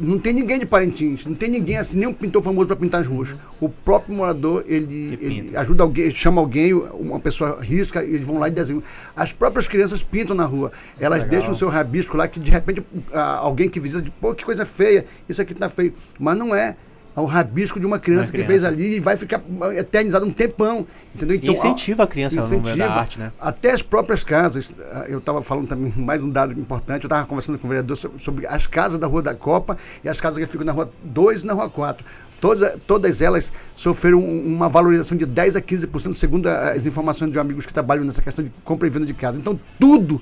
não 0.01 0.19
tem 0.19 0.33
ninguém 0.33 0.59
de 0.59 0.67
Parintins, 0.67 1.27
não 1.27 1.35
tem 1.35 1.49
ninguém 1.49 1.79
assim, 1.79 1.99
nem 1.99 2.09
um 2.09 2.13
pintor 2.13 2.43
famoso 2.43 2.67
para 2.67 2.77
pintar 2.77 3.01
as 3.01 3.07
ruas. 3.07 3.35
O 3.61 3.69
próprio 3.69 4.15
morador, 4.15 4.65
ele, 4.67 5.19
ele 5.21 5.57
ajuda 5.57 5.83
alguém, 5.83 6.11
chama 6.11 6.41
alguém, 6.41 6.73
uma 6.73 7.21
pessoa 7.21 7.61
risca, 7.61 8.05
e 8.05 8.15
eles 8.15 8.27
vão 8.27 8.39
lá 8.39 8.49
e 8.49 8.51
desenham. 8.51 8.83
As 9.15 9.33
próprias 9.33 9.67
crianças 9.69 10.03
pintam 10.03 10.37
na 10.37 10.45
rua. 10.45 10.73
Elas 10.99 11.23
Legal. 11.23 11.31
deixam 11.31 11.53
o 11.53 11.55
seu 11.55 11.69
rabisco 11.69 12.17
lá, 12.17 12.27
que 12.29 12.41
de 12.41 12.51
repente 12.51 12.83
alguém 13.13 13.69
que 13.69 13.81
visita, 13.81 14.03
diz, 14.03 14.13
pô, 14.21 14.35
que 14.35 14.45
coisa 14.45 14.65
feia, 14.65 15.05
isso 15.29 15.41
aqui 15.41 15.55
tá 15.55 15.69
feio. 15.69 15.93
Mas 16.19 16.37
não 16.37 16.55
é. 16.55 16.77
É 17.15 17.21
o 17.21 17.27
rabisco 17.27 17.79
de 17.79 17.85
uma 17.87 17.99
criança, 17.99 18.31
Uma 18.33 18.39
que 18.39 18.45
fez 18.45 18.63
criança. 18.63 18.69
ali 18.69 18.97
e 18.97 19.01
vai 19.01 19.17
ficar 19.19 19.43
eternizado 19.77 20.25
um 20.25 20.33
tempão. 20.33 20.87
Entendeu? 21.15 21.39
E 21.43 21.51
incentiva 21.51 22.05
a 22.05 22.07
criança 22.07 22.41
no 22.41 22.49
mundo 22.49 22.75
da 22.77 22.91
arte, 22.91 23.19
né? 23.19 23.33
Até 23.39 23.71
as 23.73 23.83
próprias 23.83 24.25
casas. 24.25 24.75
ah, 24.93 25.05
Eu 25.09 25.19
estava 25.19 25.43
falando 25.43 25.69
também 25.69 25.93
mais 25.97 26.23
um 26.23 26.31
dado 26.31 26.53
importante. 26.59 27.05
Eu 27.05 27.09
estava 27.09 27.27
conversando 27.27 27.59
com 27.59 27.67
o 27.67 27.69
vereador 27.69 27.97
sobre, 27.97 28.47
as 28.47 28.67
casas 28.67 28.99
da 28.99 29.07
Rua 29.07 29.21
da 29.23 29.35
Copa 29.35 29.77
e 30.03 30.09
as 30.09 30.19
casas 30.21 30.39
que 30.39 30.47
ficam 30.47 30.65
na 30.65 30.73
Rua 30.73 30.91
2 31.05 31.43
e 31.43 31.47
na 31.47 31.53
Rua 31.53 31.69
4. 31.69 32.05
Todas, 32.41 32.77
todas 32.87 33.21
elas 33.21 33.53
sofreram 33.75 34.19
um- 34.19 34.47
uma 34.47 34.69
valorização 34.69 35.17
de 35.17 35.25
10 35.27 35.55
a 35.55 35.61
15%, 35.61 36.15
segundo 36.15 36.47
as 36.49 36.85
informações 36.87 37.31
de 37.31 37.39
amigos 37.39 37.67
que 37.67 37.73
trabalham 37.75 38.05
nessa 38.05 38.21
questão 38.23 38.45
de 38.45 38.51
compra 38.65 38.87
e 38.89 38.91
venda 38.91 39.07
de 39.07 39.15
casa. 39.15 39.39
Então, 39.39 39.57
tudo, 39.79 40.21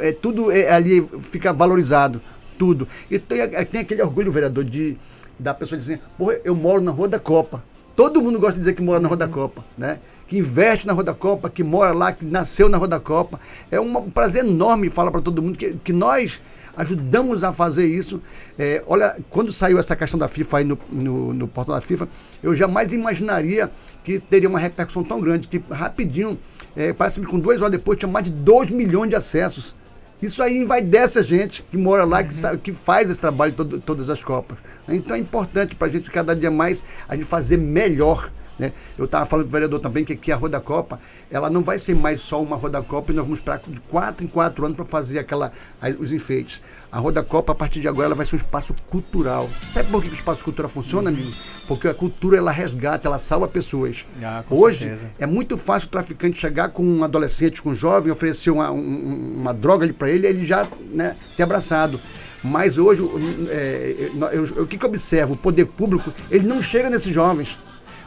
é, 0.00 0.12
tudo 0.12 0.50
é, 0.50 0.70
ali 0.72 1.00
fica 1.30 1.52
valorizado. 1.52 2.20
Tudo. 2.58 2.86
E 3.10 3.18
tem, 3.18 3.48
tem 3.66 3.80
aquele 3.82 4.02
orgulho, 4.02 4.30
vereador, 4.32 4.64
de 4.64 4.96
da 5.38 5.54
pessoa 5.54 5.78
dizer, 5.78 6.00
pô, 6.16 6.32
eu 6.32 6.54
moro 6.54 6.80
na 6.80 6.90
Rua 6.90 7.08
da 7.08 7.18
Copa. 7.18 7.62
Todo 7.94 8.20
mundo 8.20 8.38
gosta 8.38 8.54
de 8.54 8.60
dizer 8.60 8.74
que 8.74 8.82
mora 8.82 9.00
na 9.00 9.08
Rua 9.08 9.16
da 9.16 9.26
Copa, 9.26 9.64
né? 9.76 10.00
Que 10.28 10.36
investe 10.38 10.86
na 10.86 10.92
Rua 10.92 11.02
da 11.02 11.14
Copa, 11.14 11.48
que 11.48 11.64
mora 11.64 11.92
lá, 11.92 12.12
que 12.12 12.26
nasceu 12.26 12.68
na 12.68 12.76
Rua 12.76 12.88
da 12.88 13.00
Copa. 13.00 13.40
É 13.70 13.80
um 13.80 14.10
prazer 14.10 14.44
enorme 14.44 14.90
falar 14.90 15.10
para 15.10 15.22
todo 15.22 15.40
mundo 15.40 15.58
que, 15.58 15.72
que 15.82 15.94
nós 15.94 16.42
ajudamos 16.76 17.42
a 17.42 17.52
fazer 17.52 17.86
isso. 17.86 18.20
É, 18.58 18.82
olha, 18.86 19.16
quando 19.30 19.50
saiu 19.50 19.78
essa 19.78 19.96
questão 19.96 20.18
da 20.18 20.28
FIFA 20.28 20.58
aí 20.58 20.64
no, 20.64 20.78
no, 20.92 21.32
no 21.32 21.48
portal 21.48 21.74
da 21.74 21.80
FIFA, 21.80 22.08
eu 22.42 22.54
jamais 22.54 22.92
imaginaria 22.92 23.70
que 24.04 24.18
teria 24.18 24.48
uma 24.48 24.58
repercussão 24.58 25.02
tão 25.02 25.20
grande, 25.20 25.48
que 25.48 25.62
rapidinho, 25.70 26.38
é, 26.76 26.92
parece 26.92 27.18
que 27.18 27.26
com 27.26 27.38
duas 27.38 27.62
horas 27.62 27.72
depois 27.72 27.98
tinha 27.98 28.10
mais 28.10 28.26
de 28.26 28.30
2 28.30 28.70
milhões 28.70 29.08
de 29.08 29.16
acessos. 29.16 29.74
Isso 30.20 30.42
aí 30.42 30.64
vai 30.64 30.80
dessa 30.80 31.22
gente 31.22 31.62
que 31.62 31.76
mora 31.76 32.04
lá, 32.04 32.24
que, 32.24 32.32
sabe, 32.32 32.58
que 32.58 32.72
faz 32.72 33.10
esse 33.10 33.20
trabalho 33.20 33.52
todo, 33.52 33.80
todas 33.80 34.08
as 34.08 34.24
Copas. 34.24 34.58
Então 34.88 35.14
é 35.14 35.18
importante 35.18 35.76
para 35.76 35.88
a 35.88 35.90
gente 35.90 36.10
cada 36.10 36.34
dia 36.34 36.50
mais 36.50 36.84
a 37.08 37.14
gente 37.14 37.26
fazer 37.26 37.58
melhor. 37.58 38.30
Né? 38.58 38.72
Eu 38.96 39.04
estava 39.04 39.26
falando 39.26 39.44
para 39.46 39.50
o 39.50 39.52
vereador 39.52 39.80
também 39.80 40.02
que 40.04 40.14
aqui 40.14 40.32
a 40.32 40.36
Roda 40.36 40.58
Copa, 40.58 40.98
ela 41.30 41.50
não 41.50 41.62
vai 41.62 41.78
ser 41.78 41.94
mais 41.94 42.20
só 42.22 42.40
uma 42.42 42.56
Roda 42.56 42.80
Copa 42.82 43.12
e 43.12 43.14
nós 43.14 43.24
vamos 43.26 43.38
esperar 43.40 43.60
de 43.66 43.78
quatro 43.80 44.24
em 44.24 44.28
quatro 44.28 44.64
anos 44.64 44.76
para 44.76 44.86
fazer 44.86 45.18
aquela, 45.18 45.52
os 45.98 46.10
enfeites. 46.10 46.62
A 46.90 46.98
Roda 46.98 47.22
Copa, 47.22 47.52
a 47.52 47.54
partir 47.54 47.80
de 47.80 47.88
agora, 47.88 48.06
ela 48.06 48.14
vai 48.14 48.24
ser 48.24 48.34
um 48.36 48.38
espaço 48.38 48.74
cultural. 48.88 49.50
Sabe 49.72 49.90
por 49.90 50.02
que 50.02 50.08
o 50.08 50.12
espaço 50.14 50.42
cultural 50.42 50.70
funciona, 50.70 51.10
amigo? 51.10 51.30
Porque 51.68 51.86
a 51.86 51.92
cultura 51.92 52.38
ela 52.38 52.50
resgata, 52.50 53.06
ela 53.06 53.18
salva 53.18 53.46
pessoas. 53.46 54.06
Ah, 54.22 54.42
com 54.48 54.54
Hoje 54.58 54.78
certeza. 54.84 55.06
é 55.18 55.26
muito 55.26 55.58
fácil 55.58 55.88
o 55.88 55.90
traficante 55.90 56.38
chegar 56.40 56.70
com 56.70 56.82
um 56.82 57.04
adolescente, 57.04 57.60
com 57.60 57.70
um 57.70 57.74
jovem, 57.74 58.10
oferecer 58.10 58.50
uma, 58.50 58.70
um- 58.70 59.34
uma 59.36 59.52
droga 59.52 59.84
ali 59.84 59.92
para 59.92 60.08
ele, 60.08 60.26
ele 60.26 60.44
já 60.46 60.66
né, 60.92 61.14
ser 61.30 61.42
abraçado. 61.42 62.00
Mas 62.42 62.78
hoje, 62.78 63.02
o- 63.02 63.48
é, 63.50 64.10
eu- 64.14 64.46
eu- 64.46 64.62
o 64.62 64.66
que, 64.66 64.78
que 64.78 64.84
eu 64.84 64.88
observo? 64.88 65.34
O 65.34 65.36
poder 65.36 65.66
público, 65.66 66.12
ele 66.30 66.46
não 66.46 66.62
chega 66.62 66.88
nesses 66.88 67.12
jovens. 67.12 67.58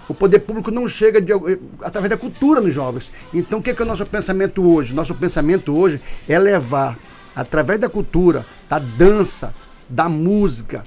O 0.09 0.13
poder 0.15 0.39
público 0.39 0.71
não 0.71 0.87
chega 0.87 1.21
de, 1.21 1.31
eh, 1.31 1.59
através 1.81 2.09
da 2.09 2.17
cultura 2.17 2.59
nos 2.59 2.73
jovens. 2.73 3.11
Então, 3.31 3.59
o 3.59 3.61
que, 3.61 3.75
que 3.75 3.81
é 3.81 3.85
o 3.85 3.87
nosso 3.87 4.03
pensamento 4.07 4.67
hoje? 4.67 4.95
Nosso 4.95 5.13
pensamento 5.13 5.77
hoje 5.77 6.01
é 6.27 6.37
levar, 6.39 6.97
através 7.35 7.79
da 7.79 7.87
cultura, 7.87 8.43
da 8.67 8.79
dança, 8.79 9.53
da 9.87 10.09
música, 10.09 10.83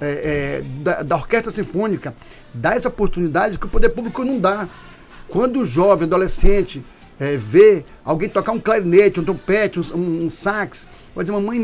é, 0.00 0.60
é, 0.60 0.62
da, 0.80 1.02
da 1.02 1.16
orquestra 1.16 1.52
sinfônica, 1.52 2.14
dar 2.54 2.76
essa 2.76 2.88
oportunidade 2.88 3.58
que 3.58 3.66
o 3.66 3.68
poder 3.68 3.88
público 3.88 4.24
não 4.24 4.38
dá. 4.38 4.68
Quando 5.28 5.60
o 5.60 5.64
jovem, 5.64 6.06
adolescente, 6.06 6.84
é, 7.18 7.36
vê 7.36 7.84
alguém 8.04 8.28
tocar 8.28 8.52
um 8.52 8.60
clarinete, 8.60 9.18
um 9.18 9.24
trompete, 9.24 9.80
um, 9.80 9.82
um, 9.96 10.24
um 10.26 10.30
sax, 10.30 10.86
vai 11.16 11.24
dizer, 11.24 11.36
mamãe, 11.36 11.58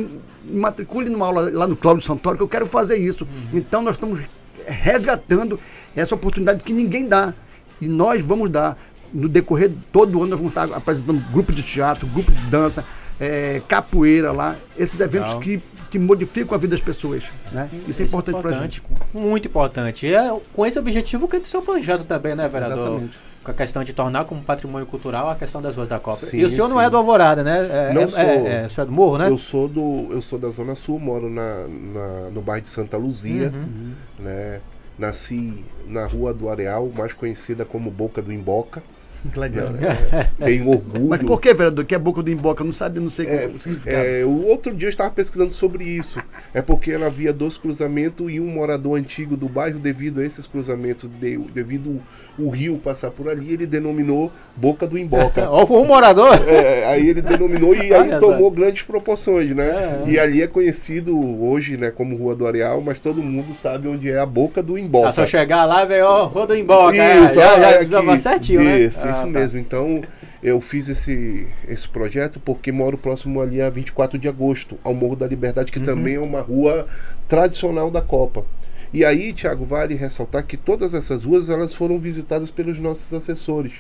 me 0.44 0.61
matricule 0.61 1.08
numa 1.08 1.26
aula 1.26 1.50
lá 1.52 1.66
no 1.66 1.76
Cláudio 1.76 2.04
Santoro, 2.04 2.37
que 2.37 2.42
eu 2.42 2.48
quero 2.48 2.66
fazer 2.66 2.96
isso. 2.96 3.26
Então 3.52 3.82
nós 3.82 3.94
estamos 3.94 4.20
resgatando 4.68 5.59
essa 5.94 6.14
oportunidade 6.14 6.62
que 6.62 6.72
ninguém 6.72 7.07
dá. 7.07 7.35
E 7.81 7.88
nós 7.88 8.22
vamos 8.22 8.50
dar. 8.50 8.76
No 9.11 9.26
decorrer 9.26 9.70
de 9.70 9.78
todo 9.90 10.18
o 10.18 10.22
ano, 10.22 10.33
nós 10.33 10.38
vamos 10.38 10.50
estar 10.50 10.70
apresentando 10.76 11.18
grupo 11.33 11.50
de 11.50 11.62
teatro, 11.62 12.07
grupo 12.09 12.31
de 12.31 12.42
dança, 12.42 12.85
é, 13.18 13.62
capoeira 13.66 14.33
lá, 14.33 14.54
esses 14.76 15.00
eventos 15.00 15.33
Legal. 15.33 15.40
que, 15.40 15.62
que 15.90 15.98
modificam 15.98 16.54
a 16.54 16.59
vida 16.59 16.72
das 16.72 16.85
pessoas. 16.85 17.33
Né? 17.50 17.70
Isso 17.88 18.02
é 18.02 18.04
importante 18.04 18.38
para 18.42 18.50
a 18.50 18.61
gente. 18.61 18.83
Muito 19.14 19.48
importante. 19.48 20.04
E 20.04 20.14
é 20.14 20.38
com 20.52 20.66
esse 20.66 20.78
objetivo 20.78 21.26
que 21.26 21.37
é 21.37 21.40
do 21.40 21.46
seu 21.46 21.62
projeto 21.62 22.04
também, 22.04 22.35
né, 22.35 22.46
vereador? 22.48 22.87
Exatamente. 22.87 23.18
Com 23.44 23.51
a 23.51 23.55
questão 23.55 23.83
de 23.85 23.92
tornar 23.92 24.24
como 24.24 24.42
patrimônio 24.42 24.87
cultural 24.87 25.31
a 25.31 25.35
questão 25.35 25.62
das 25.62 25.74
ruas 25.77 25.88
da 25.88 25.98
Copa. 25.98 26.18
Sim, 26.27 26.38
e 26.38 26.44
o 26.44 26.51
senhor 26.51 26.68
não 26.68 26.79
sim. 26.79 26.85
é 26.85 26.90
do 26.90 26.96
Alvorada, 26.96 27.42
né? 27.42 27.88
É, 27.90 27.94
Não 27.94 28.03
é, 28.03 28.07
sou. 28.09 28.20
É, 28.22 28.62
é, 28.62 28.66
o 28.66 28.70
senhor 28.70 28.83
é 28.85 28.87
do 28.87 28.92
Morro, 28.92 29.18
né? 29.18 29.29
Eu 29.31 29.38
sou 29.38 29.68
do 29.68 30.09
eu 30.11 30.20
sou 30.20 30.38
da 30.38 30.48
zona 30.48 30.74
sul, 30.74 30.98
moro 30.98 31.31
na, 31.31 31.66
na- 31.68 32.31
no 32.31 32.42
bairro 32.42 32.62
de 32.62 32.68
Santa 32.68 32.96
Luzia, 32.96 33.53
Uhum. 33.55 33.92
né? 34.18 34.61
Nasci 34.98 35.64
na 35.87 36.07
Rua 36.07 36.35
do 36.35 36.48
Areal, 36.48 36.90
mais 36.96 37.14
conhecida 37.14 37.64
como 37.64 37.90
Boca 37.90 38.20
do 38.20 38.33
Imboca. 38.33 38.83
Que 39.33 39.38
legal. 39.38 39.70
né? 39.70 40.31
Tenho 40.38 40.68
orgulho. 40.68 41.09
Mas 41.09 41.22
por 41.22 41.40
que, 41.40 41.52
vereador? 41.52 41.85
Que 41.85 41.94
é 41.94 41.98
boca 41.98 42.22
do 42.22 42.31
Imboca? 42.31 42.62
Eu 42.62 42.66
não 42.66 42.72
sabia, 42.72 43.00
não 43.00 43.11
sei 43.11 43.26
É, 43.26 43.48
o 43.48 43.88
é, 43.88 44.24
o 44.24 44.46
outro 44.46 44.74
dia 44.74 44.87
eu 44.87 44.90
estava 44.90 45.11
pesquisando 45.11 45.52
sobre 45.52 45.85
isso. 45.85 46.20
É 46.54 46.62
porque 46.62 46.92
ela 46.92 47.07
havia 47.07 47.33
dois 47.33 47.59
cruzamentos 47.59 48.31
e 48.31 48.40
um 48.40 48.46
morador 48.46 48.98
antigo 48.98 49.37
do 49.37 49.48
bairro, 49.48 49.78
devido 49.78 50.20
a 50.20 50.24
esses 50.24 50.46
cruzamentos, 50.46 51.09
de- 51.20 51.37
devido 51.38 52.00
o 52.38 52.48
rio 52.48 52.78
passar 52.78 53.11
por 53.11 53.28
ali, 53.28 53.52
ele 53.52 53.66
denominou 53.66 54.31
Boca 54.57 54.87
do 54.87 54.96
Imboca. 54.96 55.48
Ó, 55.50 55.64
um 55.64 55.85
morador. 55.87 56.35
É, 56.48 56.87
aí 56.87 57.09
ele 57.09 57.20
denominou 57.20 57.74
e 57.74 57.81
aí 57.92 58.00
Olha 58.00 58.20
tomou 58.20 58.50
grandes 58.50 58.83
proporções, 58.83 59.54
né? 59.54 59.68
É, 59.68 60.09
é. 60.09 60.11
E 60.12 60.18
ali 60.18 60.42
é 60.42 60.46
conhecido 60.46 61.18
hoje, 61.42 61.76
né, 61.76 61.90
como 61.90 62.16
Rua 62.16 62.35
do 62.37 62.46
Areal, 62.46 62.81
mas 62.81 63.00
todo 63.00 63.22
mundo 63.22 63.52
sabe 63.54 63.88
onde 63.88 64.11
é 64.11 64.18
a 64.18 64.26
Boca 64.26 64.62
do 64.62 64.78
Imboca. 64.78 65.09
Ah, 65.09 65.12
só 65.12 65.26
chegar 65.26 65.64
lá 65.64 65.83
e 65.83 65.87
ver, 65.87 66.04
ó, 66.04 66.26
roda 66.26 66.57
em 66.57 66.64
boca. 66.64 66.94
Isso, 66.96 67.35
já, 67.35 67.54
ah, 67.54 67.61
já, 67.61 67.70
é 67.72 67.85
já 67.85 68.00
vai 68.00 68.18
certinho, 68.18 68.61
né? 69.08 69.12
Isso, 69.12 69.20
Ah, 69.22 69.32
tá. 69.32 69.38
mesmo. 69.40 69.58
Então, 69.58 70.02
eu 70.42 70.60
fiz 70.60 70.88
esse, 70.88 71.46
esse 71.66 71.88
projeto 71.88 72.38
porque 72.40 72.70
moro 72.72 72.96
próximo 72.98 73.40
ali 73.40 73.60
a 73.60 73.68
24 73.70 74.18
de 74.18 74.28
agosto, 74.28 74.78
ao 74.84 74.94
Morro 74.94 75.16
da 75.16 75.26
Liberdade, 75.26 75.72
Uhum. 75.72 75.78
que 75.80 75.84
também 75.84 76.14
é 76.14 76.20
uma 76.20 76.40
rua 76.40 76.86
tradicional 77.28 77.90
da 77.90 78.00
Copa. 78.02 78.44
E 78.92 79.04
aí, 79.04 79.32
Tiago, 79.32 79.64
vale 79.66 79.94
ressaltar 79.94 80.46
que 80.46 80.56
todas 80.56 80.94
essas 80.94 81.24
ruas 81.24 81.48
elas 81.50 81.74
foram 81.74 81.98
visitadas 81.98 82.50
pelos 82.50 82.78
nossos 82.78 83.12
assessores. 83.12 83.72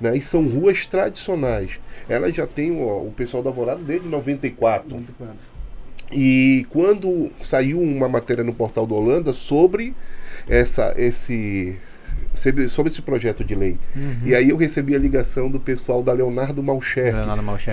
Né? 0.00 0.16
E 0.16 0.20
são 0.20 0.42
ruas 0.48 0.86
tradicionais. 0.86 1.78
Elas 2.08 2.34
já 2.34 2.44
têm 2.46 2.82
ó, 2.82 2.98
o 3.00 3.12
pessoal 3.12 3.44
da 3.44 3.50
Alvorada 3.50 3.80
desde 3.84 4.08
94. 4.08 4.96
E 6.12 6.66
quando 6.68 7.30
saiu 7.40 7.80
uma 7.80 8.08
matéria 8.08 8.44
no 8.44 8.52
portal 8.52 8.86
do 8.86 8.94
Holanda 8.94 9.32
sobre 9.32 9.94
essa, 10.48 10.92
esse, 10.96 11.78
sobre 12.34 12.90
esse 12.90 13.00
projeto 13.02 13.44
de 13.44 13.54
lei. 13.54 13.78
E 14.24 14.34
aí 14.34 14.50
eu 14.50 14.56
recebi 14.56 14.94
a 14.94 14.98
ligação 14.98 15.48
do 15.50 15.58
pessoal 15.60 16.02
da 16.02 16.12
Leonardo 16.12 16.62
Malcher, 16.62 17.14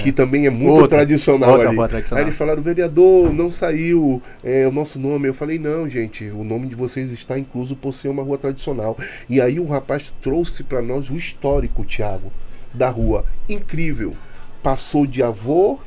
que 0.02 0.12
também 0.12 0.46
é 0.46 0.50
muito 0.50 0.82
Outra- 0.82 0.98
tradicional 1.00 1.52
outra 1.54 1.70
ali. 1.70 1.78
tradicional. 1.78 2.20
Aí 2.24 2.24
eles 2.28 2.38
falaram, 2.38 2.62
vereador, 2.62 3.34
não 3.34 3.50
saiu 3.52 4.22
é, 4.44 4.68
o 4.68 4.72
nosso 4.72 5.00
nome. 5.00 5.28
Eu 5.28 5.34
falei, 5.34 5.58
não, 5.60 5.88
gente, 5.90 6.26
o 6.30 6.44
nome 6.44 6.68
de 6.68 6.76
vocês 6.76 7.12
está 7.12 7.38
incluso 7.38 7.76
por 7.76 7.94
ser 7.94 8.08
uma 8.10 8.24
rua 8.24 8.38
tradicional. 8.38 8.98
E 9.30 9.42
aí 9.42 9.60
o 9.60 9.66
rapaz 9.66 10.14
trouxe 10.22 10.64
para 10.64 10.82
nós 10.82 11.10
o 11.10 11.16
histórico, 11.16 11.84
Tiago, 11.84 12.32
da 12.74 12.90
rua. 12.90 13.26
Incrível. 13.50 14.16
Passou 14.64 15.06
de 15.06 15.24
avô 15.24 15.80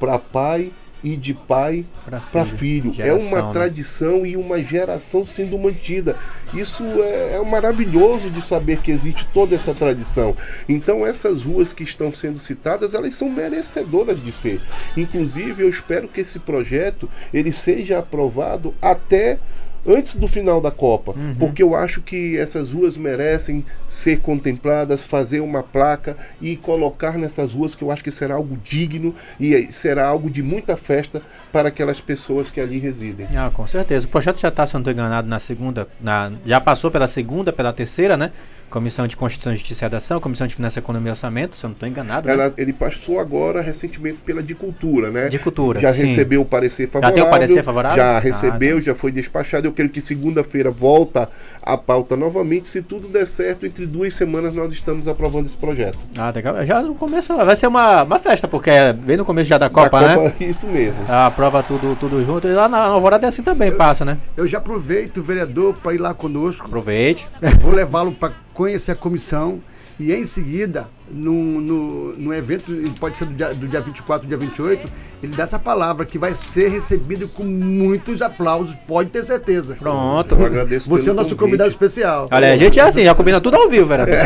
para 0.00 0.18
pai 0.18 0.72
e 1.02 1.16
de 1.16 1.34
pai 1.34 1.84
para 2.04 2.20
filho. 2.44 2.90
filho. 2.90 2.90
é 2.90 3.06
Geração, 3.06 3.28
uma 3.28 3.42
né? 3.42 3.52
tradição 3.52 4.26
e 4.26 4.36
uma 4.36 4.62
geração 4.62 5.24
sendo 5.24 5.58
mantida. 5.58 6.16
Isso 6.54 6.84
é, 6.84 7.34
é 7.36 7.44
maravilhoso 7.44 8.30
de 8.30 8.40
saber 8.40 8.78
que 8.78 8.90
existe 8.90 9.26
toda 9.32 9.54
essa 9.54 9.74
tradição. 9.74 10.36
Então 10.68 11.06
essas 11.06 11.42
ruas 11.42 11.72
que 11.72 11.82
estão 11.82 12.12
sendo 12.12 12.38
citadas, 12.38 12.94
elas 12.94 13.14
são 13.14 13.28
merecedoras 13.28 14.22
de 14.22 14.32
ser. 14.32 14.60
Inclusive, 14.96 15.62
eu 15.62 15.68
espero 15.68 16.08
que 16.08 16.20
esse 16.20 16.38
projeto 16.38 17.08
ele 17.32 17.52
seja 17.52 17.98
aprovado 17.98 18.74
até 18.80 19.38
antes 19.86 20.14
do 20.14 20.28
final 20.28 20.60
da 20.60 20.70
Copa, 20.70 21.12
Uhum. 21.12 21.34
porque 21.38 21.62
eu 21.62 21.74
acho 21.74 22.00
que 22.02 22.36
essas 22.38 22.70
ruas 22.72 22.96
merecem 22.96 23.64
ser 23.88 24.20
contempladas, 24.20 25.06
fazer 25.06 25.40
uma 25.40 25.62
placa 25.62 26.16
e 26.40 26.56
colocar 26.56 27.18
nessas 27.18 27.52
ruas 27.54 27.74
que 27.74 27.82
eu 27.82 27.90
acho 27.90 28.02
que 28.04 28.10
será 28.12 28.34
algo 28.34 28.56
digno 28.64 29.14
e 29.40 29.72
será 29.72 30.06
algo 30.06 30.30
de 30.30 30.42
muita 30.42 30.76
festa 30.76 31.22
para 31.52 31.68
aquelas 31.68 32.00
pessoas 32.00 32.48
que 32.50 32.60
ali 32.60 32.78
residem. 32.78 33.26
Ah, 33.36 33.50
com 33.52 33.66
certeza. 33.66 34.06
O 34.06 34.08
projeto 34.10 34.38
já 34.40 34.48
está, 34.48 34.66
se 34.66 34.74
eu 34.74 34.78
não 34.78 34.82
estou 34.82 34.92
enganado, 34.92 35.28
na 35.28 35.38
segunda. 35.38 35.88
na- 36.00 36.32
já 36.44 36.60
passou 36.60 36.90
pela 36.90 37.08
segunda, 37.08 37.52
pela 37.52 37.72
terceira, 37.72 38.16
né? 38.16 38.30
Comissão 38.72 39.06
de 39.06 39.16
Constituição, 39.16 39.52
Justiça 39.52 39.84
e 39.84 39.86
Redação, 39.86 40.18
Comissão 40.18 40.46
de 40.46 40.54
Finanças, 40.54 40.78
Economia 40.78 41.08
e 41.08 41.12
Orçamento, 41.12 41.56
se 41.56 41.64
eu 41.64 41.68
não 41.68 41.74
estou 41.74 41.88
enganado. 41.88 42.26
né? 42.26 42.32
Ela- 42.32 42.52
ele 42.56 42.72
passou 42.72 43.20
agora 43.20 43.60
recentemente 43.60 44.18
pela 44.24 44.42
de 44.42 44.54
cultura, 44.54 45.10
né? 45.10 45.28
De 45.28 45.38
cultura, 45.38 45.78
Já 45.80 45.92
sim. 45.92 46.06
recebeu 46.06 46.40
o 46.40 46.44
parecer 46.44 46.84
Já 46.86 46.92
favorável. 46.92 47.14
tem 47.14 47.24
o 47.26 47.30
parecer 47.30 47.62
favorável? 47.62 47.96
Já 47.96 48.16
Ah, 48.16 48.18
recebeu, 48.18 48.76
tá. 48.78 48.82
já 48.82 48.94
foi 48.94 49.12
despachado. 49.12 49.66
Eu 49.66 49.72
creio 49.72 49.90
que 49.90 50.00
segunda-feira 50.00 50.70
volta 50.70 51.28
a 51.62 51.76
pauta 51.76 52.16
novamente. 52.16 52.66
Se 52.68 52.80
tudo 52.82 53.08
der 53.08 53.26
certo, 53.26 53.66
entre 53.66 53.86
duas 53.86 54.14
semanas 54.14 54.54
nós 54.54 54.72
estamos 54.72 55.06
aprovando 55.06 55.46
esse 55.46 55.56
projeto. 55.56 55.98
Ah, 56.16 56.32
legal. 56.34 56.64
Já 56.64 56.80
no 56.82 56.94
começo 56.94 57.36
vai 57.36 57.54
ser 57.56 57.66
uma, 57.66 58.02
uma 58.02 58.18
festa, 58.18 58.48
porque 58.48 58.70
é 58.70 58.92
bem 58.92 59.16
no 59.16 59.24
começo 59.24 59.48
já 59.50 59.58
da 59.58 59.68
Copa, 59.68 60.00
Da 60.00 60.08
né? 60.08 60.14
Copa, 60.16 60.32
Isso 60.44 60.66
mesmo. 60.66 61.00
A 61.08 61.30
prova 61.30 61.62
tudo, 61.62 61.94
tudo 62.00 62.24
junto. 62.24 62.48
E 62.48 62.52
lá 62.52 62.68
na 62.68 62.78
Alvorada 62.78 63.26
é 63.26 63.28
assim 63.28 63.42
também, 63.42 63.70
passa, 63.72 64.04
né? 64.04 64.16
Eu 64.36 64.46
já 64.46 64.58
aproveito 64.58 65.18
o 65.18 65.22
vereador 65.22 65.74
para 65.74 65.94
ir 65.94 65.98
lá 65.98 66.14
conosco. 66.14 66.66
Aproveite. 66.66 67.26
Vou 67.60 67.72
levá-lo 67.72 68.12
para 68.12 68.32
conhecer 68.54 68.92
a 68.92 68.96
comissão 68.96 69.62
e 69.98 70.12
em 70.12 70.26
seguida, 70.26 70.88
no, 71.12 71.32
no, 71.60 72.12
no 72.16 72.34
evento, 72.34 72.72
ele 72.72 72.92
pode 72.98 73.16
ser 73.16 73.26
do 73.26 73.34
dia, 73.34 73.52
do 73.54 73.68
dia 73.68 73.80
24, 73.80 74.26
dia 74.26 74.36
28, 74.36 74.88
ele 75.22 75.36
dá 75.36 75.44
essa 75.44 75.58
palavra 75.58 76.04
que 76.04 76.18
vai 76.18 76.32
ser 76.34 76.68
recebido 76.68 77.28
com 77.28 77.44
muitos 77.44 78.20
aplausos, 78.22 78.74
pode 78.88 79.10
ter 79.10 79.22
certeza. 79.22 79.76
Pronto. 79.78 80.34
Eu 80.34 80.46
agradeço 80.46 80.88
Você 80.90 81.08
é 81.08 81.12
o 81.12 81.14
nosso 81.14 81.28
convite. 81.30 81.38
convidado 81.44 81.70
especial. 81.70 82.26
Olha, 82.30 82.52
a 82.52 82.56
gente 82.56 82.80
é 82.80 82.82
assim, 82.82 83.04
já 83.04 83.14
combina 83.14 83.40
tudo 83.40 83.56
ao 83.56 83.68
vivo, 83.68 83.86
vereador. 83.86 84.16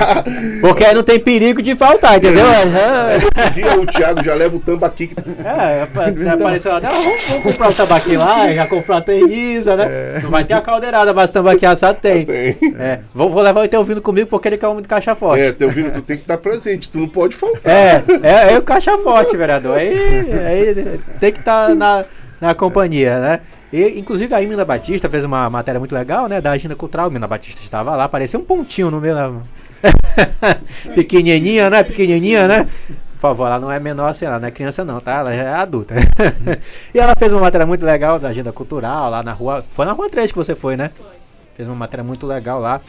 Porque 0.62 0.84
aí 0.84 0.94
não 0.94 1.02
tem 1.02 1.18
perigo 1.20 1.60
de 1.60 1.76
faltar, 1.76 2.16
entendeu? 2.16 2.46
É, 2.46 3.16
Esse 3.16 3.50
dia 3.54 3.78
o 3.78 3.86
Thiago 3.86 4.22
já 4.24 4.34
leva 4.34 4.56
o 4.56 4.60
tambaqui. 4.60 5.08
que- 5.08 5.14
é, 5.44 5.82
apa- 5.82 6.32
apareceu 6.32 6.72
até, 6.74 6.86
ah, 6.86 6.90
vamos, 6.90 7.24
vamos 7.28 7.42
comprar 7.42 7.70
o 7.70 7.74
tambaqui 7.74 8.16
lá, 8.16 8.52
já 8.52 8.66
confraterniza, 8.66 9.76
né? 9.76 10.20
Não 10.22 10.30
vai 10.30 10.44
ter 10.44 10.54
a 10.54 10.60
caldeirada, 10.60 11.12
mas 11.12 11.30
o 11.30 11.32
tambaqui 11.34 11.66
assado 11.66 11.98
tem. 12.00 12.24
Tem. 12.24 12.56
É, 12.78 13.00
vou, 13.14 13.28
vou 13.28 13.42
levar 13.42 13.64
o 13.64 13.68
teu 13.68 13.78
ouvindo 13.80 14.00
comigo 14.00 14.28
porque 14.28 14.48
ele 14.48 14.56
quer 14.56 14.68
um 14.68 14.80
de 14.80 14.88
caixa 14.88 15.14
forte. 15.14 15.42
É, 15.42 15.52
teu 15.52 15.68
ouvindo, 15.68 15.92
tu 15.92 16.00
tem 16.02 16.16
que 16.16 16.22
estar 16.22 16.35
presente, 16.36 16.88
tu 16.90 16.98
não 16.98 17.08
pode 17.08 17.34
faltar. 17.34 17.72
É, 17.72 18.02
é, 18.22 18.52
é 18.54 18.58
o 18.58 18.62
caixa 18.62 18.96
forte, 18.98 19.36
vereador. 19.36 19.76
Aí, 19.76 19.94
aí 20.32 20.98
tem 21.20 21.32
que 21.32 21.38
estar 21.40 21.74
na, 21.74 22.04
na 22.40 22.54
companhia, 22.54 23.18
né? 23.20 23.40
E, 23.72 23.98
inclusive 23.98 24.32
a 24.34 24.40
Imina 24.40 24.64
Batista 24.64 25.08
fez 25.10 25.24
uma 25.24 25.50
matéria 25.50 25.78
muito 25.78 25.94
legal, 25.94 26.28
né? 26.28 26.40
Da 26.40 26.52
agenda 26.52 26.74
cultural. 26.76 27.06
A 27.06 27.10
Imina 27.10 27.26
Batista 27.26 27.60
estava 27.62 27.94
lá, 27.96 28.08
parecia 28.08 28.38
um 28.38 28.44
pontinho 28.44 28.90
no 28.90 29.00
meio. 29.00 29.14
da- 29.14 29.32
Pequenininha, 30.94 31.68
né? 31.70 31.82
Pequenininha, 31.82 32.46
né? 32.48 32.68
Por 33.14 33.20
favor, 33.20 33.46
ela 33.46 33.58
não 33.58 33.72
é 33.72 33.80
menor 33.80 34.08
assim, 34.08 34.26
ela 34.26 34.38
não 34.38 34.46
é 34.46 34.50
criança 34.50 34.84
não, 34.84 35.00
tá? 35.00 35.20
Ela 35.20 35.32
já 35.34 35.42
é 35.42 35.54
adulta. 35.54 35.94
e 36.94 36.98
ela 36.98 37.14
fez 37.18 37.32
uma 37.32 37.40
matéria 37.42 37.66
muito 37.66 37.84
legal 37.84 38.18
da 38.18 38.28
agenda 38.28 38.52
cultural 38.52 39.10
lá 39.10 39.22
na 39.22 39.32
rua. 39.32 39.62
Foi 39.62 39.86
na 39.86 39.92
rua 39.92 40.08
3 40.10 40.30
que 40.30 40.36
você 40.38 40.54
foi, 40.54 40.76
né? 40.76 40.90
Fez 41.54 41.66
uma 41.66 41.74
matéria 41.74 42.04
muito 42.04 42.26
legal 42.26 42.60
lá. 42.60 42.80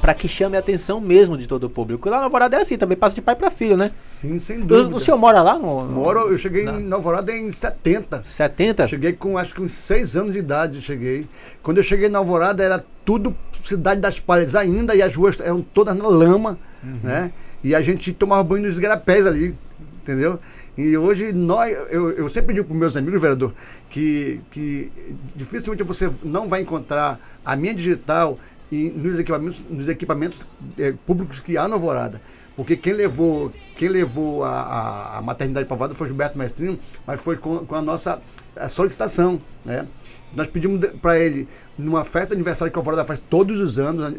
Pra 0.00 0.14
que 0.14 0.28
chame 0.28 0.56
a 0.56 0.60
atenção 0.60 1.00
mesmo 1.00 1.36
de 1.36 1.46
todo 1.46 1.64
o 1.64 1.70
público. 1.70 2.08
Lá 2.08 2.18
na 2.18 2.24
Alvorada 2.24 2.56
é 2.56 2.60
assim, 2.60 2.76
também 2.76 2.96
passa 2.96 3.14
de 3.14 3.22
pai 3.22 3.34
pra 3.34 3.50
filho, 3.50 3.76
né? 3.76 3.90
Sim, 3.94 4.38
sem 4.38 4.60
dúvida. 4.60 4.94
O, 4.94 4.96
o 4.96 5.00
senhor 5.00 5.16
mora 5.16 5.42
lá 5.42 5.58
no. 5.58 5.84
no 5.84 5.92
Moro, 5.92 6.30
eu 6.30 6.38
cheguei 6.38 6.64
em 6.64 6.82
Nova 6.82 6.96
Alvorada 6.96 7.32
em 7.32 7.50
70. 7.50 8.22
70? 8.24 8.86
Cheguei 8.88 9.12
com 9.12 9.36
acho 9.38 9.54
que 9.54 9.62
uns 9.62 9.72
seis 9.72 10.16
anos 10.16 10.32
de 10.32 10.38
idade, 10.38 10.80
cheguei. 10.80 11.26
Quando 11.62 11.78
eu 11.78 11.84
cheguei 11.84 12.08
na 12.08 12.18
Alvorada 12.18 12.62
era 12.62 12.84
tudo 13.04 13.34
cidade 13.64 14.00
das 14.00 14.20
palhas 14.20 14.54
ainda 14.54 14.94
e 14.94 15.02
as 15.02 15.14
ruas 15.14 15.40
eram 15.40 15.60
todas 15.60 15.96
na 15.96 16.06
lama, 16.06 16.58
né? 17.02 17.32
E 17.62 17.74
a 17.74 17.80
gente 17.80 18.12
tomava 18.12 18.42
banho 18.44 18.64
nos 18.64 18.78
igarapés 18.78 19.26
ali, 19.26 19.56
entendeu? 20.02 20.38
E 20.76 20.96
hoje 20.96 21.32
nós, 21.32 21.74
eu, 21.90 22.10
eu 22.10 22.28
sempre 22.28 22.54
digo 22.54 22.68
para 22.68 22.76
meus 22.76 22.96
amigos, 22.96 23.20
vereador, 23.20 23.52
que, 23.88 24.40
que 24.50 24.92
dificilmente 25.34 25.82
você 25.82 26.10
não 26.22 26.48
vai 26.48 26.60
encontrar 26.60 27.18
a 27.44 27.56
minha 27.56 27.74
digital 27.74 28.38
e 28.70 28.90
nos 28.90 29.18
equipamentos, 29.18 29.66
nos 29.68 29.88
equipamentos 29.88 30.46
eh, 30.78 30.94
públicos 31.06 31.40
que 31.40 31.56
há 31.56 31.68
na 31.68 31.74
Alvorada. 31.74 32.20
Porque 32.56 32.76
quem 32.76 32.94
levou, 32.94 33.52
quem 33.76 33.88
levou 33.88 34.42
a, 34.42 34.48
a, 34.48 35.18
a 35.18 35.22
maternidade 35.22 35.66
para 35.66 35.74
Alvorada 35.74 35.94
foi 35.94 36.06
Gilberto 36.08 36.38
Mestrino, 36.38 36.78
mas 37.06 37.20
foi 37.20 37.36
com, 37.36 37.58
com 37.66 37.74
a 37.74 37.82
nossa 37.82 38.20
a 38.56 38.68
solicitação, 38.68 39.40
né? 39.64 39.86
Nós 40.34 40.48
pedimos 40.48 40.84
para 41.00 41.18
ele, 41.18 41.48
numa 41.78 42.02
festa 42.02 42.28
de 42.28 42.34
aniversário 42.34 42.72
que 42.72 42.78
a 42.78 42.80
Alvorada 42.80 43.04
faz 43.04 43.20
todos 43.30 43.58
os 43.60 43.78
anos, 43.78 44.14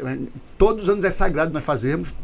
todos 0.56 0.84
os 0.84 0.88
anos 0.88 1.04
é 1.04 1.10
sagrado 1.10 1.52
nós 1.52 1.64
fazemos, 1.64 2.14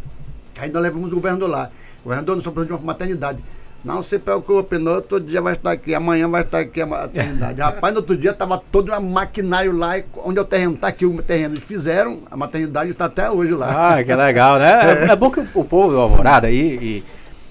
aí 0.59 0.71
nós 0.71 0.83
levamos 0.83 1.13
o 1.13 1.17
governador 1.17 1.51
lá. 1.51 1.71
O 2.01 2.05
governador, 2.05 2.37
nós 2.37 2.43
estamos 2.43 2.55
precisando 2.55 2.79
de 2.79 2.85
uma 2.85 2.93
maternidade. 2.93 3.45
Não 3.85 4.03
se 4.03 4.19
preocupe, 4.19 4.79
não, 4.79 4.95
outro 4.95 5.21
dia 5.21 5.43
vai 5.43 5.53
estar 5.53 5.73
aqui, 5.73 5.95
amanhã 5.95 6.27
vai 6.27 6.41
estar 6.41 6.61
aqui 6.61 6.81
a 6.81 6.87
maternidade. 6.87 7.61
Rapaz, 7.63 7.93
no 7.93 8.01
outro 8.01 8.17
dia 8.17 8.31
estava 8.31 8.57
todo 8.57 8.91
um 8.91 9.01
maquinário 9.01 9.73
lá, 9.73 10.01
onde 10.25 10.39
é 10.39 10.43
o 10.43 10.45
terreno 10.45 10.75
está 10.75 10.89
aqui, 10.89 11.05
o 11.05 11.23
terreno 11.23 11.55
eles 11.55 11.65
fizeram, 11.65 12.23
a 12.31 12.37
maternidade 12.37 12.91
está 12.91 13.05
até 13.05 13.31
hoje 13.31 13.53
lá. 13.53 13.97
Ah, 13.97 14.03
que 14.03 14.15
legal, 14.15 14.59
né? 14.59 15.05
É, 15.05 15.13
é 15.13 15.17
bom 15.17 15.31
que 15.31 15.41
o, 15.41 15.65
povo 15.65 15.93
do 15.93 16.01
Alvorada 16.01 16.47
aí. 16.47 17.05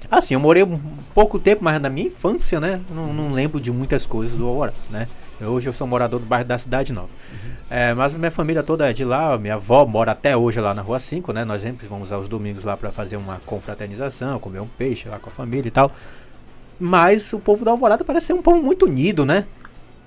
Assim, 0.10 0.34
eu 0.34 0.39
morei 0.39 0.63
um 0.63 0.80
pouco 1.13 1.38
tempo, 1.38 1.63
mas 1.63 1.80
na 1.80 1.89
minha 1.89 2.08
infância, 2.08 2.60
né? 2.60 2.82
Não, 2.89 3.13
não 3.13 3.32
lembro 3.32 3.60
de 3.60 3.72
muitas 3.72 4.06
coisas 4.06 4.36
do 4.36 4.48
Alvorada, 4.48 4.78
né? 4.89 5.08
Hoje 5.41 5.67
eu 5.67 5.74
sou 5.74 5.86
morador 5.86 6.19
do 6.19 6.26
bairro 6.26 6.46
da 6.46 6.58
Cidade 6.58 6.93
Nova. 6.93 7.10
É, 7.69 7.93
mas 7.93 8.13
minha 8.13 8.32
família 8.32 8.62
toda 8.62 8.89
é 8.89 8.93
de 8.93 9.04
lá, 9.04 9.38
minha 9.38 9.56
avó 9.56 9.86
mora 9.86 10.12
até 10.12 10.38
hoje 10.38 10.60
lá 10.60 10.74
na 10.74 10.82
Rua 10.82 11.00
5, 11.00 11.34
né? 11.34 11.43
Nós 11.43 11.62
sempre 11.62 11.88
vamos 11.88 12.12
aos 12.12 12.28
domingos 12.28 12.63
lá 12.63 12.78
para 12.78 12.91
fazer 12.91 13.17
uma 13.17 13.41
confraternização, 13.46 14.39
comer 14.39 14.60
um 14.60 14.67
peixe 14.67 15.10
lá 15.10 15.17
com 15.19 15.30
a 15.30 15.34
família 15.34 15.67
e 15.67 15.72
tal. 15.72 15.91
Mas 16.79 17.31
o 17.33 17.39
povo 17.39 17.63
da 17.63 17.71
Alvorada 17.71 18.03
parece 18.03 18.27
ser 18.27 18.33
um 18.33 18.41
povo 18.41 18.62
muito 18.62 18.86
unido, 18.86 19.25
né? 19.25 19.45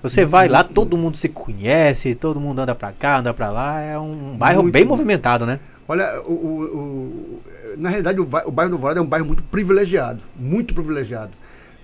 Você 0.03 0.25
vai 0.25 0.47
lá, 0.47 0.63
todo 0.63 0.95
mundo 0.95 1.17
se 1.17 1.27
conhece, 1.27 2.13
todo 2.13 2.39
mundo 2.39 2.59
anda 2.59 2.75
pra 2.75 2.91
cá, 2.91 3.17
anda 3.19 3.33
pra 3.33 3.51
lá. 3.51 3.81
É 3.81 3.97
um 3.97 4.37
bairro 4.37 4.61
Muito 4.61 4.73
bem 4.73 4.85
movimentado, 4.85 5.45
né? 5.45 5.59
Olha, 5.87 6.21
o, 6.25 6.31
o- 6.33 6.63
o- 6.77 7.41
na 7.77 7.89
realidade, 7.89 8.19
o 8.19 8.25
bairro 8.25 8.69
do 8.69 8.75
Alvorada 8.75 8.99
é 8.99 9.03
um 9.03 9.07
bairro 9.07 9.25
muito 9.25 9.41
privilegiado, 9.43 10.21
muito 10.35 10.73
privilegiado. 10.73 11.31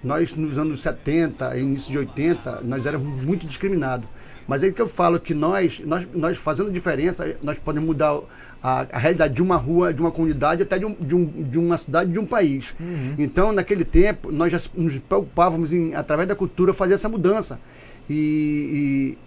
Nós, 0.03 0.35
nos 0.35 0.57
anos 0.57 0.81
70, 0.81 1.57
início 1.57 1.91
de 1.91 1.97
80, 1.97 2.59
nós 2.63 2.85
éramos 2.85 3.21
muito 3.23 3.47
discriminados. 3.47 4.05
Mas 4.47 4.61
é 4.63 4.71
que 4.71 4.81
eu 4.81 4.87
falo 4.87 5.19
que 5.19 5.33
nós, 5.33 5.81
nós, 5.85 6.07
nós 6.13 6.37
fazendo 6.37 6.71
diferença, 6.71 7.33
nós 7.41 7.57
podemos 7.59 7.87
mudar 7.87 8.19
a, 8.61 8.85
a 8.91 8.97
realidade 8.97 9.33
de 9.33 9.41
uma 9.41 9.55
rua, 9.55 9.93
de 9.93 10.01
uma 10.01 10.11
comunidade, 10.11 10.63
até 10.63 10.77
de, 10.77 10.85
um, 10.85 10.93
de, 10.95 11.15
um, 11.15 11.25
de 11.25 11.57
uma 11.57 11.77
cidade, 11.77 12.11
de 12.11 12.19
um 12.19 12.25
país. 12.25 12.73
Então, 13.17 13.51
naquele 13.51 13.83
tempo, 13.85 14.31
nós 14.31 14.51
já 14.51 14.59
nos 14.75 14.99
preocupávamos 14.99 15.71
em, 15.73 15.95
através 15.95 16.27
da 16.27 16.35
cultura, 16.35 16.73
fazer 16.73 16.93
essa 16.95 17.07
mudança. 17.09 17.59
E, 18.09 19.17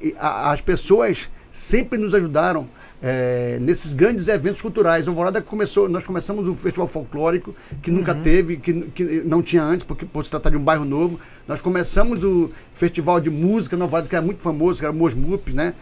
e- 0.00 0.08
e 0.08 0.14
a- 0.18 0.50
as 0.52 0.60
pessoas 0.60 1.30
sempre 1.50 1.98
nos 1.98 2.12
ajudaram 2.14 2.68
eh, 3.02 3.58
nesses 3.60 3.92
grandes 3.92 4.28
eventos 4.28 4.62
culturais. 4.62 5.06
Alvorada 5.06 5.40
começou, 5.42 5.88
nós 5.88 6.04
começamos 6.04 6.46
um 6.48 6.54
festival 6.54 6.88
folclórico 6.88 7.54
que 7.82 7.90
nunca 7.90 8.14
teve, 8.14 8.56
que, 8.56 8.72
que 8.72 9.04
não 9.24 9.42
tinha 9.42 9.62
antes, 9.62 9.84
porque 9.84 10.04
por 10.06 10.24
se 10.24 10.30
tratar 10.30 10.50
de 10.50 10.56
um 10.56 10.62
bairro 10.62 10.84
novo. 10.84 11.18
Nós 11.46 11.60
começamos 11.60 12.24
o 12.24 12.50
festival 12.72 13.20
de 13.20 13.30
música 13.30 13.76
Alvorada, 13.76 14.08
que 14.08 14.16
era 14.16 14.24
muito 14.24 14.40
famoso, 14.42 14.78
que 14.80 14.84
era 14.86 14.92
o 14.92 14.96
Mosmup, 14.96 15.52
né? 15.54 15.74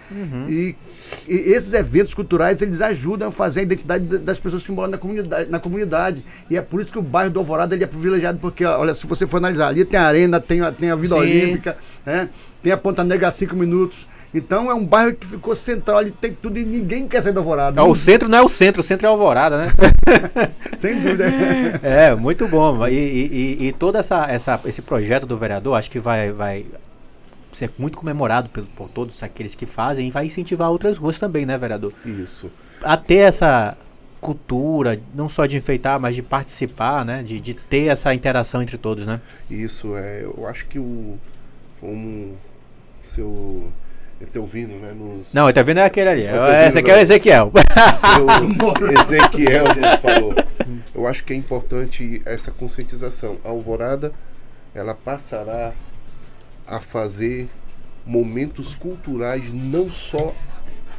E, 0.48 0.74
e 1.28 1.34
esses 1.52 1.72
eventos 1.72 2.14
culturais, 2.14 2.60
eles 2.62 2.80
ajudam 2.80 3.28
a 3.28 3.30
fazer 3.30 3.60
a 3.60 3.62
identidade 3.62 4.04
da- 4.04 4.18
das 4.18 4.40
pessoas 4.40 4.62
que 4.62 4.72
moram 4.72 4.90
na 4.90 4.98
comunidade, 4.98 5.50
na 5.50 5.58
comunidade. 5.60 6.24
E 6.50 6.56
é 6.56 6.62
por 6.62 6.80
isso 6.80 6.90
que 6.92 6.98
o 6.98 7.02
bairro 7.02 7.30
do 7.30 7.38
Alvorada 7.38 7.74
ele 7.74 7.84
é 7.84 7.86
privilegiado, 7.86 8.38
porque, 8.38 8.64
olha, 8.64 8.94
se 8.94 9.06
você 9.06 9.26
for 9.26 9.36
analisar, 9.36 9.68
ali 9.68 9.84
tem 9.84 10.00
a 10.00 10.06
arena, 10.06 10.40
tem 10.40 10.60
a, 10.60 10.72
tem 10.72 10.90
a 10.90 10.96
Vila 10.96 11.16
Sim. 11.16 11.22
Olímpica, 11.22 11.76
né? 12.04 12.28
Tem 12.62 12.72
a 12.72 12.76
Ponta 12.76 13.02
Negra 13.04 13.28
a 13.28 13.30
cinco 13.30 13.56
minutos. 13.56 14.06
Então 14.32 14.70
é 14.70 14.74
um 14.74 14.84
bairro 14.86 15.14
que 15.14 15.26
ficou 15.26 15.54
central, 15.54 15.98
ali 15.98 16.10
tem 16.10 16.32
tudo 16.32 16.58
e 16.58 16.64
ninguém 16.64 17.06
quer 17.08 17.20
sair 17.22 17.32
do 17.32 17.40
Alvorada. 17.40 17.80
Ah, 17.80 17.84
o 17.84 17.94
centro 17.94 18.28
não 18.28 18.38
é 18.38 18.42
o 18.42 18.48
centro, 18.48 18.80
o 18.80 18.84
centro 18.84 19.06
é 19.06 19.10
Alvorada, 19.10 19.58
né? 19.58 19.66
Sem 20.78 21.00
dúvida. 21.00 21.24
é, 21.82 22.14
muito 22.14 22.46
bom. 22.48 22.86
E, 22.86 22.94
e, 22.94 23.56
e- 23.64 23.66
e 23.68 23.72
todo 23.72 23.96
essa, 23.98 24.24
essa, 24.30 24.60
esse 24.64 24.80
projeto 24.80 25.26
do 25.26 25.36
vereador, 25.36 25.76
acho 25.76 25.90
que 25.90 25.98
vai, 25.98 26.32
vai 26.32 26.64
ser 27.50 27.70
muito 27.78 27.98
comemorado 27.98 28.48
pelo- 28.48 28.66
por 28.68 28.88
todos 28.88 29.22
aqueles 29.22 29.54
que 29.54 29.66
fazem 29.66 30.08
e 30.08 30.10
vai 30.10 30.24
incentivar 30.26 30.70
outras 30.70 30.96
ruas 30.96 31.18
também, 31.18 31.44
né, 31.44 31.58
vereador? 31.58 31.92
Isso. 32.06 32.50
A 32.82 32.96
ter 32.96 33.16
essa 33.16 33.76
cultura, 34.20 35.00
não 35.14 35.28
só 35.28 35.44
de 35.46 35.56
enfeitar, 35.56 35.98
mas 36.00 36.14
de 36.14 36.22
participar, 36.22 37.04
né? 37.04 37.22
De, 37.22 37.38
de 37.40 37.54
ter 37.54 37.88
essa 37.88 38.14
interação 38.14 38.62
entre 38.62 38.78
todos, 38.78 39.04
né? 39.04 39.20
Isso, 39.50 39.96
é. 39.96 40.22
Eu 40.22 40.46
acho 40.48 40.64
que 40.66 40.78
o. 40.78 41.18
Como 41.80 41.96
o 42.06 42.36
seu. 43.14 43.72
É 44.20 44.24
teu 44.24 44.42
ouvindo, 44.42 44.74
né? 44.74 44.92
Nos, 44.92 45.34
Não, 45.34 45.48
vendo 45.64 45.80
é 45.80 45.84
aquele 45.84 46.08
ali. 46.08 46.22
Tô 46.28 46.46
vendo, 46.46 46.68
Esse 46.68 46.78
aqui 46.78 46.90
é 46.90 46.92
o 46.92 46.96
né? 46.96 47.02
Ezequiel. 47.02 47.52
seu 48.00 48.26
Ezequiel 49.02 49.64
nos 49.64 50.00
falou. 50.00 50.34
Eu 50.94 51.06
acho 51.08 51.24
que 51.24 51.32
é 51.32 51.36
importante 51.36 52.22
essa 52.24 52.52
conscientização. 52.52 53.38
A 53.44 53.48
Alvorada, 53.48 54.12
ela 54.72 54.94
passará 54.94 55.72
a 56.66 56.78
fazer 56.78 57.48
momentos 58.06 58.74
culturais 58.74 59.52
não 59.52 59.90
só 59.90 60.32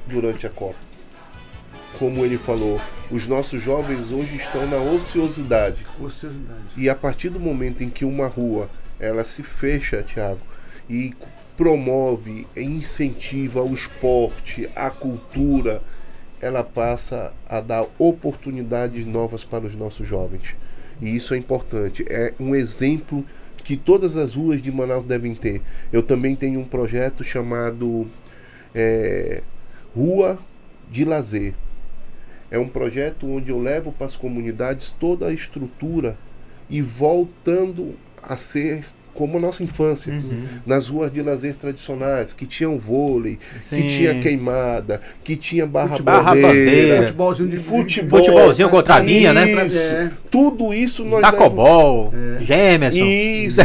durante 0.05 0.45
a 0.45 0.49
Copa. 0.49 0.75
Como 1.97 2.25
ele 2.25 2.37
falou, 2.37 2.81
os 3.11 3.27
nossos 3.27 3.61
jovens 3.61 4.11
hoje 4.11 4.35
estão 4.35 4.67
na 4.67 4.77
ociosidade. 4.77 5.83
Ociosidade. 5.99 6.59
E 6.75 6.89
a 6.89 6.95
partir 6.95 7.29
do 7.29 7.39
momento 7.39 7.83
em 7.83 7.89
que 7.89 8.03
uma 8.03 8.27
rua 8.27 8.69
ela 8.99 9.23
se 9.23 9.43
fecha, 9.43 10.01
Tiago, 10.01 10.39
e 10.89 11.13
promove, 11.55 12.47
e 12.55 12.61
incentiva 12.61 13.61
o 13.61 13.73
esporte, 13.73 14.69
a 14.75 14.89
cultura, 14.89 15.81
ela 16.41 16.63
passa 16.63 17.33
a 17.47 17.61
dar 17.61 17.85
oportunidades 17.97 19.05
novas 19.05 19.43
para 19.43 19.65
os 19.65 19.75
nossos 19.75 20.07
jovens. 20.07 20.55
E 21.01 21.15
isso 21.15 21.33
é 21.33 21.37
importante. 21.37 22.05
É 22.09 22.33
um 22.39 22.53
exemplo 22.53 23.25
que 23.63 23.77
todas 23.77 24.17
as 24.17 24.35
ruas 24.35 24.61
de 24.61 24.71
Manaus 24.71 25.05
devem 25.05 25.33
ter. 25.33 25.61
Eu 25.91 26.03
também 26.03 26.35
tenho 26.35 26.59
um 26.59 26.65
projeto 26.65 27.23
chamado 27.23 28.07
é, 28.75 29.41
Rua 29.95 30.37
de 30.89 31.05
Lazer. 31.05 31.53
É 32.51 32.59
um 32.59 32.67
projeto 32.67 33.27
onde 33.27 33.49
eu 33.49 33.59
levo 33.59 33.91
para 33.91 34.05
as 34.05 34.15
comunidades 34.15 34.91
toda 34.91 35.27
a 35.27 35.33
estrutura 35.33 36.17
e 36.69 36.81
voltando 36.81 37.95
a 38.21 38.37
ser 38.37 38.85
como 39.13 39.37
a 39.37 39.41
nossa 39.41 39.63
infância, 39.63 40.11
Uhum. 40.13 40.45
nas 40.65 40.87
ruas 40.87 41.11
de 41.11 41.21
lazer 41.21 41.55
tradicionais, 41.55 42.33
que 42.33 42.45
tinham 42.45 42.77
vôlei, 42.77 43.37
Sim. 43.61 43.81
que 43.81 43.87
tinha 43.87 44.19
queimada, 44.19 45.01
que 45.23 45.35
tinha 45.35 45.65
barra 45.67 45.89
Futebol. 45.89 46.13
Barra 46.13 46.35
bandeira, 46.35 46.49
bandeira. 46.55 46.97
Futebolzinho 47.07 47.49
de 47.49 47.57
futebol, 47.57 48.19
Futebolzinho 48.19 48.69
com 48.69 48.81
travinha, 48.81 49.33
né? 49.33 49.65
Isso. 49.65 49.93
É. 49.93 50.11
Tudo 50.31 50.73
isso 50.73 51.05
nós 51.05 51.21
Tacobol, 51.21 52.11
É. 52.13 52.39
Gemerson. 52.43 53.05
Isso. 53.05 53.61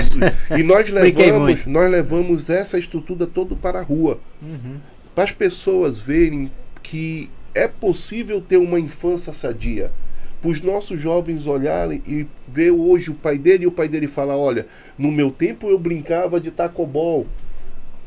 E 0.57 0.63
nós 0.63 0.89
levamos, 0.91 1.67
nós 1.67 1.91
levamos 1.91 2.51
essa 2.51 2.79
estrutura 2.79 3.27
toda 3.27 3.57
para 3.57 3.79
a 3.79 3.83
rua. 3.83 4.19
Uhum. 4.43 4.77
Para 5.15 5.25
as 5.25 5.33
pessoas 5.33 5.99
verem 5.99 6.51
que 6.83 7.31
é 7.55 7.67
possível 7.67 8.41
ter 8.41 8.57
uma 8.59 8.79
infância 8.79 9.33
sadia. 9.33 9.91
Para 10.40 10.51
os 10.51 10.61
nossos 10.62 11.01
jovens 11.01 11.46
olharem 11.46 12.03
e 12.07 12.27
ver 12.46 12.70
hoje 12.70 13.11
o 13.11 13.14
pai 13.14 13.37
dele 13.37 13.64
e 13.64 13.66
o 13.66 13.72
pai 13.72 13.88
dele 13.88 14.07
falar, 14.07 14.37
olha, 14.37 14.66
no 14.96 15.11
meu 15.11 15.31
tempo 15.31 15.68
eu 15.68 15.79
brincava 15.79 16.40
de 16.40 16.51
tacobol. 16.51 17.27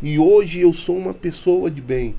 E 0.03 0.17
hoje 0.17 0.61
eu 0.61 0.73
sou 0.73 0.97
uma 0.97 1.13
pessoa 1.13 1.69
de 1.69 1.81
bem. 1.81 2.15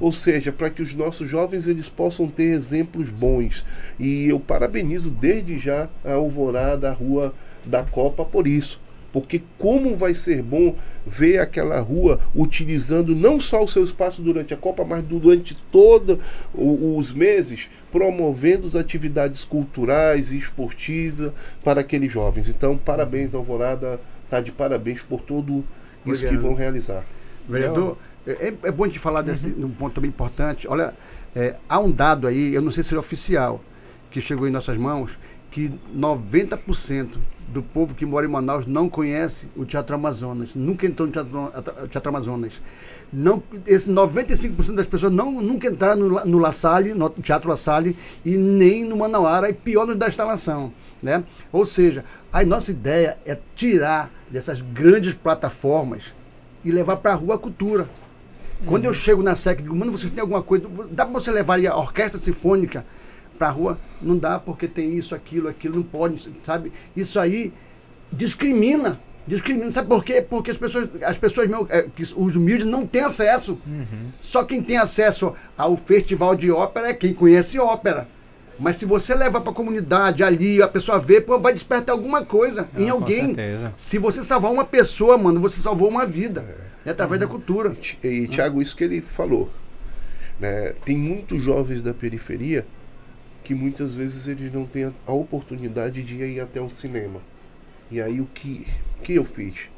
Ou 0.00 0.12
seja, 0.12 0.50
para 0.50 0.70
que 0.70 0.80
os 0.80 0.94
nossos 0.94 1.28
jovens 1.28 1.68
eles 1.68 1.88
possam 1.88 2.26
ter 2.26 2.54
exemplos 2.54 3.10
bons. 3.10 3.66
E 3.98 4.26
eu 4.28 4.40
parabenizo 4.40 5.10
desde 5.10 5.58
já 5.58 5.90
a 6.04 6.12
Alvorada, 6.14 6.88
a 6.88 6.94
Rua 6.94 7.34
da 7.66 7.84
Copa 7.84 8.24
por 8.24 8.46
isso. 8.48 8.80
Porque 9.12 9.42
como 9.56 9.96
vai 9.96 10.12
ser 10.14 10.42
bom 10.42 10.74
ver 11.06 11.38
aquela 11.38 11.80
rua 11.80 12.20
utilizando 12.34 13.16
não 13.16 13.40
só 13.40 13.64
o 13.64 13.68
seu 13.68 13.82
espaço 13.82 14.20
durante 14.20 14.52
a 14.52 14.56
Copa, 14.56 14.84
mas 14.84 15.02
durante 15.02 15.54
todos 15.72 16.18
os 16.54 17.12
meses, 17.12 17.68
promovendo 17.90 18.66
as 18.66 18.76
atividades 18.76 19.44
culturais 19.44 20.32
e 20.32 20.38
esportivas 20.38 21.32
para 21.64 21.80
aqueles 21.80 22.12
jovens. 22.12 22.48
Então, 22.48 22.76
parabéns, 22.76 23.34
Alvorada, 23.34 24.00
tá 24.28 24.40
de 24.40 24.52
parabéns 24.52 25.02
por 25.02 25.20
tudo 25.22 25.64
isso 26.06 26.26
que 26.26 26.36
vão 26.36 26.54
realizar. 26.54 27.04
Vereador, 27.48 27.96
é, 28.26 28.52
é 28.62 28.70
bom 28.70 28.84
a 28.84 28.86
gente 28.88 28.98
falar 28.98 29.22
desse 29.22 29.48
Uhum. 29.48 29.66
um 29.66 29.70
ponto 29.70 29.94
também 29.94 30.10
importante. 30.10 30.68
Olha, 30.68 30.94
é, 31.34 31.56
há 31.68 31.78
um 31.78 31.90
dado 31.90 32.26
aí, 32.26 32.54
eu 32.54 32.60
não 32.60 32.70
sei 32.70 32.82
se 32.82 32.94
é 32.94 32.98
oficial, 32.98 33.62
que 34.10 34.20
chegou 34.20 34.46
em 34.46 34.50
nossas 34.50 34.76
mãos, 34.76 35.18
que 35.50 35.72
90% 35.94 37.18
do 37.48 37.62
povo 37.62 37.94
que 37.94 38.04
mora 38.04 38.26
em 38.26 38.28
Manaus 38.28 38.66
não 38.66 38.88
conhece 38.88 39.48
o 39.56 39.64
Teatro 39.64 39.94
Amazonas, 39.94 40.54
nunca 40.54 40.86
entrou 40.86 41.06
no 41.06 41.12
Teatro, 41.12 41.52
Teatro 41.88 42.08
Amazonas. 42.10 42.60
Não, 43.12 43.42
esse 43.66 43.90
95% 43.90 44.74
das 44.74 44.86
pessoas 44.86 45.10
não, 45.10 45.32
nunca 45.32 45.68
entraram 45.68 46.08
no, 46.08 46.24
no 46.24 46.38
La 46.38 46.52
Salle, 46.52 46.92
no 46.92 47.08
Teatro 47.08 47.48
La 47.48 47.56
Salle, 47.56 47.96
e 48.24 48.36
nem 48.36 48.84
no 48.84 48.96
Manauara, 48.96 49.48
e 49.48 49.54
pior 49.54 49.86
no 49.86 49.94
da 49.94 50.08
instalação. 50.08 50.72
Né? 51.02 51.24
Ou 51.50 51.64
seja, 51.64 52.04
a 52.32 52.44
nossa 52.44 52.70
ideia 52.70 53.16
é 53.24 53.38
tirar 53.54 54.10
dessas 54.30 54.60
grandes 54.60 55.14
plataformas 55.14 56.14
e 56.64 56.70
levar 56.70 56.96
para 56.96 57.12
a 57.12 57.16
rua 57.16 57.36
a 57.36 57.38
cultura. 57.38 57.88
Quando 58.66 58.84
eu 58.84 58.92
chego 58.92 59.22
na 59.22 59.36
SEC 59.36 59.62
digo, 59.62 59.74
mano, 59.74 59.92
vocês 59.92 60.10
têm 60.10 60.20
alguma 60.20 60.42
coisa, 60.42 60.68
dá 60.90 61.04
para 61.06 61.14
você 61.14 61.30
levar 61.30 61.64
a 61.64 61.78
orquestra 61.78 62.20
sinfônica 62.20 62.84
para 63.38 63.48
a 63.48 63.50
rua? 63.50 63.78
Não 64.02 64.18
dá 64.18 64.38
porque 64.38 64.66
tem 64.66 64.94
isso, 64.94 65.14
aquilo, 65.14 65.48
aquilo, 65.48 65.76
não 65.76 65.82
pode, 65.82 66.30
sabe? 66.42 66.72
Isso 66.96 67.18
aí 67.18 67.52
discrimina. 68.12 69.00
Discrimina. 69.26 69.70
Sabe 69.70 69.88
por 69.88 70.02
quê? 70.02 70.22
Porque 70.22 70.50
as 70.50 70.56
pessoas, 70.56 70.90
as 71.02 71.16
pessoas 71.16 71.48
meu, 71.48 71.66
é, 71.70 71.82
que 71.82 72.02
os 72.02 72.36
humildes 72.36 72.66
não 72.66 72.86
têm 72.86 73.02
acesso. 73.02 73.58
Só 74.20 74.42
quem 74.42 74.62
tem 74.62 74.78
acesso 74.78 75.34
ao 75.56 75.76
festival 75.76 76.34
de 76.34 76.50
ópera 76.50 76.88
é 76.88 76.94
quem 76.94 77.12
conhece 77.12 77.58
ópera. 77.58 78.08
Mas 78.58 78.76
se 78.76 78.84
você 78.84 79.14
leva 79.14 79.40
para 79.40 79.52
a 79.52 79.54
comunidade 79.54 80.24
ali, 80.24 80.60
a 80.60 80.66
pessoa 80.66 80.98
vê, 80.98 81.20
pô, 81.20 81.38
vai 81.38 81.52
despertar 81.52 81.92
alguma 81.92 82.24
coisa 82.24 82.68
em 82.76 82.86
com 82.86 82.92
alguém. 82.92 83.26
certeza. 83.26 83.72
Se 83.76 83.98
você 83.98 84.24
salvar 84.24 84.50
uma 84.50 84.64
pessoa, 84.64 85.16
mano, 85.16 85.40
você 85.40 85.60
salvou 85.60 85.88
uma 85.88 86.04
vida. 86.04 86.44
É 86.84 86.90
através 86.90 87.20
da 87.20 87.26
cultura. 87.26 87.76
E, 88.02 88.26
Tiago, 88.26 88.60
isso 88.60 88.74
que 88.74 88.82
ele 88.82 89.00
falou. 89.00 89.48
Né? 90.40 90.74
Tem 90.84 90.96
muitos 90.96 91.42
jovens 91.42 91.82
da 91.82 91.92
periferia 91.92 92.66
que 93.48 93.54
muitas 93.54 93.96
vezes 93.96 94.28
eles 94.28 94.52
não 94.52 94.66
têm 94.66 94.84
a- 95.06 95.12
oportunidade 95.12 96.02
de 96.04 96.16
ir 96.22 96.40
até 96.40 96.60
um 96.60 96.68
cinema. 96.68 97.20
E 97.90 98.00
aí 98.00 98.20
o 98.20 98.26
que, 98.26 98.66
o 98.98 99.02
que 99.02 99.14
eu 99.14 99.24
fiz? 99.24 99.70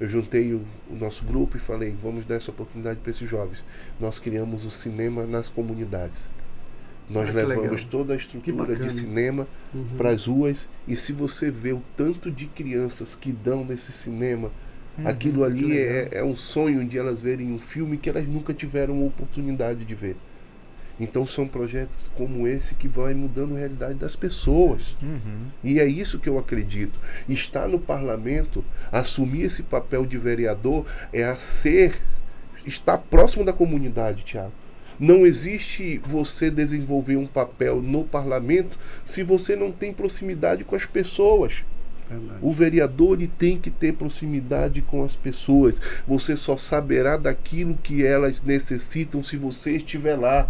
Eu 0.00 0.08
juntei 0.08 0.54
o, 0.54 0.66
o 0.90 0.96
nosso 0.96 1.24
grupo 1.24 1.56
e 1.56 1.60
falei, 1.60 1.92
vamos 1.92 2.26
dar 2.26 2.36
essa 2.36 2.50
oportunidade 2.50 3.00
para 3.00 3.10
esses 3.10 3.28
jovens. 3.28 3.64
Nós 4.00 4.18
criamos 4.18 4.64
o 4.66 4.70
cinema 4.70 5.26
nas 5.26 5.48
comunidades. 5.48 6.30
Nós 7.08 7.28
Ah, 7.28 7.32
levamos 7.32 7.84
toda 7.84 8.14
a 8.14 8.16
estrutura 8.16 8.76
de 8.76 8.90
cinema 8.90 9.48
Uhum. 9.74 9.86
para 9.96 10.10
as 10.10 10.26
ruas 10.26 10.68
e 10.86 10.96
se 10.96 11.12
você 11.12 11.50
vê 11.50 11.72
o 11.72 11.82
tanto 11.96 12.30
de 12.30 12.46
crianças 12.46 13.14
que 13.16 13.32
dão 13.32 13.64
nesse 13.64 13.92
cinema, 13.92 14.52
aquilo 15.04 15.44
ali 15.44 15.78
é, 15.78 16.08
é 16.12 16.24
um 16.24 16.36
sonho 16.36 16.86
de 16.86 16.98
elas 16.98 17.20
verem 17.20 17.52
um 17.52 17.58
filme 17.60 17.98
que 17.98 18.08
elas 18.10 18.26
nunca 18.28 18.54
tiveram 18.54 19.02
a 19.02 19.06
oportunidade 19.06 19.84
de 19.84 19.94
ver. 19.94 20.16
Então 21.00 21.24
são 21.24 21.48
projetos 21.48 22.10
como 22.14 22.46
esse 22.46 22.74
que 22.74 22.86
vai 22.86 23.14
mudando 23.14 23.54
a 23.54 23.58
realidade 23.58 23.94
das 23.94 24.14
pessoas. 24.14 24.98
Uhum. 25.02 25.46
E 25.64 25.80
é 25.80 25.86
isso 25.86 26.18
que 26.18 26.28
eu 26.28 26.38
acredito. 26.38 27.00
Estar 27.26 27.66
no 27.66 27.80
parlamento, 27.80 28.62
assumir 28.92 29.44
esse 29.44 29.62
papel 29.62 30.04
de 30.04 30.18
vereador 30.18 30.84
é 31.10 31.24
a 31.24 31.36
ser 31.36 32.02
estar 32.66 32.98
próximo 32.98 33.44
da 33.44 33.52
comunidade, 33.52 34.24
Tiago. 34.24 34.52
Não 34.98 35.24
existe 35.24 35.98
você 36.04 36.50
desenvolver 36.50 37.16
um 37.16 37.26
papel 37.26 37.80
no 37.80 38.04
parlamento 38.04 38.78
se 39.02 39.22
você 39.22 39.56
não 39.56 39.72
tem 39.72 39.94
proximidade 39.94 40.62
com 40.62 40.76
as 40.76 40.84
pessoas. 40.84 41.64
O 42.42 42.52
vereador 42.52 43.16
ele 43.16 43.28
tem 43.28 43.56
que 43.56 43.70
ter 43.70 43.94
proximidade 43.94 44.82
com 44.82 45.04
as 45.04 45.14
pessoas. 45.14 45.80
Você 46.06 46.36
só 46.36 46.56
saberá 46.56 47.16
daquilo 47.16 47.78
que 47.82 48.04
elas 48.04 48.42
necessitam 48.42 49.22
se 49.22 49.36
você 49.36 49.76
estiver 49.76 50.16
lá. 50.16 50.48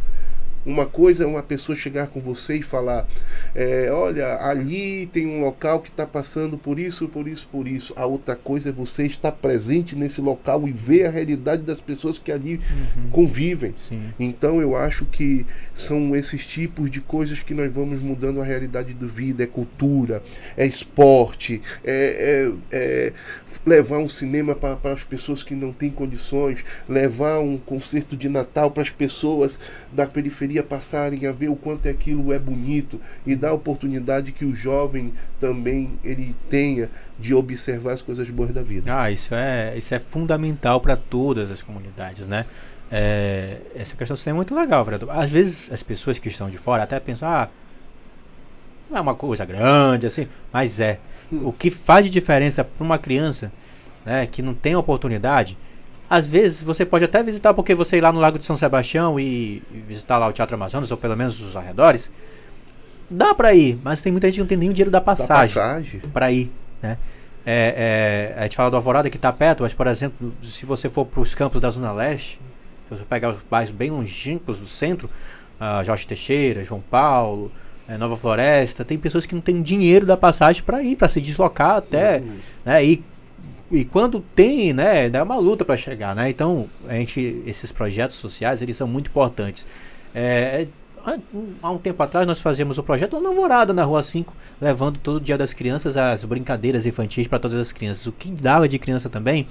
Uma 0.64 0.84
coisa 0.84 1.24
é 1.24 1.26
uma 1.26 1.42
pessoa 1.42 1.74
chegar 1.74 2.08
com 2.08 2.20
você 2.20 2.56
e 2.56 2.62
falar: 2.62 3.06
é, 3.54 3.90
Olha, 3.90 4.36
ali 4.44 5.06
tem 5.06 5.26
um 5.26 5.40
local 5.40 5.80
que 5.80 5.88
está 5.88 6.06
passando 6.06 6.58
por 6.58 6.78
isso, 6.78 7.08
por 7.08 7.26
isso, 7.26 7.48
por 7.50 7.66
isso. 7.66 7.92
A 7.96 8.04
outra 8.04 8.36
coisa 8.36 8.68
é 8.68 8.72
você 8.72 9.04
estar 9.06 9.32
presente 9.32 9.96
nesse 9.96 10.20
local 10.20 10.68
e 10.68 10.72
ver 10.72 11.06
a 11.06 11.10
realidade 11.10 11.62
das 11.62 11.80
pessoas 11.80 12.18
que 12.18 12.30
ali 12.30 12.60
convivem. 13.10 13.72
Sim. 13.76 14.12
Então 14.18 14.60
eu 14.60 14.76
acho 14.76 15.06
que 15.06 15.46
são 15.74 16.14
esses 16.14 16.44
tipos 16.44 16.90
de 16.90 17.00
coisas 17.00 17.42
que 17.42 17.54
nós 17.54 17.72
vamos 17.72 18.00
mudando 18.02 18.40
a 18.40 18.44
realidade 18.44 18.92
do 18.92 19.08
vida. 19.08 19.44
É 19.44 19.46
cultura, 19.46 20.22
é 20.56 20.66
esporte, 20.66 21.62
é, 21.82 22.50
é- 22.70 22.76
é 22.76 23.12
levar 23.66 23.98
um 23.98 24.08
cinema 24.08 24.54
para 24.54 24.78
as 24.92 25.04
pessoas 25.04 25.42
que 25.42 25.54
não 25.54 25.72
têm 25.72 25.90
condições, 25.90 26.64
levar 26.88 27.40
um 27.40 27.58
concerto 27.58 28.16
de 28.16 28.28
Natal 28.28 28.70
para 28.70 28.82
as 28.82 28.90
pessoas 28.90 29.58
da 29.92 30.06
periferia 30.06 30.49
passarem 30.62 31.26
a 31.26 31.32
ver 31.32 31.48
o 31.48 31.56
quanto 31.56 31.88
aquilo 31.88 32.32
é 32.32 32.38
bonito 32.38 33.00
e 33.24 33.36
dar 33.36 33.50
a 33.50 33.52
oportunidade 33.52 34.32
que 34.32 34.44
o 34.44 34.54
jovem 34.54 35.12
também 35.38 35.92
ele 36.02 36.34
tenha 36.48 36.90
de 37.18 37.34
observar 37.34 37.92
as 37.92 38.02
coisas 38.02 38.28
boas 38.30 38.52
da 38.52 38.62
vida. 38.62 38.92
Ah, 38.92 39.10
isso 39.10 39.34
é, 39.34 39.76
isso 39.76 39.94
é 39.94 39.98
fundamental 39.98 40.80
para 40.80 40.96
todas 40.96 41.50
as 41.50 41.62
comunidades, 41.62 42.26
né? 42.26 42.46
É, 42.90 43.60
essa 43.74 43.94
questão 43.94 44.16
é 44.26 44.32
muito 44.32 44.54
legal, 44.54 44.84
vereador. 44.84 45.10
Às 45.10 45.30
vezes 45.30 45.70
as 45.72 45.82
pessoas 45.82 46.18
que 46.18 46.28
estão 46.28 46.50
de 46.50 46.58
fora 46.58 46.82
até 46.82 46.98
pensam, 46.98 47.28
ah, 47.28 47.48
não 48.90 48.98
é 48.98 49.00
uma 49.00 49.14
coisa 49.14 49.44
grande 49.44 50.06
assim, 50.06 50.26
mas 50.52 50.80
é. 50.80 50.98
O 51.30 51.52
que 51.52 51.70
faz 51.70 52.04
de 52.04 52.10
diferença 52.10 52.64
para 52.64 52.84
uma 52.84 52.98
criança 52.98 53.52
né, 54.04 54.26
que 54.26 54.42
não 54.42 54.52
tem 54.52 54.74
oportunidade, 54.74 55.56
às 56.10 56.26
vezes 56.26 56.60
você 56.60 56.84
pode 56.84 57.04
até 57.04 57.22
visitar 57.22 57.54
porque 57.54 57.72
você 57.72 57.98
ir 57.98 58.00
lá 58.00 58.10
no 58.12 58.18
Lago 58.18 58.36
de 58.36 58.44
São 58.44 58.56
Sebastião 58.56 59.18
e, 59.18 59.62
visitar 59.86 60.18
lá 60.18 60.26
o 60.26 60.32
Teatro 60.32 60.56
Amazonas, 60.56 60.90
ou 60.90 60.96
pelo 60.96 61.16
menos 61.16 61.40
os 61.40 61.56
arredores, 61.56 62.12
dá 63.08 63.32
para 63.32 63.54
ir, 63.54 63.78
mas 63.84 64.00
tem 64.00 64.10
muita 64.10 64.26
gente 64.26 64.34
que 64.34 64.40
não 64.40 64.46
tem 64.48 64.58
nem 64.58 64.70
o 64.70 64.72
dinheiro 64.72 64.90
da 64.90 64.98
Da 64.98 65.04
passagem 65.04 65.54
passagem. 65.54 66.00
para 66.12 66.32
ir, 66.32 66.50
né? 66.82 66.98
É, 67.46 68.34
é, 68.36 68.40
a 68.40 68.42
gente 68.42 68.56
fala 68.56 68.70
do 68.70 68.76
Alvorada 68.76 69.08
que 69.08 69.16
está 69.16 69.32
perto, 69.32 69.62
mas 69.62 69.72
por 69.72 69.86
exemplo, 69.86 70.34
se 70.42 70.66
você 70.66 70.90
for 70.90 71.06
para 71.06 71.20
os 71.20 71.34
campos 71.34 71.60
da 71.60 71.70
Zona 71.70 71.92
Leste, 71.92 72.40
se 72.88 72.96
você 72.96 73.04
pegar 73.04 73.30
os 73.30 73.38
bairros 73.48 73.70
bem 73.70 73.90
longínquos 73.90 74.58
do 74.58 74.66
centro, 74.66 75.08
ah, 75.60 75.82
Jorge 75.84 76.06
Teixeira, 76.06 76.64
João 76.64 76.82
Paulo, 76.90 77.52
eh, 77.88 77.96
Nova 77.96 78.16
Floresta, 78.16 78.84
tem 78.84 78.98
pessoas 78.98 79.26
que 79.26 79.34
não 79.34 79.40
têm 79.42 79.62
dinheiro 79.62 80.04
da 80.04 80.16
passagem 80.16 80.62
para 80.62 80.82
ir, 80.82 80.96
para 80.96 81.08
se 81.08 81.20
deslocar 81.20 81.76
até, 81.76 82.20
né? 82.64 82.84
E, 82.84 83.02
e 83.70 83.84
quando 83.84 84.20
tem, 84.34 84.72
né, 84.72 85.08
dá 85.08 85.22
uma 85.22 85.36
luta 85.36 85.64
para 85.64 85.76
chegar, 85.76 86.14
né? 86.14 86.28
Então, 86.30 86.68
a 86.88 86.94
gente, 86.94 87.42
esses 87.46 87.70
projetos 87.70 88.16
sociais, 88.16 88.62
eles 88.62 88.76
são 88.76 88.88
muito 88.88 89.08
importantes. 89.08 89.66
É, 90.14 90.66
um- 91.32 91.52
há 91.62 91.70
um 91.70 91.78
tempo 91.78 92.02
atrás 92.02 92.26
nós 92.26 92.40
fazíamos 92.40 92.78
o 92.78 92.82
projeto 92.82 93.20
Namorada 93.20 93.72
na 93.72 93.84
Rua 93.84 94.02
5, 94.02 94.34
levando 94.60 94.98
todo 94.98 95.20
dia 95.20 95.38
das 95.38 95.52
crianças 95.52 95.96
as 95.96 96.24
brincadeiras 96.24 96.84
infantis 96.84 97.26
para 97.26 97.38
todas 97.38 97.58
as 97.58 97.72
crianças. 97.72 98.06
O 98.06 98.12
que 98.12 98.30
dava 98.30 98.68
de 98.68 98.78
criança 98.78 99.08
também 99.08 99.46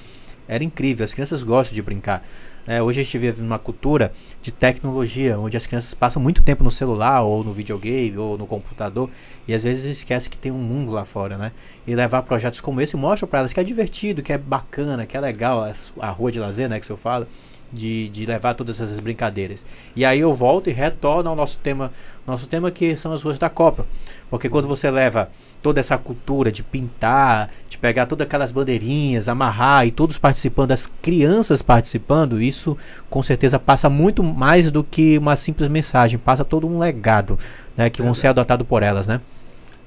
era 0.48 0.64
incrível, 0.64 1.04
as 1.04 1.14
crianças 1.14 1.42
gostam 1.44 1.76
de 1.76 1.82
brincar. 1.82 2.24
Né? 2.70 2.82
hoje 2.84 3.02
a 3.02 3.04
gente 3.04 3.18
vive 3.18 3.42
numa 3.42 3.58
cultura 3.58 4.14
de 4.44 4.52
tecnologia, 4.52 5.40
onde 5.40 5.58
as 5.58 5.66
crianças 5.66 5.96
passam 5.96 6.22
muito 6.22 6.44
tempo 6.44 6.64
no 6.64 6.70
celular, 6.70 7.24
ou 7.24 7.44
no 7.44 7.52
videogame, 7.52 8.16
ou 8.16 8.38
no 8.38 8.46
computador, 8.46 9.10
e 9.48 9.56
às 9.56 9.64
vezes 9.64 9.86
esquece 9.86 10.30
que 10.30 10.38
tem 10.38 10.52
um 10.52 10.60
mundo 10.60 10.92
lá 10.92 11.04
fora, 11.04 11.36
né? 11.36 11.52
E 11.88 11.96
levar 11.96 12.22
projetos 12.22 12.62
como 12.62 12.80
esse 12.80 12.96
mostra 12.96 13.26
para 13.26 13.40
elas 13.40 13.52
que 13.52 13.60
é 13.60 13.64
divertido, 13.64 14.22
que 14.22 14.32
é 14.32 14.38
bacana, 14.38 15.08
que 15.08 15.18
é 15.18 15.20
legal 15.20 15.66
a 16.00 16.10
rua 16.12 16.32
de 16.32 16.40
lazer, 16.40 16.70
né, 16.70 16.78
que 16.78 16.84
o 16.84 16.88
senhor 16.88 17.00
fala, 17.00 17.28
de, 17.72 18.10
de 18.10 18.26
levar 18.26 18.54
todas 18.54 18.80
essas 18.82 19.00
brincadeiras. 19.00 19.66
E 19.96 20.04
aí 20.04 20.20
eu 20.20 20.34
volto 20.34 20.70
e 20.70 20.74
retorno 20.74 21.30
ao 21.30 21.36
nosso 21.36 21.58
tema, 21.60 21.92
nosso 22.26 22.48
tema 22.48 22.72
que 22.72 22.96
são 22.96 23.12
as 23.14 23.22
ruas 23.24 23.38
da 23.38 23.50
Copa. 23.50 23.86
Porque 24.30 24.50
quando 24.50 24.68
você 24.68 24.90
leva 24.92 25.30
toda 25.62 25.80
essa 25.80 25.98
cultura 25.98 26.52
de 26.52 26.64
pintar, 26.64 27.50
de 27.70 27.78
pegar 27.78 28.06
todas 28.06 28.26
aquelas 28.26 28.52
bandeirinhas, 28.52 29.28
amarrar 29.28 29.86
e 29.86 29.92
todos 29.92 30.18
participando, 30.18 30.72
as 30.72 30.86
crianças 30.86 31.62
participando, 31.62 32.42
isso 32.42 32.78
com 33.10 33.22
certeza 33.22 33.60
passa 33.60 33.90
muito 33.90 34.24
mais 34.24 34.72
do 34.72 34.84
que 34.84 35.18
uma 35.18 35.36
simples 35.36 35.68
mensagem, 35.68 36.18
passa 36.18 36.46
todo 36.46 36.68
um 36.68 36.80
legado, 36.80 37.38
né, 37.76 37.90
que 37.90 38.02
vão 38.02 38.14
ser 38.14 38.28
adotado 38.28 38.64
por 38.64 38.84
elas, 38.84 39.06
né? 39.06 39.20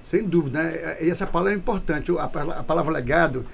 Sem 0.02 0.24
dúvida, 0.24 0.60
né? 0.60 0.96
E 1.00 1.08
essa 1.10 1.26
palavra 1.26 1.52
é 1.52 1.56
importante. 1.56 2.10
A 2.18 2.26
pala- 2.26 2.54
a 2.58 2.62
palavra 2.64 2.92
legado, 2.92 3.46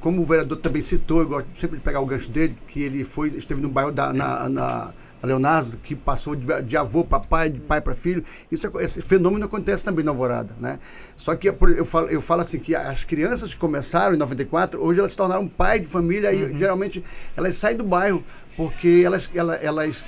como 0.00 0.22
o 0.22 0.24
vereador 0.24 0.58
também 0.58 0.80
citou, 0.82 1.20
eu 1.20 1.28
gosto 1.28 1.48
sempre 1.54 1.76
de 1.78 1.82
pegar 1.82 2.00
o 2.00 2.06
gancho 2.06 2.30
dele, 2.30 2.56
que 2.68 2.82
ele 2.82 3.04
foi, 3.04 3.28
esteve 3.30 3.60
no 3.60 3.68
bairro 3.68 3.92
da 3.92 4.12
na, 4.12 4.48
na- 4.48 4.92
da 5.20 5.26
Leonardo, 5.28 5.78
que 5.78 5.94
passou 5.94 6.36
de, 6.36 6.46
de 6.62 6.76
avô 6.76 7.02
para 7.02 7.18
pai, 7.20 7.48
de 7.48 7.58
pai 7.58 7.80
para 7.80 7.94
filho. 7.94 8.22
Isso, 8.52 8.66
é- 8.66 8.84
esse 8.84 9.00
fenômeno 9.00 9.46
acontece 9.46 9.82
também 9.84 10.04
na 10.04 10.10
Alvorada, 10.10 10.54
né? 10.60 10.78
Só 11.16 11.34
que 11.34 11.48
eu 11.48 11.84
falo, 11.86 12.06
eu 12.08 12.20
falo 12.20 12.42
assim 12.42 12.58
que 12.58 12.74
as 12.74 13.02
crianças 13.04 13.54
que 13.54 13.60
começaram 13.60 14.14
em 14.14 14.18
94, 14.18 14.82
hoje 14.82 14.98
elas 15.00 15.12
se 15.12 15.16
tornaram 15.16 15.48
pai 15.48 15.80
de 15.80 15.86
família 15.86 16.32
e 16.32 16.54
geralmente 16.56 17.02
elas 17.36 17.56
saem 17.56 17.76
do 17.76 17.84
bairro 17.84 18.22
porque 18.56 19.02
elas, 19.04 19.30
elas, 19.34 19.58
elas 19.62 20.04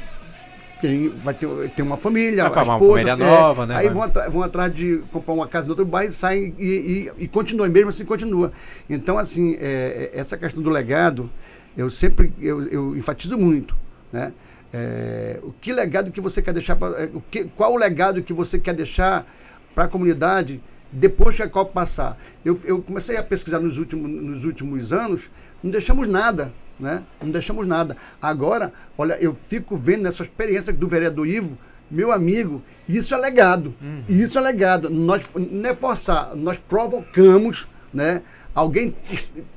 tem, 0.80 1.08
vai 1.08 1.34
ter, 1.34 1.48
tem 1.70 1.84
uma 1.84 1.96
família, 1.96 2.42
Vai 2.44 2.52
formar 2.52 2.72
uma 2.74 2.76
esposa, 2.76 2.92
família 2.92 3.12
é, 3.12 3.16
nova, 3.16 3.66
né? 3.66 3.76
Aí 3.76 3.84
Vai- 3.86 3.94
vão, 3.94 4.02
atra- 4.02 4.28
vão 4.30 4.42
atrás 4.42 4.72
de 4.72 4.98
comprar 5.12 5.34
uma 5.34 5.46
casa 5.48 5.66
no 5.66 5.72
outro 5.72 5.84
bairro, 5.84 6.12
saem 6.12 6.54
e, 6.58 7.10
e, 7.18 7.24
e 7.24 7.28
continuam, 7.28 7.68
mesmo 7.68 7.90
assim 7.90 8.04
continua. 8.04 8.52
Então, 8.88 9.18
assim, 9.18 9.56
é, 9.60 10.10
é, 10.14 10.18
essa 10.20 10.36
questão 10.36 10.62
do 10.62 10.70
legado, 10.70 11.30
eu 11.76 11.90
sempre 11.90 12.32
eu, 12.40 12.62
eu 12.68 12.96
enfatizo 12.96 13.36
muito, 13.36 13.76
né? 14.12 14.32
É, 14.72 15.40
o 15.42 15.52
que 15.60 15.72
legado 15.72 16.10
que 16.12 16.20
você 16.20 16.42
quer 16.42 16.52
deixar 16.52 16.76
pra, 16.76 16.88
é, 17.02 17.10
o 17.14 17.22
que, 17.30 17.44
qual 17.56 17.72
o 17.72 17.76
legado 17.76 18.22
que 18.22 18.32
você 18.32 18.58
quer 18.58 18.74
deixar 18.74 19.26
para 19.74 19.84
a 19.84 19.88
comunidade 19.88 20.60
depois 20.92 21.36
que 21.36 21.42
a 21.42 21.48
Copa 21.48 21.72
passar? 21.72 22.18
Eu, 22.44 22.58
eu 22.64 22.82
comecei 22.82 23.16
a 23.16 23.22
pesquisar 23.22 23.60
nos 23.60 23.78
últimos, 23.78 24.10
nos 24.10 24.44
últimos 24.44 24.92
anos, 24.92 25.30
não 25.62 25.70
deixamos 25.70 26.06
nada, 26.06 26.52
né? 26.78 27.04
Não 27.22 27.30
deixamos 27.30 27.66
nada. 27.66 27.96
Agora, 28.20 28.72
olha, 28.96 29.16
eu 29.20 29.34
fico 29.34 29.76
vendo 29.76 30.06
essa 30.06 30.22
experiência 30.22 30.72
do 30.72 30.88
vereador 30.88 31.26
Ivo, 31.26 31.58
meu 31.90 32.12
amigo, 32.12 32.62
isso 32.88 33.14
é 33.14 33.18
legado. 33.18 33.74
Isso 34.08 34.38
é 34.38 34.40
legado. 34.40 34.90
Nós 34.90 35.26
não 35.34 35.70
é 35.70 35.74
forçar, 35.74 36.36
nós 36.36 36.58
provocamos, 36.58 37.66
né? 37.92 38.22
Alguém 38.54 38.94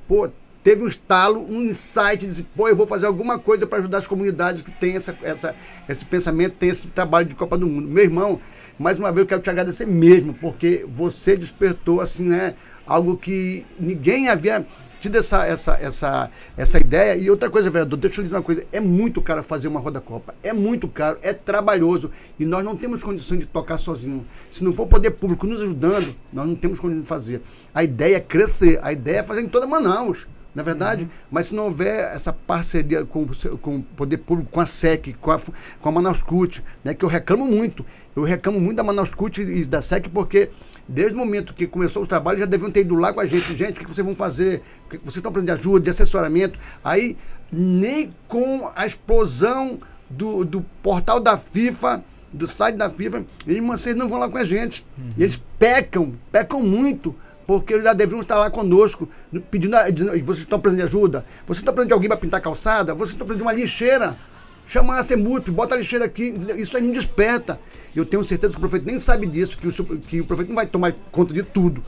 pô, 0.07 0.29
teve 0.63 0.83
um 0.83 0.87
estalo, 0.87 1.45
um 1.49 1.63
insight, 1.63 2.25
disse, 2.25 2.43
pô, 2.43 2.69
eu 2.69 2.75
vou 2.75 2.87
fazer 2.87 3.07
alguma 3.07 3.37
coisa 3.39 3.65
para 3.65 3.79
ajudar 3.79 3.97
as 3.97 4.07
comunidades 4.07 4.61
que 4.61 4.71
têm 4.71 4.95
essa, 4.95 5.17
essa, 5.23 5.55
esse 5.89 6.05
pensamento, 6.05 6.55
tem 6.55 6.69
esse 6.69 6.87
trabalho 6.87 7.25
de 7.25 7.35
Copa 7.35 7.57
do 7.57 7.67
Mundo. 7.67 7.87
Meu 7.87 8.03
irmão, 8.03 8.39
mais 8.77 8.97
uma 8.97 9.11
vez 9.11 9.23
eu 9.23 9.27
quero 9.27 9.41
te 9.41 9.49
agradecer 9.49 9.85
mesmo, 9.85 10.33
porque 10.33 10.85
você 10.87 11.35
despertou 11.35 11.99
assim, 11.99 12.23
né, 12.23 12.53
algo 12.85 13.17
que 13.17 13.65
ninguém 13.79 14.29
havia 14.29 14.65
tido 15.01 15.17
essa, 15.17 15.45
essa, 15.45 15.73
essa, 15.81 16.29
essa 16.55 16.79
ideia. 16.79 17.17
E 17.17 17.29
outra 17.29 17.49
coisa, 17.49 17.69
vereador, 17.69 17.97
deixa 17.97 18.21
eu 18.21 18.23
dizer 18.23 18.35
uma 18.35 18.41
coisa: 18.41 18.63
é 18.71 18.79
muito 18.79 19.21
caro 19.21 19.43
fazer 19.43 19.67
uma 19.67 19.79
roda 19.79 19.99
Copa. 19.99 20.33
É 20.43 20.53
muito 20.53 20.87
caro, 20.87 21.17
é 21.21 21.33
trabalhoso. 21.33 22.11
E 22.39 22.45
nós 22.45 22.63
não 22.63 22.75
temos 22.75 23.01
condições 23.01 23.39
de 23.39 23.47
tocar 23.47 23.77
sozinho. 23.77 24.25
Se 24.49 24.63
não 24.63 24.71
for 24.71 24.83
o 24.83 24.87
poder 24.87 25.11
público 25.11 25.45
nos 25.45 25.61
ajudando, 25.61 26.15
nós 26.31 26.47
não 26.47 26.55
temos 26.55 26.79
condições 26.79 27.01
de 27.01 27.07
fazer. 27.07 27.41
A 27.73 27.83
ideia 27.83 28.17
é 28.17 28.19
crescer, 28.19 28.79
a 28.83 28.93
ideia 28.93 29.19
é 29.19 29.23
fazer 29.23 29.41
em 29.41 29.49
toda 29.49 29.65
Manaus. 29.65 30.27
Não 30.53 30.61
é 30.61 30.65
verdade? 30.65 31.09
Mas 31.29 31.47
se 31.47 31.55
não 31.55 31.65
houver 31.65 32.13
essa 32.13 32.33
parceria 32.33 33.05
com, 33.05 33.25
com 33.61 33.77
o 33.77 33.81
poder 33.81 34.17
público, 34.17 34.51
com 34.51 34.59
a 34.59 34.65
SEC, 34.65 35.15
com 35.19 35.31
a, 35.31 35.39
com 35.39 35.89
a 35.89 35.91
Manaus 35.91 36.21
CUT, 36.21 36.61
né, 36.83 36.93
que 36.93 37.05
eu 37.05 37.09
reclamo 37.09 37.45
muito. 37.45 37.85
Eu 38.13 38.23
reclamo 38.23 38.59
muito 38.59 38.75
da 38.75 38.83
Manaus 38.83 39.13
CUT 39.15 39.41
e 39.41 39.65
da 39.65 39.81
SEC 39.81 40.09
porque 40.09 40.49
desde 40.93 41.13
o 41.15 41.17
momento 41.17 41.53
que 41.53 41.65
começou 41.67 42.01
os 42.01 42.07
trabalhos 42.07 42.39
já 42.41 42.45
deviam 42.45 42.69
ter 42.71 42.81
ido 42.81 42.95
lá 42.95 43.11
com 43.13 43.19
a 43.19 43.25
gente. 43.25 43.55
Gente, 43.55 43.79
o 43.79 43.85
que 43.85 43.89
vocês 43.89 44.05
vão 44.05 44.15
fazer? 44.15 44.61
O 44.85 44.89
que 44.89 44.97
vocês 44.99 45.17
estão 45.17 45.31
precisando 45.31 45.55
de 45.55 45.61
ajuda, 45.61 45.79
de 45.85 45.89
assessoramento? 45.89 46.59
Aí, 46.83 47.15
nem 47.51 48.13
com 48.27 48.69
a 48.75 48.85
explosão 48.85 49.79
do, 50.09 50.43
do 50.43 50.61
portal 50.83 51.19
da 51.19 51.37
FIFA, 51.37 52.03
do 52.33 52.47
site 52.47 52.75
da 52.75 52.89
FIFA, 52.89 53.25
eles, 53.47 53.65
vocês 53.65 53.95
não 53.95 54.07
vão 54.07 54.19
lá 54.19 54.29
com 54.29 54.37
a 54.37 54.43
gente. 54.45 54.85
E 55.17 55.23
eles 55.23 55.41
pecam, 55.57 56.13
pecam 56.31 56.61
muito 56.61 57.15
porque 57.47 57.73
eles 57.73 57.83
já 57.83 57.91
deveriam 57.93 58.21
estar 58.21 58.37
lá 58.37 58.49
conosco, 58.49 59.09
no- 59.31 59.41
pedindo, 59.41 59.75
dizendo, 59.91 60.15
"E 60.15 60.21
vocês 60.21 60.39
estão 60.43 60.59
precisando 60.59 60.87
de 60.87 60.95
ajuda? 60.95 61.25
Vocês 61.45 61.57
estão 61.59 61.73
precisando 61.73 61.87
de 61.89 61.93
alguém 61.93 62.07
para 62.07 62.17
pintar 62.17 62.39
calçada? 62.41 62.93
Vocês 62.93 63.09
estão 63.09 63.27
precisando 63.27 63.37
de 63.37 63.43
uma 63.43 63.51
lixeira? 63.53 64.17
Chama 64.65 64.97
a 64.97 65.03
Semurp, 65.03 65.49
bota 65.49 65.75
a 65.75 65.77
lixeira 65.77 66.05
aqui, 66.05 66.33
isso 66.55 66.77
aí 66.77 66.83
não 66.83 66.91
desperta. 66.93 67.59
Eu 67.95 68.05
tenho 68.05 68.23
certeza 68.23 68.53
que 68.53 68.57
o 68.57 68.61
prefeito 68.61 68.85
nem 68.85 68.99
sabe 68.99 69.25
disso, 69.27 69.57
que 69.57 69.67
o, 69.67 69.97
que 69.99 70.21
o 70.21 70.25
prefeito 70.25 70.49
não 70.49 70.55
vai 70.55 70.65
tomar 70.65 70.93
conta 71.11 71.33
de 71.33 71.43
tudo. 71.43 71.83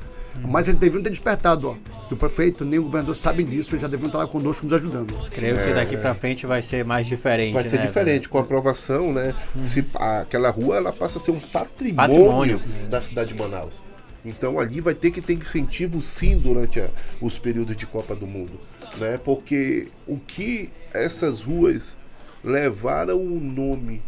Mas 0.45 0.67
eles 0.67 0.79
deveriam 0.79 1.03
ter 1.03 1.11
despertado, 1.11 1.69
ó. 1.69 2.07
Que 2.07 2.15
o 2.15 2.17
prefeito 2.17 2.65
nem 2.65 2.79
o 2.79 2.83
governador 2.83 3.15
sabem 3.15 3.45
disso, 3.45 3.69
eles 3.71 3.81
já 3.83 3.87
deveriam 3.87 4.07
estar 4.07 4.17
lá 4.19 4.27
conosco 4.27 4.65
nos 4.65 4.73
ajudando. 4.73 5.15
Creio 5.29 5.55
que 5.57 5.73
daqui 5.73 5.95
pra 5.95 6.13
frente 6.15 6.47
vai 6.47 6.61
ser 6.61 6.83
mais 6.83 7.05
diferente, 7.05 7.53
Vai 7.53 7.63
ser 7.63 7.77
né, 7.77 7.85
diferente 7.85 8.27
com 8.27 8.39
a 8.39 8.41
aprovação, 8.41 9.13
né? 9.13 9.35
Se, 9.63 9.85
a- 9.93 10.21
aquela 10.21 10.49
rua 10.49 10.77
ela 10.77 10.91
passa 10.91 11.19
a 11.19 11.21
ser 11.21 11.29
um 11.31 11.39
patrimônio, 11.39 11.95
Patrimônio. 12.57 12.61
da 12.89 12.99
cidade 12.99 13.29
de 13.31 13.39
Manaus. 13.39 13.83
Então 14.25 14.59
ali 14.59 14.81
vai 14.81 14.95
ter 14.95 15.11
que 15.11 15.21
ter 15.21 15.33
incentivo 15.33 16.01
sim 16.01 16.35
durante 16.37 16.79
a- 16.81 16.89
os 17.21 17.37
períodos 17.37 17.75
de 17.75 17.85
Copa 17.85 18.15
do 18.15 18.25
Mundo, 18.25 18.59
né? 18.97 19.19
Porque 19.23 19.87
o 20.07 20.17
que 20.17 20.71
essas 20.91 21.41
ruas 21.41 21.95
levaram 22.43 23.17
o 23.21 23.39
nome 23.39 24.01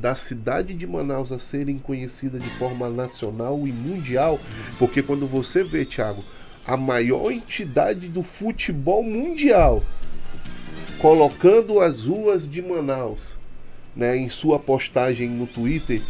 da 0.00 0.14
cidade 0.14 0.74
de 0.74 0.86
Manaus 0.86 1.32
a 1.32 1.38
serem 1.38 1.78
conhecidas 1.78 2.42
de 2.42 2.50
forma 2.50 2.88
nacional 2.88 3.66
e 3.66 3.72
mundial, 3.72 4.38
porque 4.78 5.02
quando 5.02 5.26
você 5.26 5.62
vê, 5.64 5.84
Thiago, 5.84 6.24
a 6.66 6.76
maior 6.76 7.30
entidade 7.30 8.08
do 8.08 8.22
futebol 8.22 9.02
mundial 9.02 9.82
colocando 10.98 11.80
as 11.80 12.04
ruas 12.04 12.48
de 12.48 12.60
Manaus 12.60 13.36
né, 13.94 14.16
em 14.16 14.28
sua 14.28 14.58
postagem 14.58 15.28
no 15.28 15.46
Twitter, 15.46 16.02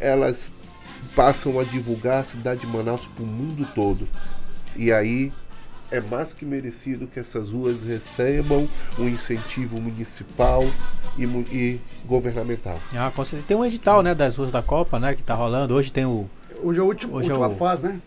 elas 0.00 0.52
passam 1.14 1.58
a 1.58 1.64
divulgar 1.64 2.20
a 2.20 2.24
cidade 2.24 2.60
de 2.60 2.66
Manaus 2.66 3.06
para 3.06 3.24
o 3.24 3.26
mundo 3.26 3.66
todo. 3.74 4.08
E 4.74 4.92
aí 4.92 5.32
é 5.90 6.00
mais 6.00 6.32
que 6.32 6.44
merecido 6.44 7.06
que 7.06 7.18
essas 7.20 7.50
ruas 7.52 7.84
recebam 7.84 8.68
um 8.98 9.08
incentivo 9.08 9.80
municipal 9.80 10.64
e, 11.18 11.24
e 11.24 11.80
governamental. 12.04 12.78
Ah, 12.94 13.10
com 13.14 13.24
certeza. 13.24 13.46
Tem 13.48 13.56
um 13.56 13.64
edital, 13.64 14.02
né, 14.02 14.14
das 14.14 14.36
ruas 14.36 14.50
da 14.50 14.62
Copa, 14.62 14.98
né, 14.98 15.14
que 15.14 15.22
tá 15.22 15.34
rolando. 15.34 15.74
Hoje 15.74 15.92
tem 15.92 16.04
o... 16.04 16.28
Hoje 16.62 16.78
é 16.78 16.82
a 16.82 16.84
última, 16.84 17.16
Hoje 17.16 17.30
é 17.30 17.34
última 17.34 17.48
o- 17.48 17.56
fase, 17.56 17.88
né? 17.88 18.00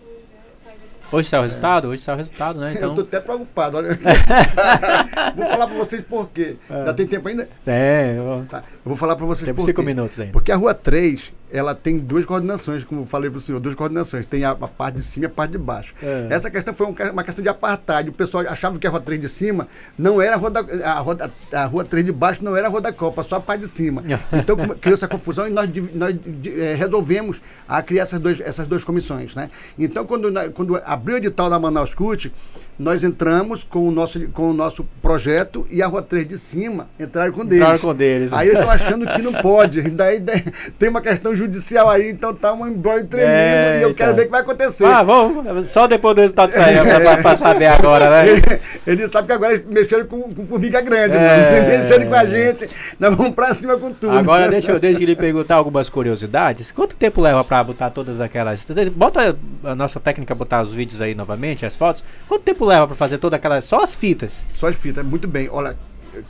Hoje 1.11 1.27
saiu 1.27 1.39
o 1.41 1.43
resultado? 1.43 1.87
Hoje 1.87 2.03
saiu 2.03 2.15
o 2.15 2.17
resultado, 2.19 2.59
né? 2.59 2.73
Eu 2.77 2.79
tô 2.81 2.91
Então... 2.91 3.03
até 3.03 3.19
preocupado, 3.19 3.77
olha. 3.77 3.97
vou 5.35 5.47
falar 5.49 5.65
para 5.67 5.75
vocês 5.77 6.01
por 6.03 6.29
quê. 6.29 6.55
Já 6.69 6.93
tem 6.93 7.07
tempo 7.07 7.27
ainda? 7.27 7.49
É, 7.65 8.15
eu- 8.17 8.45
Tá. 8.47 8.59
Eu 8.59 8.63
vou 8.85 8.95
falar 8.95 9.15
para 9.15 9.25
vocês 9.25 9.45
Temos 9.45 9.61
por 9.61 9.65
cinco 9.65 9.81
quê. 9.81 9.87
minutos 9.87 10.19
ainda. 10.19 10.31
Porque 10.33 10.51
a 10.51 10.55
Rua 10.55 10.73
3, 10.73 11.33
ela 11.51 11.73
tem 11.73 11.97
duas 11.97 12.25
coordenações, 12.25 12.83
como 12.83 13.01
eu 13.01 13.05
falei 13.05 13.29
para 13.29 13.37
o 13.37 13.41
senhor, 13.41 13.59
duas 13.59 13.75
coordenações. 13.75 14.25
Tem 14.25 14.43
a, 14.43 14.51
a 14.51 14.67
parte 14.67 14.95
de 14.95 15.03
cima 15.03 15.25
e 15.25 15.27
a 15.27 15.29
parte 15.29 15.51
de 15.51 15.57
baixo. 15.57 15.93
É. 16.01 16.27
Essa 16.29 16.49
questão 16.49 16.73
foi 16.73 16.87
um 16.87 16.95
uma 17.11 17.23
questão 17.23 17.41
de 17.41 17.49
apartheid. 17.49 18.09
O 18.09 18.13
pessoal 18.13 18.43
achava 18.47 18.77
que 18.77 18.85
a 18.85 18.89
Rua 18.89 18.99
3 18.99 19.19
de 19.21 19.29
cima 19.29 19.67
não 19.97 20.21
era 20.21 20.35
a 20.35 20.37
Rua, 20.37 20.51
da, 20.51 20.59
a, 20.59 20.99
rua, 20.99 21.31
a 21.51 21.65
rua 21.65 21.85
3 21.85 22.05
de 22.05 22.11
baixo 22.11 22.43
não 22.43 22.55
era 22.55 22.67
a 22.67 22.69
Rua 22.69 22.81
da 22.81 22.91
Copa, 22.91 23.23
só 23.23 23.37
a 23.37 23.39
parte 23.39 23.61
de 23.61 23.67
cima. 23.67 24.03
Então 24.31 24.55
criou 24.79 24.95
essa 24.95 25.07
confusão 25.07 25.47
e 25.47 25.49
nós, 25.49 25.69
nós 25.93 26.15
eh, 26.45 26.75
resolvemos 26.75 27.41
a 27.67 27.81
criar 27.81 28.03
essas, 28.03 28.19
dois, 28.19 28.39
essas 28.39 28.67
duas 28.67 28.83
comissões. 28.83 29.35
Né? 29.35 29.49
Então, 29.77 30.05
quando, 30.05 30.31
quando 30.51 30.75
abriu 30.85 31.15
o 31.15 31.17
edital 31.17 31.49
da 31.49 31.59
Manaus 31.59 31.93
CUT, 31.93 32.31
nós 32.79 33.03
entramos 33.03 33.63
com 33.63 33.85
o 33.87 33.91
nosso, 33.91 34.25
com 34.29 34.49
o 34.49 34.53
nosso 34.53 34.85
projeto 35.01 35.67
e 35.69 35.83
a 35.83 35.87
Rua 35.87 36.01
3 36.01 36.25
de 36.25 36.37
cima 36.37 36.87
entraram 36.97 37.33
com 37.33 37.43
deles. 37.45 37.61
Entraram 37.61 37.79
com 37.79 37.93
deles. 37.93 38.31
Aí 38.31 38.47
eu 38.47 38.61
tô 38.61 38.69
achando 38.69 39.05
que 39.05 39.21
não 39.21 39.33
pode. 39.33 39.81
Daí, 39.99 40.19
daí 40.19 40.41
tem 40.77 40.87
uma 40.89 41.01
questão 41.01 41.35
judicial 41.35 41.89
aí, 41.89 42.09
então 42.09 42.33
tá 42.33 42.53
um 42.53 42.65
embrólio 42.65 43.05
tremendo 43.05 43.29
É, 43.29 43.79
e 43.79 43.83
eu 43.83 43.93
quero 43.93 44.11
então. 44.11 44.15
ver 44.15 44.21
o 44.21 44.25
que 44.25 44.31
vai 44.31 44.41
acontecer. 44.41 44.85
Ah, 44.85 45.03
vamos. 45.03 45.67
Só 45.67 45.87
depois 45.87 46.15
do 46.15 46.21
resultado 46.21 46.51
sair 46.53 46.79
pra, 47.03 47.17
pra 47.17 47.35
saber 47.35 47.65
agora, 47.67 48.09
né? 48.09 48.29
Ele, 48.29 48.41
ele 48.87 49.07
sabe 49.09 49.27
que 49.27 49.33
agora 49.33 49.53
eles 49.55 49.65
mexeram 49.67 50.05
com, 50.05 50.21
com 50.33 50.45
formiga 50.45 50.79
grande, 50.79 51.17
É. 51.17 51.19
mano. 51.19 51.43
Se 51.43 51.61
mexerem 51.61 52.07
com 52.07 52.15
a 52.15 52.23
gente, 52.23 52.67
nós 52.97 53.13
vamos 53.13 53.35
pra 53.35 53.53
cima 53.53 53.77
com 53.77 53.91
tudo. 53.91 54.17
Agora 54.17 54.47
deixa 54.47 54.71
eu, 54.71 54.79
eu 54.81 54.91
lhe 54.99 55.15
perguntar 55.15 55.55
algumas 55.55 55.89
curiosidades. 55.89 56.71
Quanto 56.71 56.95
tempo 56.95 57.19
leva 57.19 57.43
pra 57.43 57.61
botar 57.63 57.89
todas 57.89 58.21
aquelas. 58.21 58.65
Bota 58.95 59.35
a 59.65 59.75
nossa 59.75 59.99
técnica 59.99 60.33
botar 60.33 60.61
os 60.61 60.71
vídeos 60.71 61.01
aí 61.01 61.13
novamente, 61.13 61.65
as 61.65 61.75
fotos. 61.75 62.03
Quanto 62.27 62.43
tempo 62.43 62.68
leva 62.69 62.87
pra 62.87 62.95
fazer 62.95 63.17
todas 63.17 63.37
aquelas. 63.37 63.65
Só 63.65 63.81
as 63.81 63.95
fitas? 63.95 64.45
Só 64.53 64.67
as 64.67 64.75
fitas, 64.75 65.05
muito 65.05 65.27
bem. 65.27 65.49
Olha, 65.51 65.75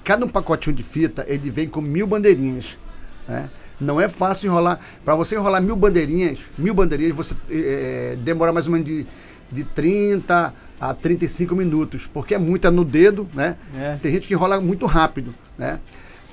cada 0.03 0.25
um 0.25 0.29
pacotinho 0.29 0.75
de 0.75 0.83
fita, 0.83 1.25
ele 1.27 1.49
vem 1.49 1.67
com 1.67 1.81
mil 1.81 2.07
bandeirinhas. 2.07 2.77
Né? 3.27 3.49
Não 3.79 3.99
é 4.01 4.09
fácil 4.09 4.47
enrolar. 4.47 4.79
Para 5.05 5.15
você 5.15 5.35
enrolar 5.35 5.61
mil 5.61 5.75
bandeirinhas, 5.75 6.39
mil 6.57 6.73
bandeirinhas, 6.73 7.15
você 7.15 7.35
eh, 7.49 8.17
demora 8.19 8.51
mais 8.51 8.67
ou 8.67 8.73
menos 8.73 8.87
de, 8.87 9.05
de 9.51 9.63
30 9.63 10.53
a 10.81 10.93
35 10.93 11.55
minutos, 11.55 12.07
porque 12.11 12.33
é 12.33 12.37
muita 12.37 12.71
no 12.71 12.83
dedo, 12.83 13.29
né? 13.33 13.55
É. 13.77 13.97
Tem 14.01 14.13
gente 14.13 14.27
que 14.27 14.33
enrola 14.33 14.59
muito 14.59 14.85
rápido, 14.85 15.33
né? 15.57 15.79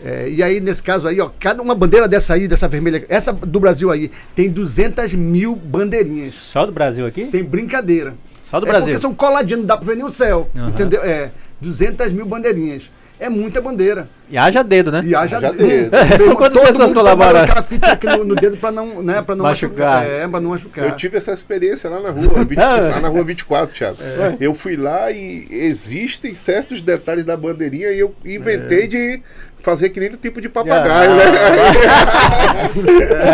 Eh, 0.02 0.30
e 0.30 0.42
aí, 0.42 0.60
nesse 0.60 0.82
caso 0.82 1.08
aí, 1.08 1.20
ó, 1.20 1.30
cada 1.38 1.62
uma 1.62 1.74
bandeira 1.74 2.06
dessa 2.06 2.34
aí, 2.34 2.46
dessa 2.46 2.68
vermelha, 2.68 3.04
essa 3.08 3.32
do 3.32 3.58
Brasil 3.58 3.90
aí, 3.90 4.10
tem 4.34 4.50
200 4.50 5.14
mil 5.14 5.56
bandeirinhas. 5.56 6.34
Só 6.34 6.66
do 6.66 6.72
Brasil 6.72 7.06
aqui? 7.06 7.24
Sem 7.26 7.44
brincadeira. 7.44 8.14
Só 8.48 8.58
do 8.60 8.66
é 8.66 8.70
Brasil. 8.70 8.92
porque 8.94 9.02
são 9.02 9.14
coladinhos, 9.14 9.60
não 9.60 9.66
dá 9.66 9.76
pra 9.76 9.86
ver 9.86 9.96
nem 9.96 10.06
o 10.06 10.10
céu. 10.10 10.48
Aham. 10.56 10.68
Entendeu? 10.68 11.02
É, 11.02 11.30
200 11.60 12.12
mil 12.12 12.24
bandeirinhas. 12.26 12.90
É 13.18 13.30
muita 13.30 13.62
bandeira. 13.62 14.10
E 14.30 14.36
haja 14.36 14.62
dedo, 14.62 14.92
né? 14.92 15.00
E 15.02 15.14
haja 15.14 15.38
Haja 15.38 15.50
dedo. 15.50 15.66
dedo. 15.66 15.90
São 16.22 16.36
quantas 16.36 16.58
Todo 16.58 16.66
pessoas 16.66 16.92
colaboram? 16.92 17.40
aquela 17.40 17.62
fita 17.62 17.86
aqui 17.92 18.06
no, 18.06 18.24
no 18.24 18.34
dedo 18.34 18.58
pra 18.58 18.70
não, 18.70 19.02
né, 19.02 19.22
pra 19.22 19.34
não 19.34 19.42
Machucar. 19.44 20.00
machucar. 20.02 20.20
É, 20.20 20.28
pra 20.28 20.38
não 20.38 20.50
machucar. 20.50 20.84
Eu 20.84 20.96
tive 20.96 21.16
essa 21.16 21.32
experiência 21.32 21.88
lá 21.88 21.98
na 22.00 22.10
rua, 22.10 22.44
20 22.44 22.58
Ah. 22.60 22.76
lá 22.92 23.00
na 23.00 23.08
rua 23.08 23.24
24, 23.24 23.74
Thiago. 23.74 23.96
É. 24.02 24.36
Eu 24.38 24.52
fui 24.54 24.76
lá 24.76 25.10
e 25.10 25.48
existem 25.50 26.34
certos 26.34 26.82
detalhes 26.82 27.24
da 27.24 27.38
bandeirinha 27.38 27.90
e 27.90 27.98
eu 28.00 28.14
inventei 28.22 28.84
É. 28.84 28.86
de 28.86 29.22
fazer 29.58 29.88
que 29.90 29.98
nem 29.98 30.10
o 30.10 30.16
tipo 30.16 30.40
de 30.40 30.48
papagaio, 30.48 31.10
Ah, 31.10 31.16
né? 31.16 31.24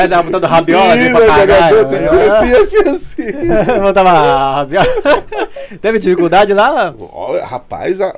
É, 0.05 0.09
tava 0.09 0.23
botando 0.25 0.45
rabiola 0.45 0.95
assim, 0.95 1.13
papagaio. 1.13 1.89
que 1.89 1.97
ser 1.97 2.31
assim, 2.31 2.53
assim, 2.53 2.89
assim. 2.89 3.23
Botava 3.83 4.11
rabiola. 4.57 4.87
Teve 5.81 5.99
dificuldade 5.99 6.53
lá? 6.55 6.95
Olha, 7.13 7.45
rapaz, 7.45 8.01
a, 8.01 8.13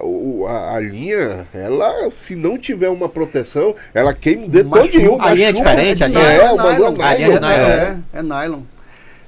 a, 0.48 0.74
a 0.76 0.80
linha, 0.80 1.46
ela, 1.52 2.11
se 2.11 2.36
não 2.36 2.57
tiver 2.59 2.88
uma 2.88 3.09
proteção, 3.09 3.74
ela 3.92 4.12
queima 4.14 4.46
o 4.46 4.48
dedo 4.48 4.70
todinho. 4.70 5.20
A 5.20 5.32
linha 5.34 5.48
é 5.48 5.52
diferente, 5.52 6.05
a 6.05 6.07
linha 6.07 6.20
é, 6.20 6.36
é 6.36 6.52
nylon. 6.52 6.94
A 7.00 7.14
linha 7.14 7.30
de 7.30 7.40
nylon, 7.40 7.40
nylon. 7.40 7.68
É, 7.68 7.96
é 8.12 8.22
nylon. 8.22 8.61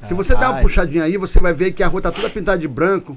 Se 0.01 0.15
você 0.15 0.35
der 0.35 0.41
uma 0.41 0.47
Rapaz. 0.47 0.63
puxadinha 0.63 1.05
aí, 1.05 1.17
você 1.17 1.41
vai 1.41 1.53
ver 1.53 1.73
que 1.73 1.83
a 1.83 1.89
rua 1.89 2.01
tá 2.01 2.13
toda 2.13 2.29
pintada 2.31 2.59
de 2.59 2.69
branco. 2.69 3.17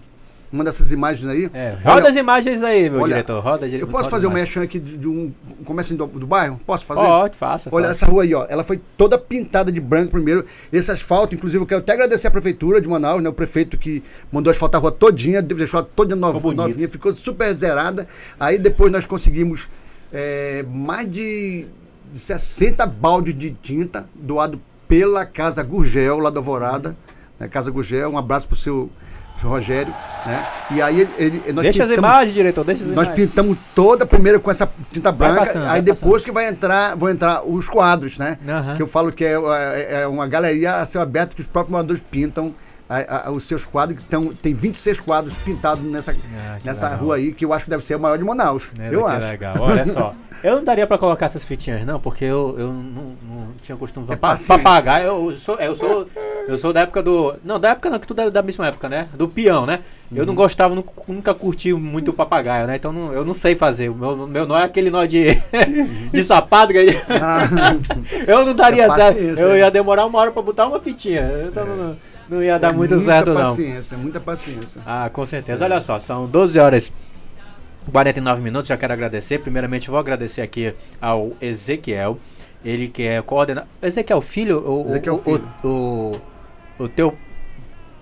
Uma 0.51 0.63
dessas 0.63 0.91
imagens 0.91 1.29
aí. 1.29 1.49
É, 1.53 1.77
Olha, 1.83 1.93
roda 1.93 2.09
as 2.09 2.15
imagens 2.15 2.63
aí, 2.63 2.89
meu 2.89 3.01
olha, 3.01 3.13
diretor. 3.13 3.39
Roda, 3.39 3.65
Eu 3.65 3.69
diretor. 3.69 3.91
posso 3.91 4.09
fazer 4.09 4.25
um 4.25 4.31
merchan 4.31 4.63
aqui 4.63 4.79
de, 4.79 4.97
de 4.97 5.07
um 5.07 5.31
comércio 5.63 5.95
do, 5.95 6.07
do 6.07 6.25
bairro? 6.25 6.59
Posso 6.65 6.85
fazer? 6.85 7.01
Pode, 7.01 7.37
faça. 7.37 7.69
Olha, 7.71 7.87
faça. 7.87 8.05
essa 8.05 8.11
rua 8.11 8.23
aí, 8.23 8.33
ó, 8.33 8.45
ela 8.49 8.63
foi 8.63 8.81
toda 8.97 9.17
pintada 9.17 9.71
de 9.71 9.79
branco 9.79 10.11
primeiro. 10.11 10.43
Esse 10.71 10.91
asfalto, 10.91 11.35
inclusive, 11.35 11.61
eu 11.61 11.67
quero 11.67 11.81
até 11.81 11.93
agradecer 11.93 12.27
a 12.27 12.31
prefeitura 12.31 12.81
de 12.81 12.89
Manaus, 12.89 13.21
né? 13.21 13.29
O 13.29 13.33
prefeito 13.33 13.77
que 13.77 14.03
mandou 14.31 14.49
asfaltar 14.49 14.79
a 14.79 14.81
rua 14.81 14.91
todinha, 14.91 15.41
deixou 15.41 15.79
ela 15.79 15.89
toda 15.95 16.15
nova, 16.15 16.39
Ficou 16.39 16.53
novinha, 16.53 16.89
ficou 16.89 17.13
super 17.13 17.55
zerada. 17.55 18.07
Aí 18.39 18.57
depois 18.57 18.91
nós 18.91 19.05
conseguimos 19.05 19.69
é, 20.11 20.65
mais 20.67 21.09
de, 21.11 21.67
de 22.11 22.19
60 22.19 22.85
baldes 22.87 23.35
de 23.37 23.51
tinta 23.51 24.09
doado 24.15 24.59
pela 24.87 25.23
Casa 25.25 25.61
Gurgel, 25.61 26.17
lá 26.17 26.31
da 26.31 26.39
Alvorada. 26.39 26.97
Né? 27.39 27.47
Casa 27.47 27.71
Gurgel, 27.71 28.09
um 28.09 28.17
abraço 28.17 28.47
pro 28.47 28.55
seu, 28.55 28.89
seu 29.39 29.49
Rogério. 29.49 29.93
Né? 30.25 30.45
E 30.71 30.81
aí 30.81 31.01
ele, 31.01 31.11
ele- 31.17 31.53
nós 31.53 31.63
Deixa 31.63 31.83
as 31.83 31.89
pintamos- 31.89 32.09
imagens, 32.11 32.33
diretor. 32.33 32.63
Deixa 32.65 32.83
as 32.83 32.89
nós 32.91 33.07
imagens. 33.07 33.15
pintamos 33.27 33.57
toda 33.73 34.05
primeiro 34.05 34.39
com 34.39 34.51
essa 34.51 34.69
tinta 34.91 35.11
branca, 35.11 35.39
passando, 35.39 35.65
aí 35.67 35.81
depois 35.81 36.23
que 36.23 36.31
vai 36.31 36.47
entrar, 36.49 36.95
vão 36.95 37.09
entrar 37.09 37.43
os 37.47 37.67
quadros, 37.69 38.17
né? 38.17 38.37
Aham. 38.47 38.75
Que 38.75 38.81
eu 38.81 38.87
falo 38.87 39.11
que 39.11 39.23
é, 39.23 39.33
é- 39.33 40.01
é 40.01 40.07
uma 40.07 40.27
galeria 40.27 40.75
a 40.75 40.85
céu 40.85 41.01
aberto 41.01 41.35
que 41.35 41.41
os 41.41 41.47
próprios 41.47 41.71
moradores 41.71 42.03
pintam 42.11 42.53
a- 42.89 43.27
a- 43.27 43.31
os 43.31 43.43
seus 43.43 43.63
quadros, 43.65 44.01
que 44.01 44.03
tão, 44.07 44.33
tem 44.33 44.53
26 44.53 44.99
quadros 44.99 45.33
pintados 45.45 45.83
nessa, 45.83 46.11
Ah, 46.11 46.57
nessa 46.63 46.87
legal. 46.89 47.03
rua 47.05 47.15
aí, 47.17 47.31
que 47.31 47.45
eu 47.45 47.53
acho 47.53 47.65
que 47.65 47.69
deve 47.69 47.85
ser 47.85 47.95
o 47.95 47.99
maior 47.99 48.17
de 48.17 48.23
Manaus. 48.23 48.71
É, 48.79 48.87
eu 48.93 49.05
que 49.05 49.11
acho. 49.11 49.27
legal. 49.27 49.55
Olha 49.59 49.85
só. 49.85 50.13
Eu 50.41 50.55
não 50.55 50.63
daria 50.63 50.87
pra 50.87 50.97
colocar 50.97 51.25
essas 51.25 51.43
fitinhas, 51.43 51.85
não, 51.85 51.99
porque 51.99 52.23
eu, 52.23 52.55
eu 52.57 52.67
não, 52.67 53.17
não 53.21 53.47
tinha 53.61 53.75
costume 53.77 54.05
É 54.09 54.15
pa- 54.15 54.29
paciência. 54.29 54.57
papagaio. 54.57 55.07
Eu 55.07 55.35
sou, 55.35 55.55
eu 55.55 55.75
sou. 55.75 56.07
Eu 56.47 56.57
sou 56.57 56.71
da 56.71 56.79
época 56.81 57.03
do. 57.03 57.35
Não, 57.43 57.59
da 57.59 57.71
época 57.71 57.89
não, 57.89 57.99
que 57.99 58.07
tudo 58.07 58.21
é 58.21 58.29
da 58.31 58.41
mesma 58.41 58.67
época, 58.67 58.87
né? 58.87 59.09
Do 59.15 59.27
peão, 59.27 59.65
né? 59.65 59.79
Eu 60.09 60.21
Uhum. 60.21 60.27
não 60.27 60.35
gostava, 60.35 60.73
nunca, 61.09 61.33
curti 61.33 61.73
muito 61.73 62.11
o 62.11 62.13
papagaio, 62.13 62.67
né? 62.67 62.77
Então 62.77 62.93
não- 62.93 63.11
eu 63.11 63.25
não 63.25 63.33
sei 63.33 63.53
fazer. 63.53 63.89
O 63.89 63.95
meu, 63.95 64.15
meu 64.27 64.45
nó 64.47 64.57
é 64.57 64.63
aquele 64.63 64.89
nó 64.89 65.03
de, 65.05 65.25
de 66.09 66.23
sapato. 66.23 66.71
Que 66.71 66.87
Ah, 67.21 67.41
eu 68.25 68.45
não 68.45 68.55
daria 68.55 68.85
É 68.85 68.89
certo. 68.89 69.19
Eu 69.19 69.51
é. 69.51 69.59
ia 69.59 69.69
demorar 69.69 70.05
uma 70.05 70.19
hora 70.19 70.31
pra 70.31 70.41
botar 70.41 70.67
uma 70.67 70.79
fitinha. 70.79 71.29
Então 71.49 71.65
não, 71.65 71.97
não 72.29 72.43
ia 72.43 72.57
dar 72.59 72.73
muito 72.73 72.91
muita 72.91 72.99
certo, 73.03 73.27
não. 73.33 73.35
paciência, 73.35 73.97
muita 73.97 74.19
paciência. 74.19 74.81
Ah, 74.85 75.09
com 75.11 75.25
certeza. 75.25 75.65
Olha 75.65 75.81
só, 75.81 75.97
são 75.99 76.25
12 76.27 76.59
horas 76.59 76.91
e 77.87 77.91
49 77.91 78.41
minutos. 78.41 78.67
Já 78.69 78.77
quero 78.77 78.93
agradecer. 78.93 79.39
Primeiramente, 79.39 79.89
vou 79.89 79.99
agradecer 79.99 80.41
aqui 80.41 80.73
ao 81.01 81.31
Ezequiel. 81.41 82.19
Ele 82.63 82.87
que 82.87 83.03
é 83.03 83.21
coordenador. 83.21 83.69
Ezequiel, 83.81 84.21
filho? 84.21 84.59
O, 84.69 84.85
Ezequiel, 84.87 85.15
o, 85.15 85.17
filho. 85.19 85.47
O, 85.63 85.67
o, 86.77 86.83
o 86.83 86.87
teu, 86.89 87.17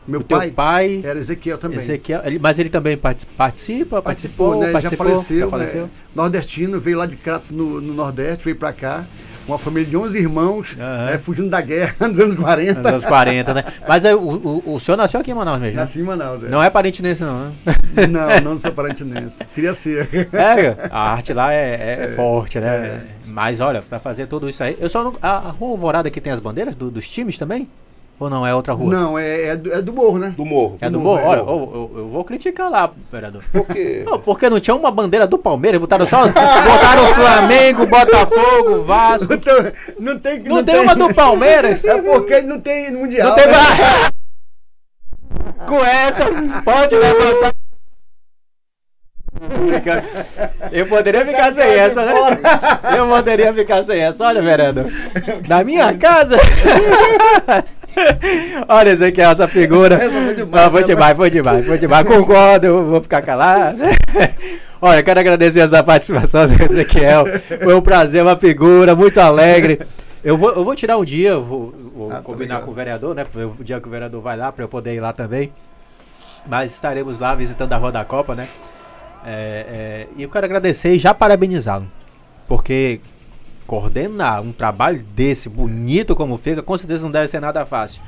Meu 0.07 0.19
o 0.21 0.23
teu 0.23 0.37
pai, 0.39 0.49
pai. 0.51 1.01
era 1.05 1.19
Ezequiel 1.19 1.57
também. 1.59 1.77
Ezequiel, 1.77 2.21
ele- 2.25 2.39
mas 2.39 2.57
ele 2.57 2.69
também 2.69 2.97
partic- 2.97 3.29
participa? 3.37 4.01
Participou, 4.01 4.53
Participou, 4.53 4.59
né? 4.65 4.71
participou, 4.71 5.05
já 5.07 5.11
faleceu, 5.13 5.39
já 5.41 5.47
faleceu? 5.47 5.83
né? 5.83 5.89
Nordestino, 6.15 6.79
veio 6.79 6.97
lá 6.97 7.05
de 7.05 7.15
Crato 7.15 7.53
no, 7.53 7.79
no 7.79 7.93
Nordeste, 7.93 8.43
veio 8.45 8.55
pra 8.55 8.73
cá. 8.73 9.05
Uma 9.47 9.57
família 9.57 9.89
de 9.89 9.95
11 9.95 10.17
irmãos, 10.17 10.75
Aham. 10.79 11.05
né, 11.05 11.17
fugindo 11.17 11.49
da 11.49 11.61
guerra 11.61 11.95
nos 12.07 12.19
anos 12.19 12.35
40. 12.35 12.79
Nos 12.81 12.87
anos 12.91 13.05
40, 13.05 13.53
né? 13.53 13.63
Mas 13.87 14.03
aí, 14.05 14.13
o, 14.13 14.19
o, 14.19 14.73
o 14.75 14.79
senhor 14.79 14.97
nasceu 14.97 15.19
aqui 15.21 15.31
em 15.31 15.33
Manaus 15.33 15.59
mesmo? 15.59 15.75
né? 15.77 15.81
Nasci 15.83 15.99
em 16.01 16.03
Manaus. 16.03 16.43
é. 16.43 16.49
Não 16.49 16.61
é 16.61 16.69
parentinense, 16.69 17.23
não, 17.23 17.37
né? 17.47 17.53
Não, 18.09 18.51
não 18.51 18.59
sou 18.59 18.71
parantinense. 18.71 19.35
Queria 19.55 19.73
ser. 19.73 20.07
É, 20.33 20.75
a 20.91 21.13
arte 21.13 21.33
lá 21.33 21.51
é, 21.53 22.03
é 22.03 22.07
forte, 22.09 22.59
né? 22.59 23.01
Mas 23.25 23.59
olha, 23.59 23.81
pra 23.81 23.97
fazer 23.99 24.27
tudo 24.27 24.47
isso 24.49 24.63
aí. 24.63 24.77
Eu 24.79 24.89
só 24.89 25.03
não. 25.03 25.15
A, 25.21 25.29
a 25.37 25.49
rua 25.49 25.71
Alvorada 25.71 26.09
que 26.09 26.21
tem 26.21 26.31
as 26.31 26.39
bandeiras 26.39 26.75
do- 26.75 26.91
dos 26.91 27.07
times 27.09 27.37
também? 27.37 27.67
Ou 28.19 28.29
não? 28.31 28.45
É 28.47 28.55
outra 28.55 28.73
rua? 28.73 28.91
Não, 28.91 29.19
é, 29.19 29.49
é, 29.49 29.55
do, 29.55 29.71
é 29.71 29.79
do 29.81 29.93
morro, 29.93 30.17
né? 30.17 30.33
Do 30.35 30.43
morro. 30.43 30.75
É 30.81 30.89
do 30.89 30.93
do 30.93 30.99
morro? 30.99 31.19
morro, 31.21 31.29
Olha, 31.29 31.39
é. 31.39 31.43
eu, 31.43 31.91
eu- 31.93 31.99
eu 31.99 32.07
vou 32.07 32.23
criticar 32.23 32.67
lá, 32.69 32.89
vereador. 33.11 33.43
Por 33.51 33.67
quê? 33.67 34.01
Não, 34.03 34.19
porque 34.19 34.49
não 34.49 34.59
tinha 34.59 34.75
uma 34.75 34.89
bandeira 34.89 35.27
do 35.27 35.37
Palmeiras, 35.37 35.79
botaram 35.79 36.07
só. 36.07 36.23
botaram 36.27 37.05
Flamengo, 37.13 37.85
Botafogo, 37.85 38.83
Vasco. 38.85 39.31
Então, 39.33 39.55
não 39.99 40.17
tem 40.17 40.39
Não, 40.39 40.63
tem 40.63 40.79
uma 40.79 40.95
do 40.95 41.13
Palmeiras? 41.13 41.85
É 41.85 42.01
porque 42.01 42.41
não 42.41 42.59
tem 42.59 42.91
mundial. 42.91 43.29
Não 43.29 43.35
tem 43.35 43.45
né? 43.47 43.53
Com 45.67 45.83
essa, 45.85 46.25
pode 46.63 46.95
levantar. 46.95 47.51
Eu 50.71 50.87
poderia 50.87 51.23
ficar 51.23 51.53
sem 51.53 51.63
essa, 51.63 52.03
né? 52.03 52.13
Eu 52.97 53.07
poderia 53.07 53.53
ficar 53.53 53.83
sem 53.83 53.99
essa. 53.99 54.25
Olha, 54.25 54.41
vereador. 54.41 54.87
Na 55.47 55.63
minha 55.63 55.95
casa. 55.95 56.37
Olha, 58.67 58.89
Ezequiel, 58.89 59.31
essa 59.31 59.47
figura. 59.47 59.95
Essa 59.95 60.11
foi 60.11 60.35
demais, 60.35 60.63
Não, 60.63 60.71
foi 60.71 60.81
essa- 60.81 60.93
demais, 60.93 61.17
foi 61.17 61.29
demais, 61.29 61.65
foi 61.65 61.77
demais. 61.77 62.07
Concordo, 62.07 62.67
eu 62.67 62.85
vou 62.85 63.01
ficar 63.01 63.21
calado. 63.21 63.77
Olha, 64.81 65.01
quero 65.01 65.19
agradecer 65.19 65.59
essa 65.59 65.81
participação, 65.83 66.43
Ezequiel. 66.43 67.25
Foi 67.63 67.73
um 67.73 67.81
prazer, 67.81 68.21
uma 68.21 68.37
figura 68.37 68.95
muito 68.95 69.19
alegre. 69.19 69.79
Eu 70.23 70.37
vou, 70.37 70.49
eu 70.51 70.63
vou 70.63 70.75
tirar 70.75 70.97
um 70.97 71.05
dia, 71.05 71.37
vou, 71.37 71.73
vou 71.95 72.11
Ah, 72.11 72.15
tá 72.15 72.21
combinar 72.21 72.61
com 72.61 72.71
o 72.71 72.73
vereador, 72.73 73.15
né? 73.15 73.25
O 73.59 73.63
dia 73.63 73.79
que 73.79 73.87
o 73.87 73.91
vereador 73.91 74.21
vai 74.21 74.37
lá, 74.37 74.51
para 74.51 74.63
eu 74.63 74.67
poder 74.67 74.93
ir 74.93 74.99
lá 74.99 75.13
também. 75.13 75.51
Mas 76.45 76.73
estaremos 76.73 77.17
lá 77.19 77.33
visitando 77.33 77.73
a 77.73 77.77
Rua 77.77 77.91
da 77.91 78.05
Copa, 78.05 78.35
né? 78.35 78.47
É, 79.25 79.65
é, 79.69 80.07
e 80.15 80.23
eu 80.23 80.29
quero 80.29 80.45
agradecer 80.45 80.91
e 80.93 80.99
já 80.99 81.13
parabenizá-lo. 81.13 81.87
Porque 82.47 83.01
coordenar 83.67 84.41
um 84.41 84.51
trabalho 84.51 85.03
desse, 85.13 85.49
bonito 85.49 86.15
como 86.15 86.37
fica, 86.37 86.63
com 86.63 86.75
certeza 86.77 87.03
não 87.03 87.11
deve 87.11 87.27
ser 87.27 87.39
nada 87.39 87.65
fácil. 87.65 88.01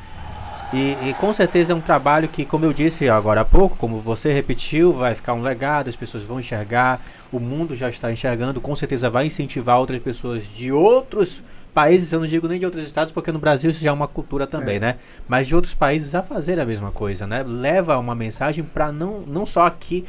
E, 0.72 0.96
e 1.10 1.16
com 1.16 1.34
certeza 1.34 1.74
é 1.74 1.76
um 1.76 1.82
trabalho 1.82 2.28
que, 2.28 2.46
como 2.46 2.64
eu 2.64 2.72
disse 2.72 3.10
agora 3.10 3.42
há 3.42 3.46
pouco, 3.46 3.76
como 3.76 3.98
você 3.98 4.32
repetiu, 4.32 4.94
vai 4.94 5.16
ficar 5.16 5.34
um 5.34 5.42
legado, 5.42 5.90
as 5.90 5.96
pessoas 5.96 6.24
vão 6.24 6.40
enxergar, 6.40 7.02
o 7.32 7.40
mundo 7.40 7.76
já 7.76 7.90
está 7.90 8.12
enxergando, 8.12 8.62
com 8.62 8.76
certeza 8.76 9.10
vai 9.10 9.26
incentivar 9.26 9.80
outras 9.80 10.00
pessoas 10.00 10.46
de 10.48 10.72
outros 10.72 11.44
países, 11.74 12.12
eu 12.12 12.20
não 12.20 12.28
digo 12.28 12.48
nem 12.48 12.60
de 12.60 12.66
outros 12.66 12.84
estados, 12.84 13.12
porque 13.12 13.32
no 13.32 13.40
Brasil 13.40 13.72
isso 13.72 13.84
já 13.84 13.90
é 13.90 13.94
uma 13.94 14.08
cultura 14.08 14.46
também, 14.46 14.78
É. 14.78 14.80
né? 14.80 14.96
Mas 15.28 15.48
de 15.48 15.56
outros 15.56 15.74
países 15.74 16.14
a 16.14 16.22
fazer 16.22 16.60
a 16.60 16.66
mesma 16.66 16.92
coisa, 16.92 17.26
né? 17.26 17.44
Leva 17.46 17.98
uma 17.98 18.14
mensagem 18.16 18.64
para 18.64 18.92
não, 18.92 19.22
não 19.22 19.46
só 19.46 19.66
aqui 19.66 20.06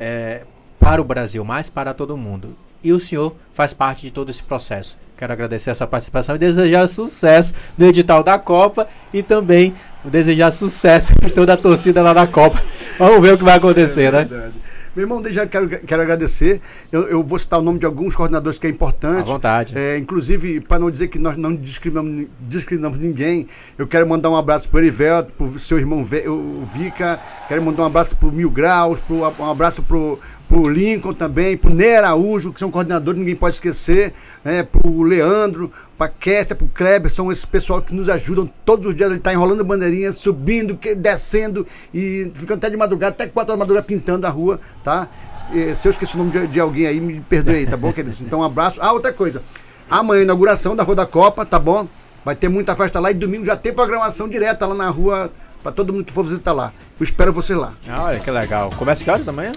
é, 0.00 0.42
para 0.80 1.02
o 1.02 1.04
Brasil, 1.04 1.44
mas 1.44 1.68
para 1.68 1.92
todo 1.92 2.16
mundo. 2.16 2.56
E 2.82 2.92
o 2.92 3.00
senhor 3.00 3.34
faz 3.52 3.74
parte 3.74 4.02
de 4.02 4.10
todo 4.10 4.30
esse 4.30 4.42
processo. 4.42 4.96
Quero 5.16 5.32
agradecer 5.32 5.70
a 5.70 5.74
sua 5.74 5.86
participação 5.86 6.36
e 6.36 6.38
desejar 6.38 6.86
sucesso 6.86 7.52
no 7.76 7.86
edital 7.86 8.22
da 8.22 8.38
Copa 8.38 8.86
e 9.12 9.20
também 9.22 9.74
desejar 10.04 10.52
sucesso 10.52 11.12
em 11.24 11.28
toda 11.28 11.54
a 11.54 11.56
torcida 11.56 12.02
lá 12.02 12.14
na 12.14 12.26
Copa. 12.26 12.62
Vamos 12.98 13.20
ver 13.20 13.34
o 13.34 13.38
que 13.38 13.44
vai 13.44 13.56
acontecer, 13.56 14.12
né? 14.12 14.20
É 14.20 14.24
Verdade. 14.24 14.67
Meu 14.98 15.04
irmão, 15.04 15.22
desde 15.22 15.38
já 15.38 15.46
quero, 15.46 15.68
quero 15.68 16.02
agradecer. 16.02 16.60
Eu, 16.90 17.02
eu 17.06 17.22
vou 17.22 17.38
citar 17.38 17.60
o 17.60 17.62
nome 17.62 17.78
de 17.78 17.86
alguns 17.86 18.16
coordenadores 18.16 18.58
que 18.58 18.66
é 18.66 18.70
importante. 18.70 19.30
À 19.30 19.32
vontade. 19.32 19.78
É, 19.78 19.96
inclusive, 19.96 20.60
para 20.60 20.80
não 20.80 20.90
dizer 20.90 21.06
que 21.06 21.20
nós 21.20 21.36
não 21.36 21.54
discriminamos, 21.54 22.26
discriminamos 22.40 22.98
ninguém, 22.98 23.46
eu 23.78 23.86
quero 23.86 24.08
mandar 24.08 24.28
um 24.28 24.34
abraço 24.34 24.68
para 24.68 24.78
o 24.78 24.80
Erivelto, 24.80 25.32
para 25.34 25.46
o 25.46 25.56
seu 25.56 25.78
irmão 25.78 26.00
o 26.00 26.64
Vica, 26.64 27.20
quero 27.46 27.62
mandar 27.62 27.84
um 27.84 27.86
abraço 27.86 28.16
para 28.16 28.28
o 28.28 28.32
Mil 28.32 28.50
Graus, 28.50 28.98
pro, 28.98 29.18
um 29.18 29.48
abraço 29.48 29.84
para 29.84 29.96
o 29.96 30.68
Lincoln 30.68 31.12
também, 31.12 31.56
para 31.56 31.70
o 31.70 31.74
Ney 31.74 31.94
Araújo, 31.94 32.52
que 32.52 32.58
são 32.58 32.68
coordenadores, 32.68 33.20
ninguém 33.20 33.36
pode 33.36 33.54
esquecer, 33.54 34.12
né, 34.42 34.64
para 34.64 34.84
o 34.84 35.04
Leandro, 35.04 35.70
para 35.98 36.08
Kessia, 36.08 36.54
para 36.54 36.64
o 36.64 36.68
Kleber, 36.68 37.10
são 37.10 37.30
esse 37.32 37.44
pessoal 37.44 37.82
que 37.82 37.92
nos 37.92 38.08
ajudam 38.08 38.48
todos 38.64 38.86
os 38.86 38.94
dias. 38.94 39.10
Ele 39.10 39.18
está 39.18 39.32
enrolando 39.32 39.64
bandeirinha, 39.64 40.12
subindo, 40.12 40.78
descendo 40.96 41.66
e 41.92 42.30
ficando 42.34 42.58
até 42.58 42.70
de 42.70 42.76
madrugada, 42.76 43.10
até 43.12 43.26
quatro 43.26 43.50
horas 43.52 43.58
da 43.58 43.64
madrugada 43.64 43.84
pintando 43.84 44.24
a 44.24 44.30
rua, 44.30 44.60
tá? 44.84 45.08
Eh, 45.52 45.74
se 45.74 45.88
eu 45.88 45.90
esqueci 45.90 46.14
o 46.14 46.18
nome 46.18 46.30
de, 46.30 46.46
de 46.46 46.60
alguém 46.60 46.86
aí, 46.86 47.00
me 47.00 47.20
perdoe 47.20 47.56
aí, 47.56 47.66
tá 47.66 47.76
bom, 47.76 47.92
queridos? 47.92 48.22
Então, 48.22 48.38
um 48.40 48.44
abraço. 48.44 48.80
Ah, 48.80 48.92
outra 48.92 49.12
coisa. 49.12 49.42
Amanhã, 49.90 50.22
inauguração 50.22 50.76
da 50.76 50.84
Rua 50.84 50.94
da 50.94 51.06
Copa, 51.06 51.44
tá 51.44 51.58
bom? 51.58 51.88
Vai 52.24 52.36
ter 52.36 52.48
muita 52.48 52.76
festa 52.76 53.00
lá 53.00 53.10
e 53.10 53.14
domingo 53.14 53.44
já 53.44 53.56
tem 53.56 53.72
programação 53.72 54.28
direta 54.28 54.66
lá 54.66 54.74
na 54.74 54.90
rua 54.90 55.32
para 55.62 55.72
todo 55.72 55.92
mundo 55.92 56.04
que 56.04 56.12
for 56.12 56.22
visitar 56.22 56.52
lá. 56.52 56.72
Eu 57.00 57.04
espero 57.04 57.32
vocês 57.32 57.58
lá. 57.58 57.72
Ah, 57.88 58.04
Olha 58.04 58.20
que 58.20 58.30
legal. 58.30 58.70
Começa 58.76 59.02
que 59.02 59.10
horas 59.10 59.26
amanhã? 59.28 59.52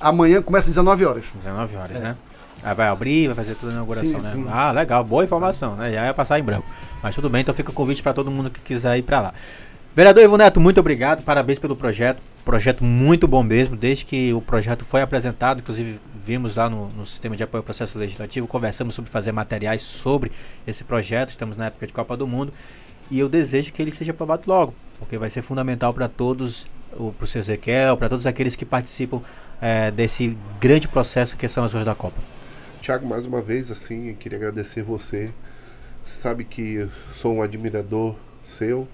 Amanhã 0.00 0.42
começa 0.42 0.66
às 0.66 0.76
19 0.76 1.04
horas. 1.04 1.24
19 1.34 1.76
horas, 1.76 1.98
né? 2.00 2.16
Aí 2.62 2.74
vai 2.74 2.88
abrir, 2.88 3.26
vai 3.26 3.34
fazer 3.34 3.54
toda 3.54 3.72
a 3.72 3.74
inauguração, 3.74 4.20
Sim, 4.20 4.26
né? 4.26 4.30
sim. 4.30 4.46
Ah, 4.50 4.70
legal, 4.70 5.02
boa 5.02 5.24
informação, 5.24 5.76
né? 5.76 5.92
Já 5.92 6.06
ia 6.06 6.14
passar 6.14 6.38
em 6.38 6.42
branco. 6.42 6.66
Mas 7.02 7.14
tudo 7.14 7.30
bem, 7.30 7.40
então 7.40 7.54
fica 7.54 7.70
o 7.70 7.74
convite 7.74 8.02
para 8.02 8.12
todo 8.12 8.30
mundo 8.30 8.50
que 8.50 8.60
quiser 8.60 8.98
ir 8.98 9.02
para 9.02 9.20
lá. 9.20 9.34
Vereador 9.94 10.22
Ivo 10.22 10.36
Neto, 10.36 10.60
muito 10.60 10.78
obrigado, 10.78 11.22
parabéns 11.22 11.58
pelo 11.58 11.74
projeto. 11.74 12.22
Projeto 12.44 12.84
muito 12.84 13.26
bom 13.26 13.42
mesmo, 13.42 13.76
desde 13.76 14.04
que 14.04 14.32
o 14.32 14.40
projeto 14.40 14.84
foi 14.84 15.02
apresentado, 15.02 15.60
inclusive 15.60 16.00
vimos 16.22 16.56
lá 16.56 16.68
no, 16.68 16.88
no 16.90 17.04
sistema 17.04 17.36
de 17.36 17.42
apoio 17.42 17.60
ao 17.60 17.64
processo 17.64 17.98
legislativo, 17.98 18.46
conversamos 18.46 18.94
sobre 18.94 19.10
fazer 19.10 19.32
materiais 19.32 19.82
sobre 19.82 20.30
esse 20.66 20.84
projeto, 20.84 21.30
estamos 21.30 21.56
na 21.56 21.66
época 21.66 21.86
de 21.86 21.92
Copa 21.92 22.16
do 22.16 22.26
Mundo, 22.26 22.52
e 23.10 23.18
eu 23.18 23.28
desejo 23.28 23.72
que 23.72 23.82
ele 23.82 23.90
seja 23.90 24.12
aprovado 24.12 24.42
logo, 24.46 24.74
porque 24.98 25.18
vai 25.18 25.28
ser 25.28 25.42
fundamental 25.42 25.92
para 25.92 26.08
todos, 26.08 26.66
para 26.90 27.24
o 27.24 27.26
seu 27.26 27.40
Ezequiel, 27.40 27.96
para 27.96 28.08
todos 28.08 28.26
aqueles 28.26 28.54
que 28.54 28.64
participam 28.64 29.20
eh, 29.60 29.90
desse 29.90 30.36
grande 30.60 30.88
processo 30.88 31.36
que 31.36 31.48
são 31.48 31.64
as 31.64 31.72
ruas 31.72 31.84
da 31.84 31.94
Copa. 31.94 32.20
Tiago, 32.80 33.06
mais 33.06 33.26
uma 33.26 33.42
vez, 33.42 33.70
assim, 33.70 34.08
eu 34.08 34.14
queria 34.14 34.38
agradecer 34.38 34.82
você. 34.82 35.30
Você 36.04 36.14
sabe 36.14 36.44
que 36.44 36.74
eu 36.74 36.88
sou 37.14 37.34
um 37.34 37.42
admirador 37.42 38.14
seu. 38.44 38.88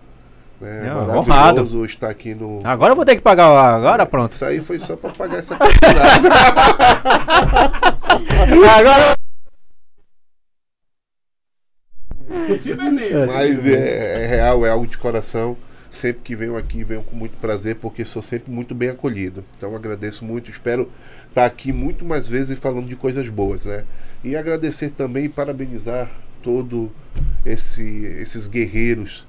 Né? 0.61 0.87
É 0.87 0.89
Não, 0.89 1.07
maravilhoso 1.25 1.85
estar 1.85 2.09
aqui 2.11 2.35
no. 2.35 2.61
Agora 2.65 2.93
eu 2.93 2.97
vou 2.97 3.05
ter 3.05 3.17
que 3.17 3.23
pagar, 3.23 3.51
o- 3.51 3.57
agora 3.59 4.05
pronto. 4.07 4.33
Isso 4.33 4.45
aí 4.45 4.61
foi 4.61 4.79
só 4.79 4.97
para 4.97 5.11
pagar 5.13 5.39
essa 5.39 5.57
quantidade. 5.57 6.27
Agora 8.79 9.17
Mas 13.27 13.67
é, 13.67 14.25
é 14.25 14.27
real, 14.27 14.67
é 14.67 14.71
algo 14.71 14.87
de 14.87 14.99
coração. 14.99 15.57
Sempre 15.91 16.23
que 16.23 16.37
venho 16.37 16.57
aqui, 16.57 16.83
venho 16.83 17.03
com 17.03 17.15
muito 17.17 17.37
prazer, 17.39 17.77
porque 17.77 18.05
sou 18.05 18.23
sempre 18.23 18.53
muito 18.53 18.75
bem 18.75 18.89
acolhido. 18.89 19.45
Então 19.57 19.75
agradeço 19.75 20.25
muito, 20.25 20.51
espero 20.51 20.91
estar 21.29 21.45
aqui 21.45 21.73
muito 21.73 22.05
mais 22.05 22.27
vezes 22.27 22.59
falando 22.59 22.89
de 22.89 22.97
coisas 22.97 23.29
boas, 23.29 23.65
né? 23.65 23.85
E 24.25 24.37
agradecer 24.37 24.91
também 24.91 25.27
e 25.27 25.29
parabenizar 25.29 26.11
todo 26.43 26.93
esse, 27.45 27.83
esses 27.83 28.49
guerreiros 28.49 29.27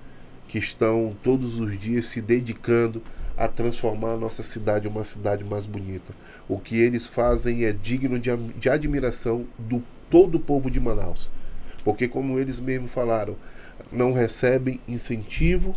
que 0.48 0.58
estão 0.58 1.16
todos 1.22 1.60
os 1.60 1.78
dias 1.78 2.06
se 2.06 2.22
dedicando 2.22 3.02
a 3.38 3.48
transformar 3.48 4.14
a 4.14 4.18
nossa 4.18 4.42
cidade 4.42 4.88
em 4.88 4.92
uma 4.92 5.04
cidade 5.04 5.44
mais 5.44 5.68
bonita. 5.68 6.14
O 6.50 6.58
que 6.58 6.82
eles 6.82 7.06
fazem 7.06 7.66
é 7.66 7.72
digno 7.72 8.18
de, 8.18 8.36
de 8.36 8.70
admiração 8.70 9.46
do 9.60 9.84
todo 10.10 10.36
o 10.36 10.40
povo 10.40 10.72
de 10.72 10.80
Manaus. 10.80 11.30
Porque, 11.84 12.08
como 12.08 12.40
eles 12.40 12.60
mesmos 12.60 12.92
falaram, 12.92 13.36
não 13.92 14.12
recebem 14.12 14.82
incentivo, 14.88 15.76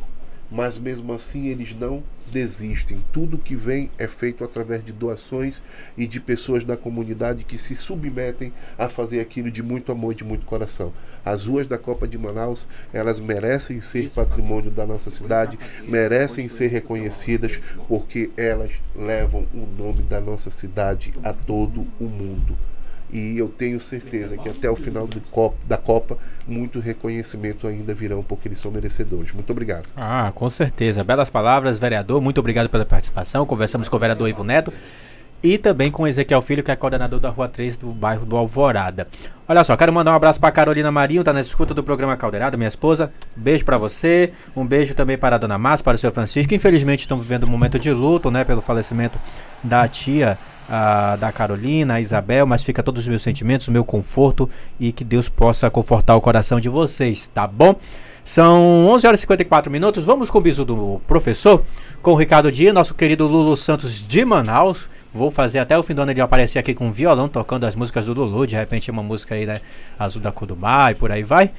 mas 0.51 0.79
mesmo 0.79 1.13
assim 1.13 1.47
eles 1.47 1.75
não 1.75 2.03
desistem. 2.31 3.05
Tudo 3.13 3.39
que 3.39 3.55
vem 3.55 3.91
é 3.99 4.07
feito 4.07 4.45
através 4.45 4.85
de 4.85 4.93
doações 4.93 5.63
e 5.97 6.07
de 6.07 6.21
pessoas 6.21 6.65
da 6.65 6.77
comunidade 6.77 7.45
que 7.45 7.59
se 7.59 7.75
submetem 7.75 8.53
a 8.79 8.89
fazer 8.89 9.21
aquilo 9.21 9.51
de 9.51 9.63
muito 9.63 9.93
amor 9.93 10.13
e 10.13 10.17
de 10.17 10.25
muito 10.25 10.47
coração. 10.47 10.93
As 11.25 11.47
ruas 11.47 11.67
da 11.67 11.77
Copa 11.77 12.07
de 12.07 12.17
Manaus, 12.17 12.67
elas 12.93 13.21
merecem 13.21 13.81
ser 13.81 14.11
patrimônio 14.11 14.71
da 14.71 14.87
nossa 14.87 15.11
cidade, 15.11 15.59
merecem 15.87 16.49
ser 16.49 16.69
reconhecidas 16.69 17.61
porque 17.89 18.31
elas 18.37 18.73
levam 18.95 19.47
o 19.53 19.67
nome 19.67 20.03
da 20.03 20.21
nossa 20.21 20.51
cidade 20.51 21.13
a 21.23 21.33
todo 21.33 21.87
o 21.99 22.05
mundo. 22.05 22.70
E 23.13 23.37
eu 23.39 23.49
tenho 23.49 23.81
certeza 23.81 24.37
que 24.37 24.49
até 24.49 24.71
o 24.71 24.77
final 24.77 25.09
Copa- 25.31 25.57
da 25.67 25.77
Copa, 25.77 26.17
muito 26.47 26.79
reconhecimento 26.81 27.67
ainda 27.67 27.93
virão, 27.95 28.23
porque 28.23 28.49
eles 28.49 28.59
são 28.59 28.71
merecedores. 28.71 29.33
Muito 29.33 29.51
obrigado. 29.51 29.87
Ah, 29.97 30.31
com 30.35 30.49
certeza. 30.51 31.03
Belas 31.03 31.29
palavras, 31.31 31.79
vereador. 31.79 32.21
Muito 32.21 32.39
obrigado 32.39 32.69
pela 32.69 32.85
participação. 32.87 33.45
Conversamos 33.47 33.89
com 33.89 33.97
o 33.97 33.99
vereador 33.99 34.29
Ivo 34.29 34.45
Neto 34.45 34.73
e 35.43 35.57
também 35.57 35.91
com 35.91 36.07
Ezequiel 36.07 36.43
Filho, 36.43 36.63
que 36.63 36.71
é 36.71 36.77
coordenador 36.77 37.19
da 37.19 37.31
Rua 37.31 37.49
3 37.49 37.77
do 37.79 37.89
bairro 37.93 38.27
do 38.27 38.37
Alvorada. 38.37 39.09
Olha 39.49 39.65
só, 39.65 39.75
quero 39.77 39.91
mandar 39.93 40.13
um 40.13 40.15
abraço 40.15 40.39
para 40.39 40.53
Carolina 40.53 40.93
Marinho, 40.93 41.25
tá 41.25 41.33
na 41.33 41.41
escuta 41.41 41.73
do 41.73 41.83
programa 41.83 42.15
Caldeirada, 42.17 42.57
minha 42.59 42.69
esposa. 42.69 43.11
Beijo 43.35 43.65
para 43.65 43.79
você. 43.79 44.33
Um 44.55 44.67
beijo 44.67 44.95
também 44.95 45.17
para 45.17 45.37
a 45.37 45.39
dona 45.39 45.57
Márcia, 45.59 45.83
para 45.83 45.95
o 45.95 45.99
seu 45.99 46.13
Francisco. 46.13 46.53
Infelizmente 46.55 47.01
estão 47.01 47.17
vivendo 47.17 47.45
um 47.45 47.49
momento 47.49 47.79
de 47.79 47.91
luto, 47.91 48.31
né, 48.31 48.45
pelo 48.45 48.61
falecimento 48.61 49.19
da 49.65 49.89
tia 49.89 50.39
da 51.17 51.33
Carolina, 51.33 51.95
a 51.95 52.01
Isabel, 52.01 52.47
mas 52.47 52.63
fica 52.63 52.83
todos 52.83 53.03
os 53.03 53.09
meus 53.09 53.23
sentimentos, 53.23 53.67
o 53.69 53.73
meu 53.73 53.85
conforto 53.85 54.49
e 54.79 54.93
que 54.93 55.03
Deus 55.05 55.29
possa 55.29 55.69
confortar 55.71 56.15
o 56.17 56.21
coração 56.21 56.61
de 56.61 56.69
vocês, 56.69 57.27
tá 57.27 57.47
bom? 57.47 57.75
São 58.25 58.87
11 58.89 59.07
horas 59.07 59.21
e 59.21 59.23
54 59.23 59.73
minutos. 59.73 60.05
Vamos 60.05 60.31
com 60.31 60.39
o 60.39 60.41
bisu 60.41 60.65
do 60.65 61.01
professor, 61.07 61.65
com 62.03 62.13
o 62.13 62.15
Ricardo 62.15 62.53
Dia, 62.53 62.73
nosso 62.73 62.95
querido 62.95 63.27
Lulu 63.27 63.57
Santos 63.57 64.07
de 64.07 64.25
Manaus. 64.25 64.89
Vou 65.13 65.31
fazer 65.31 65.59
até 65.59 65.77
o 65.77 65.83
fim 65.83 65.95
do 65.95 66.03
ano 66.03 66.13
ele 66.13 66.21
aparecer 66.21 66.59
aqui 66.61 66.73
com 66.73 66.87
um 66.87 66.93
violão 66.93 67.29
tocando 67.29 67.65
as 67.65 67.75
músicas 67.75 68.05
do 68.05 68.13
Lulu. 68.15 68.47
De 68.47 68.55
repente, 68.55 68.91
uma 68.91 69.03
música 69.03 69.35
aí, 69.35 69.47
né? 69.47 69.61
Azul 69.99 70.23
da 70.23 70.31
cor 70.31 70.55
mar 70.57 70.93
e 70.93 70.95
por 70.95 71.11
aí 71.11 71.25
vai. 71.25 71.51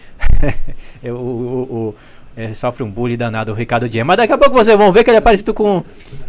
Eu- 1.04 1.18
o- 1.18 1.68
o- 1.90 1.96
é, 2.38 2.54
sofre 2.54 2.82
um 2.84 2.90
bullying 2.90 3.18
danado 3.18 3.52
o 3.52 3.56
Ricardo 3.56 3.90
Dia. 3.90 4.06
Mas 4.06 4.16
daqui 4.16 4.32
a 4.32 4.38
pouco 4.38 4.56
vocês 4.56 4.78
vão 4.78 4.90
ver 4.92 5.04
que 5.04 5.10
ele 5.10 5.18
é 5.18 5.22
parecido 5.22 5.54
com, 5.54 5.84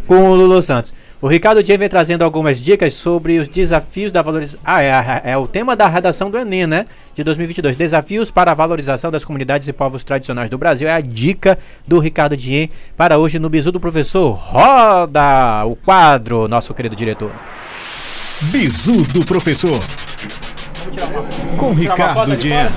com 0.05 0.31
o 0.31 0.35
Lulu 0.35 0.61
Santos. 0.61 0.93
O 1.23 1.27
Ricardo 1.29 1.63
Dia 1.63 1.77
vem 1.77 1.87
trazendo 1.87 2.21
algumas 2.25 2.59
dicas 2.61 2.93
sobre 2.95 3.39
os 3.39 3.47
desafios 3.47 4.11
da 4.11 4.21
valorização. 4.21 4.59
Ah, 4.61 4.81
é, 4.81 4.91
a- 4.91 5.21
é 5.23 5.37
o 5.37 5.47
tema 5.47 5.73
da 5.73 5.87
redação 5.87 6.29
do 6.29 6.37
Enem, 6.37 6.67
né? 6.67 6.83
De 7.15 7.23
2022. 7.23 7.77
Desafios 7.77 8.29
para 8.29 8.51
a 8.51 8.53
valorização 8.53 9.09
das 9.09 9.23
comunidades 9.23 9.69
e 9.69 9.71
povos 9.71 10.03
tradicionais 10.03 10.49
do 10.49 10.57
Brasil. 10.57 10.85
É 10.85 10.91
a 10.91 10.99
dica 10.99 11.57
do 11.87 11.97
Ricardo 11.99 12.35
Dien 12.35 12.69
para 12.97 13.17
hoje 13.17 13.39
no 13.39 13.49
Bisu 13.49 13.71
do 13.71 13.79
Professor. 13.79 14.31
Roda 14.33 15.63
o 15.65 15.77
quadro, 15.77 16.45
nosso 16.49 16.73
querido 16.73 16.93
diretor. 16.93 17.31
Bizu 18.51 19.03
do 19.13 19.25
professor. 19.25 19.79
Com 21.57 21.71
Ricardo 21.71 22.35
Dian. 22.35 22.69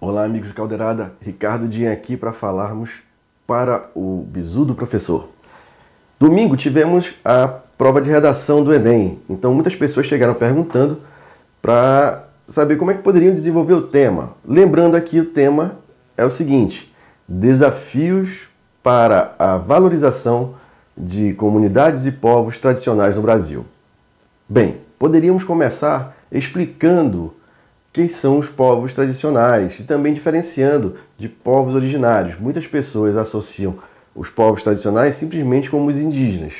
Olá, 0.00 0.22
amigos 0.22 0.52
Caldeirada. 0.52 1.14
Ricardo 1.20 1.66
Dinha 1.66 1.90
aqui 1.90 2.16
para 2.16 2.32
falarmos 2.32 2.90
para 3.48 3.90
o 3.96 4.24
Bizu 4.30 4.64
do 4.64 4.76
Professor. 4.76 5.30
Domingo 6.18 6.56
tivemos 6.56 7.14
a 7.24 7.46
prova 7.46 8.00
de 8.00 8.10
redação 8.10 8.64
do 8.64 8.74
Enem, 8.74 9.20
então 9.30 9.54
muitas 9.54 9.76
pessoas 9.76 10.06
chegaram 10.06 10.34
perguntando 10.34 11.00
para 11.62 12.24
saber 12.48 12.76
como 12.76 12.90
é 12.90 12.94
que 12.94 13.02
poderiam 13.02 13.32
desenvolver 13.32 13.74
o 13.74 13.82
tema. 13.82 14.32
Lembrando 14.44 14.96
aqui, 14.96 15.20
o 15.20 15.26
tema 15.26 15.76
é 16.16 16.24
o 16.24 16.30
seguinte: 16.30 16.92
desafios 17.28 18.48
para 18.82 19.36
a 19.38 19.58
valorização 19.58 20.54
de 20.96 21.34
comunidades 21.34 22.04
e 22.04 22.10
povos 22.10 22.58
tradicionais 22.58 23.14
no 23.14 23.22
Brasil. 23.22 23.64
Bem, 24.48 24.78
poderíamos 24.98 25.44
começar 25.44 26.16
explicando 26.32 27.32
quem 27.92 28.08
são 28.08 28.38
os 28.38 28.48
povos 28.48 28.92
tradicionais 28.92 29.78
e 29.78 29.84
também 29.84 30.12
diferenciando 30.12 30.96
de 31.16 31.28
povos 31.28 31.76
originários. 31.76 32.38
Muitas 32.40 32.66
pessoas 32.66 33.16
associam 33.16 33.76
os 34.18 34.28
povos 34.28 34.64
tradicionais 34.64 35.14
simplesmente 35.14 35.70
como 35.70 35.88
os 35.88 36.00
indígenas. 36.00 36.54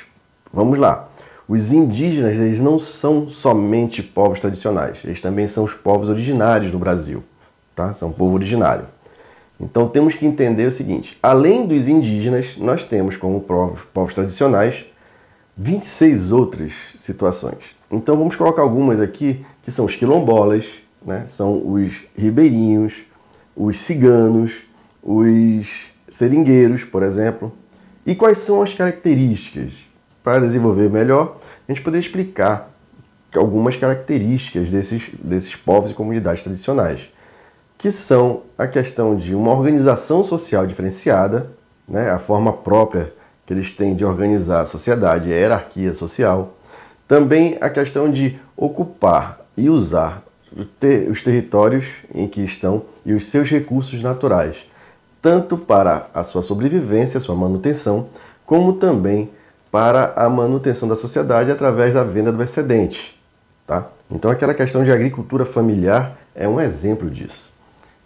Vamos 0.52 0.78
lá. 0.78 1.08
os 1.48 1.72
indígenas 1.72 2.34
eles 2.34 2.60
não 2.60 2.78
são 2.78 3.28
somente 3.28 4.02
povos 4.02 4.38
tradicionais, 4.38 5.00
eles 5.04 5.20
também 5.20 5.46
são 5.46 5.64
os 5.64 5.74
povos 5.74 6.08
originários 6.08 6.70
do 6.70 6.78
Brasil, 6.78 7.24
tá? 7.74 7.92
São 7.94 8.12
povo 8.12 8.34
originário. 8.34 8.86
Então 9.58 9.88
temos 9.88 10.14
que 10.14 10.24
entender 10.24 10.66
o 10.66 10.72
seguinte: 10.72 11.18
além 11.22 11.66
dos 11.66 11.88
indígenas, 11.88 12.56
nós 12.58 12.84
temos 12.84 13.16
como 13.16 13.40
povos, 13.40 13.80
povos 13.92 14.14
tradicionais 14.14 14.84
26 15.56 16.30
outras 16.30 16.72
situações. 16.96 17.76
Então 17.90 18.16
vamos 18.16 18.36
colocar 18.36 18.62
algumas 18.62 19.00
aqui 19.00 19.44
que 19.62 19.70
são 19.72 19.84
os 19.84 19.96
quilombolas, 19.96 20.66
né? 21.04 21.24
são 21.28 21.72
os 21.72 22.04
ribeirinhos, 22.16 23.04
os 23.56 23.78
ciganos, 23.78 24.52
os 25.02 25.88
seringueiros, 26.10 26.84
por 26.84 27.02
exemplo. 27.02 27.52
E 28.06 28.14
quais 28.14 28.38
são 28.38 28.62
as 28.62 28.72
características? 28.72 29.86
Para 30.22 30.40
desenvolver 30.40 30.90
melhor, 30.90 31.38
a 31.68 31.72
gente 31.72 31.82
poderia 31.82 32.06
explicar 32.06 32.70
algumas 33.34 33.76
características 33.76 34.68
desses, 34.70 35.10
desses 35.22 35.54
povos 35.54 35.90
e 35.90 35.94
comunidades 35.94 36.42
tradicionais 36.42 37.08
que 37.78 37.92
são 37.92 38.42
a 38.58 38.66
questão 38.66 39.14
de 39.14 39.36
uma 39.36 39.52
organização 39.52 40.24
social 40.24 40.66
diferenciada, 40.66 41.48
né, 41.88 42.10
a 42.10 42.18
forma 42.18 42.52
própria 42.52 43.12
que 43.46 43.54
eles 43.54 43.72
têm 43.72 43.94
de 43.94 44.04
organizar 44.04 44.62
a 44.62 44.66
sociedade, 44.66 45.32
a 45.32 45.36
hierarquia 45.36 45.94
social. 45.94 46.56
Também 47.06 47.56
a 47.60 47.70
questão 47.70 48.10
de 48.10 48.38
ocupar 48.56 49.40
e 49.56 49.70
usar 49.70 50.24
os 51.08 51.22
territórios 51.22 51.86
em 52.12 52.26
que 52.26 52.42
estão 52.42 52.82
e 53.06 53.14
os 53.14 53.26
seus 53.26 53.48
recursos 53.48 54.02
naturais, 54.02 54.66
tanto 55.20 55.56
para 55.56 56.08
a 56.14 56.22
sua 56.24 56.42
sobrevivência, 56.42 57.20
sua 57.20 57.34
manutenção, 57.34 58.06
como 58.46 58.74
também 58.74 59.30
para 59.70 60.12
a 60.16 60.28
manutenção 60.28 60.88
da 60.88 60.96
sociedade 60.96 61.50
através 61.50 61.92
da 61.92 62.02
venda 62.02 62.32
do 62.32 62.42
excedente. 62.42 63.18
Tá? 63.66 63.88
Então, 64.10 64.30
aquela 64.30 64.54
questão 64.54 64.82
de 64.82 64.90
agricultura 64.90 65.44
familiar 65.44 66.16
é 66.34 66.48
um 66.48 66.60
exemplo 66.60 67.10
disso. 67.10 67.52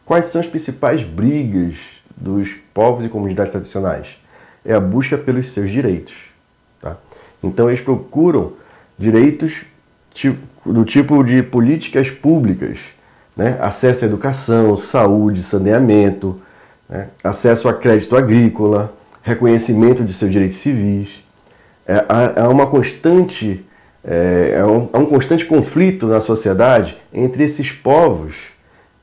Quais 0.05 0.27
são 0.27 0.41
as 0.41 0.47
principais 0.47 1.05
brigas 1.05 1.77
dos 2.17 2.57
povos 2.75 3.05
e 3.05 3.09
comunidades 3.09 3.53
tradicionais? 3.53 4.17
É 4.65 4.75
a 4.75 4.81
busca 4.81 5.17
pelos 5.17 5.49
seus 5.49 5.71
direitos. 5.71 6.15
Tá? 6.81 6.97
Então 7.43 7.69
eles 7.69 7.81
procuram 7.81 8.55
direitos 8.99 9.65
do 10.65 10.85
tipo 10.85 11.23
de 11.23 11.43
políticas 11.43 12.11
públicas, 12.11 12.79
né? 13.37 13.59
acesso 13.61 14.05
à 14.05 14.09
educação, 14.09 14.77
saúde, 14.77 15.43
saneamento, 15.43 16.41
né? 16.93 17.09
acesso 17.25 17.71
a 17.71 17.73
crédito 17.73 18.15
agrícola, 18.15 18.93
reconhecimento 19.23 20.05
de 20.05 20.13
seus 20.13 20.31
direitos 20.31 20.59
civis. 20.59 21.25
É, 21.87 22.05
há, 22.37 22.49
uma 22.51 22.67
constante, 22.67 23.65
é, 24.05 24.59
há 24.61 24.67
um, 24.67 24.89
um 25.01 25.07
constante 25.07 25.47
conflito 25.47 26.07
na 26.07 26.21
sociedade 26.21 26.97
entre 27.13 27.43
esses 27.45 27.73
povos 27.73 28.35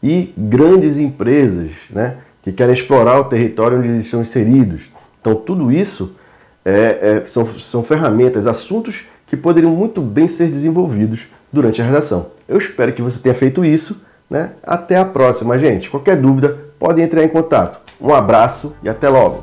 e 0.03 0.31
grandes 0.37 0.99
empresas 0.99 1.71
né, 1.89 2.17
que 2.43 2.51
querem 2.51 2.73
explorar 2.73 3.19
o 3.19 3.23
território 3.25 3.79
onde 3.79 3.87
eles 3.89 4.05
são 4.05 4.21
inseridos. 4.21 4.83
Então, 5.19 5.33
tudo 5.33 5.71
isso 5.71 6.15
é, 6.63 7.21
é, 7.21 7.25
são, 7.25 7.45
são 7.57 7.83
ferramentas, 7.83 8.45
assuntos 8.45 9.05
que 9.25 9.35
poderiam 9.35 9.71
muito 9.71 9.99
bem 9.99 10.27
ser 10.27 10.47
desenvolvidos 10.47 11.27
durante 11.51 11.81
a 11.81 11.85
redação. 11.85 12.27
Eu 12.47 12.57
espero 12.57 12.93
que 12.93 13.01
você 13.01 13.19
tenha 13.19 13.35
feito 13.35 13.65
isso. 13.65 14.05
Né? 14.29 14.51
Até 14.61 14.95
a 14.95 15.03
próxima, 15.03 15.57
gente. 15.57 15.89
Qualquer 15.89 16.15
dúvida, 16.15 16.68
pode 16.79 17.01
entrar 17.01 17.23
em 17.23 17.29
contato. 17.29 17.81
Um 17.99 18.13
abraço 18.13 18.75
e 18.81 18.89
até 18.89 19.09
logo! 19.09 19.41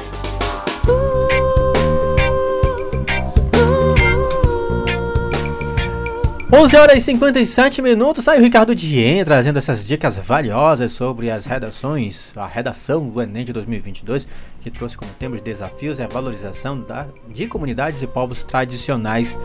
11 6.53 6.77
horas 6.77 6.97
e 6.97 7.01
57 7.01 7.83
minutos, 7.83 8.23
sai 8.23 8.39
o 8.39 8.43
Ricardo 8.43 8.73
Dien 8.73 9.25
trazendo 9.25 9.59
essas 9.59 9.85
dicas 9.85 10.17
valiosas 10.17 10.93
sobre 10.93 11.29
as 11.29 11.45
redações, 11.45 12.33
a 12.37 12.47
redação 12.47 13.09
do 13.09 13.21
Enem 13.21 13.45
de 13.45 13.53
2022, 13.53 14.29
que 14.61 14.71
trouxe 14.71 14.97
como 14.97 15.11
tema 15.19 15.35
os 15.35 15.41
desafios 15.41 15.99
e 15.99 16.05
a 16.05 16.07
valorização 16.07 16.81
da, 16.81 17.09
de 17.29 17.49
comunidades 17.49 18.01
e 18.01 18.07
povos 18.07 18.45
tradicionais 18.45 19.39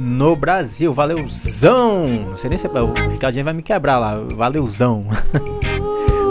no 0.00 0.34
Brasil. 0.34 0.92
Valeuzão! 0.92 2.06
Não 2.28 2.36
sei 2.36 2.50
nem 2.50 2.58
se 2.58 2.66
o 2.66 2.92
Ricardo 3.08 3.34
Dien 3.34 3.44
vai 3.44 3.54
me 3.54 3.62
quebrar 3.62 3.98
lá, 3.98 4.18
valeuzão! 4.34 5.06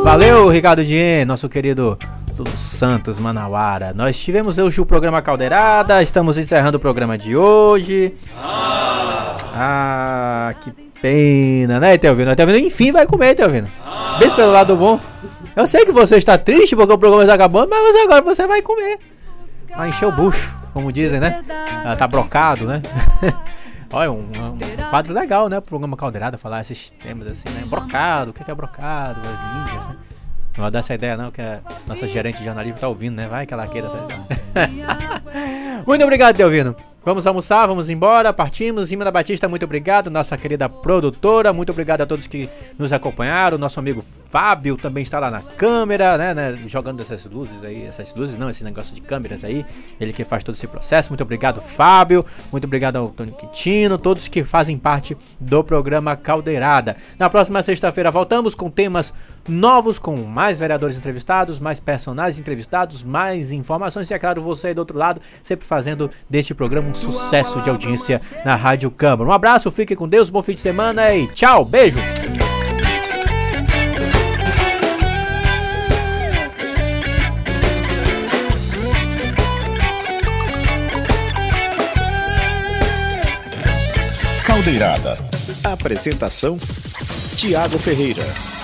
Valeu, 0.07 0.47
Ricardo 0.47 0.85
Dien, 0.85 1.25
nosso 1.25 1.49
querido 1.49 1.99
dos 2.33 2.49
Santos, 2.51 3.17
Manauara. 3.17 3.91
Nós 3.93 4.17
tivemos 4.17 4.57
hoje 4.57 4.79
o 4.79 4.85
programa 4.85 5.21
Caldeirada, 5.21 6.01
estamos 6.01 6.37
encerrando 6.37 6.77
o 6.77 6.79
programa 6.79 7.17
de 7.17 7.35
hoje. 7.35 8.13
Ah, 9.53 10.55
que 10.61 10.71
pena, 11.01 11.81
né, 11.81 11.97
Telvino? 11.97 12.33
Telvino, 12.37 12.57
enfim, 12.57 12.89
vai 12.93 13.05
comer, 13.05 13.35
Telvino. 13.35 13.69
Beijo 14.17 14.33
pelo 14.33 14.53
lado 14.53 14.77
bom. 14.77 14.97
Eu 15.53 15.67
sei 15.67 15.83
que 15.83 15.91
você 15.91 16.15
está 16.15 16.37
triste 16.37 16.73
porque 16.73 16.93
o 16.93 16.97
programa 16.97 17.23
está 17.23 17.33
acabando, 17.33 17.69
mas 17.69 17.93
agora 17.97 18.21
você 18.21 18.47
vai 18.47 18.61
comer. 18.61 18.99
Vai 19.75 19.89
encher 19.89 20.07
o 20.07 20.11
bucho, 20.13 20.57
como 20.73 20.89
dizem, 20.89 21.19
né? 21.19 21.43
Ah, 21.83 21.97
tá 21.97 22.07
brocado, 22.07 22.63
né? 22.63 22.81
Olha, 23.91 24.11
um, 24.11 24.19
um, 24.19 24.89
quadro 24.89 25.13
legal, 25.13 25.49
né? 25.49 25.57
O 25.57 25.61
programa 25.61 25.95
Caldeirada 25.95 26.38
falar 26.38 26.61
esses 26.61 26.91
temas 26.91 27.27
assim, 27.27 27.49
né? 27.49 27.63
Brocado, 27.67 28.31
o 28.31 28.33
que 28.33 28.49
é 28.49 28.55
brocado, 28.55 29.21
as 29.21 29.69
línguas, 29.69 29.89
né? 29.89 29.95
Não 30.57 30.63
vai 30.63 30.71
dar 30.71 30.79
essa 30.79 30.93
ideia 30.95 31.15
não, 31.15 31.29
que 31.29 31.41
a 31.41 31.61
nossa 31.88 32.07
gerente 32.07 32.39
de 32.39 32.45
jornalismo 32.45 32.79
tá 32.79 32.88
ouvindo, 32.88 33.15
né? 33.15 33.27
Vai 33.27 33.45
que 33.45 33.53
ela 33.53 33.67
queira 33.67 33.88
essa 33.88 33.97
ideia. 33.97 34.25
Muito 35.85 36.03
obrigado, 36.03 36.35
Delvino. 36.35 36.75
Vamos 37.07 37.25
almoçar, 37.25 37.65
vamos 37.65 37.89
embora, 37.89 38.33
partimos. 38.33 38.91
Rima 38.91 39.05
da 39.05 39.11
Batista, 39.11 39.47
muito 39.47 39.63
obrigado. 39.63 40.09
Nossa 40.09 40.37
querida 40.37 40.67
produtora, 40.67 41.53
muito 41.53 41.71
obrigado 41.71 42.01
a 42.01 42.05
todos 42.05 42.27
que 42.27 42.49
nos 42.77 42.91
acompanharam. 42.91 43.57
Nosso 43.57 43.79
amigo 43.79 44.03
Fábio 44.29 44.75
também 44.75 45.03
está 45.03 45.17
lá 45.17 45.31
na 45.31 45.39
câmera, 45.39 46.17
né, 46.17 46.33
né, 46.33 46.59
jogando 46.67 46.99
essas 46.99 47.25
luzes 47.25 47.63
aí, 47.63 47.85
essas 47.85 48.13
luzes 48.13 48.35
não, 48.35 48.49
esse 48.49 48.61
negócio 48.61 48.93
de 48.93 48.99
câmeras 48.99 49.45
aí. 49.45 49.65
Ele 50.01 50.11
que 50.11 50.25
faz 50.25 50.43
todo 50.43 50.55
esse 50.55 50.67
processo. 50.67 51.09
Muito 51.09 51.21
obrigado, 51.21 51.61
Fábio. 51.61 52.25
Muito 52.51 52.65
obrigado 52.65 52.97
ao 52.97 53.07
Tony 53.07 53.31
Quintino, 53.31 53.97
todos 53.97 54.27
que 54.27 54.43
fazem 54.43 54.77
parte 54.77 55.15
do 55.39 55.63
programa 55.63 56.17
Caldeirada. 56.17 56.97
Na 57.17 57.29
próxima 57.29 57.63
sexta-feira 57.63 58.11
voltamos 58.11 58.53
com 58.53 58.69
temas 58.69 59.13
novos, 59.47 59.97
com 59.99 60.15
mais 60.17 60.59
vereadores 60.59 60.97
entrevistados, 60.97 61.59
mais 61.59 61.79
personagens 61.79 62.39
entrevistados, 62.39 63.03
mais 63.03 63.51
informações 63.51 64.09
e, 64.09 64.13
é 64.13 64.19
claro, 64.19 64.41
você 64.41 64.67
aí 64.67 64.73
do 64.73 64.79
outro 64.79 64.97
lado, 64.97 65.21
sempre 65.41 65.65
fazendo 65.65 66.09
deste 66.29 66.53
programa 66.53 66.89
um 66.89 66.93
sucesso 66.93 67.61
de 67.61 67.69
audiência 67.69 68.21
na 68.43 68.55
Rádio 68.55 68.91
Câmara. 68.91 69.29
Um 69.29 69.33
abraço, 69.33 69.71
fique 69.71 69.95
com 69.95 70.07
Deus, 70.07 70.29
bom 70.29 70.41
fim 70.41 70.53
de 70.53 70.61
semana 70.61 71.13
e 71.13 71.27
tchau, 71.27 71.63
beijo! 71.63 71.99
Caldeirada. 84.45 85.17
Apresentação: 85.63 86.57
Tiago 87.35 87.77
Ferreira. 87.77 88.56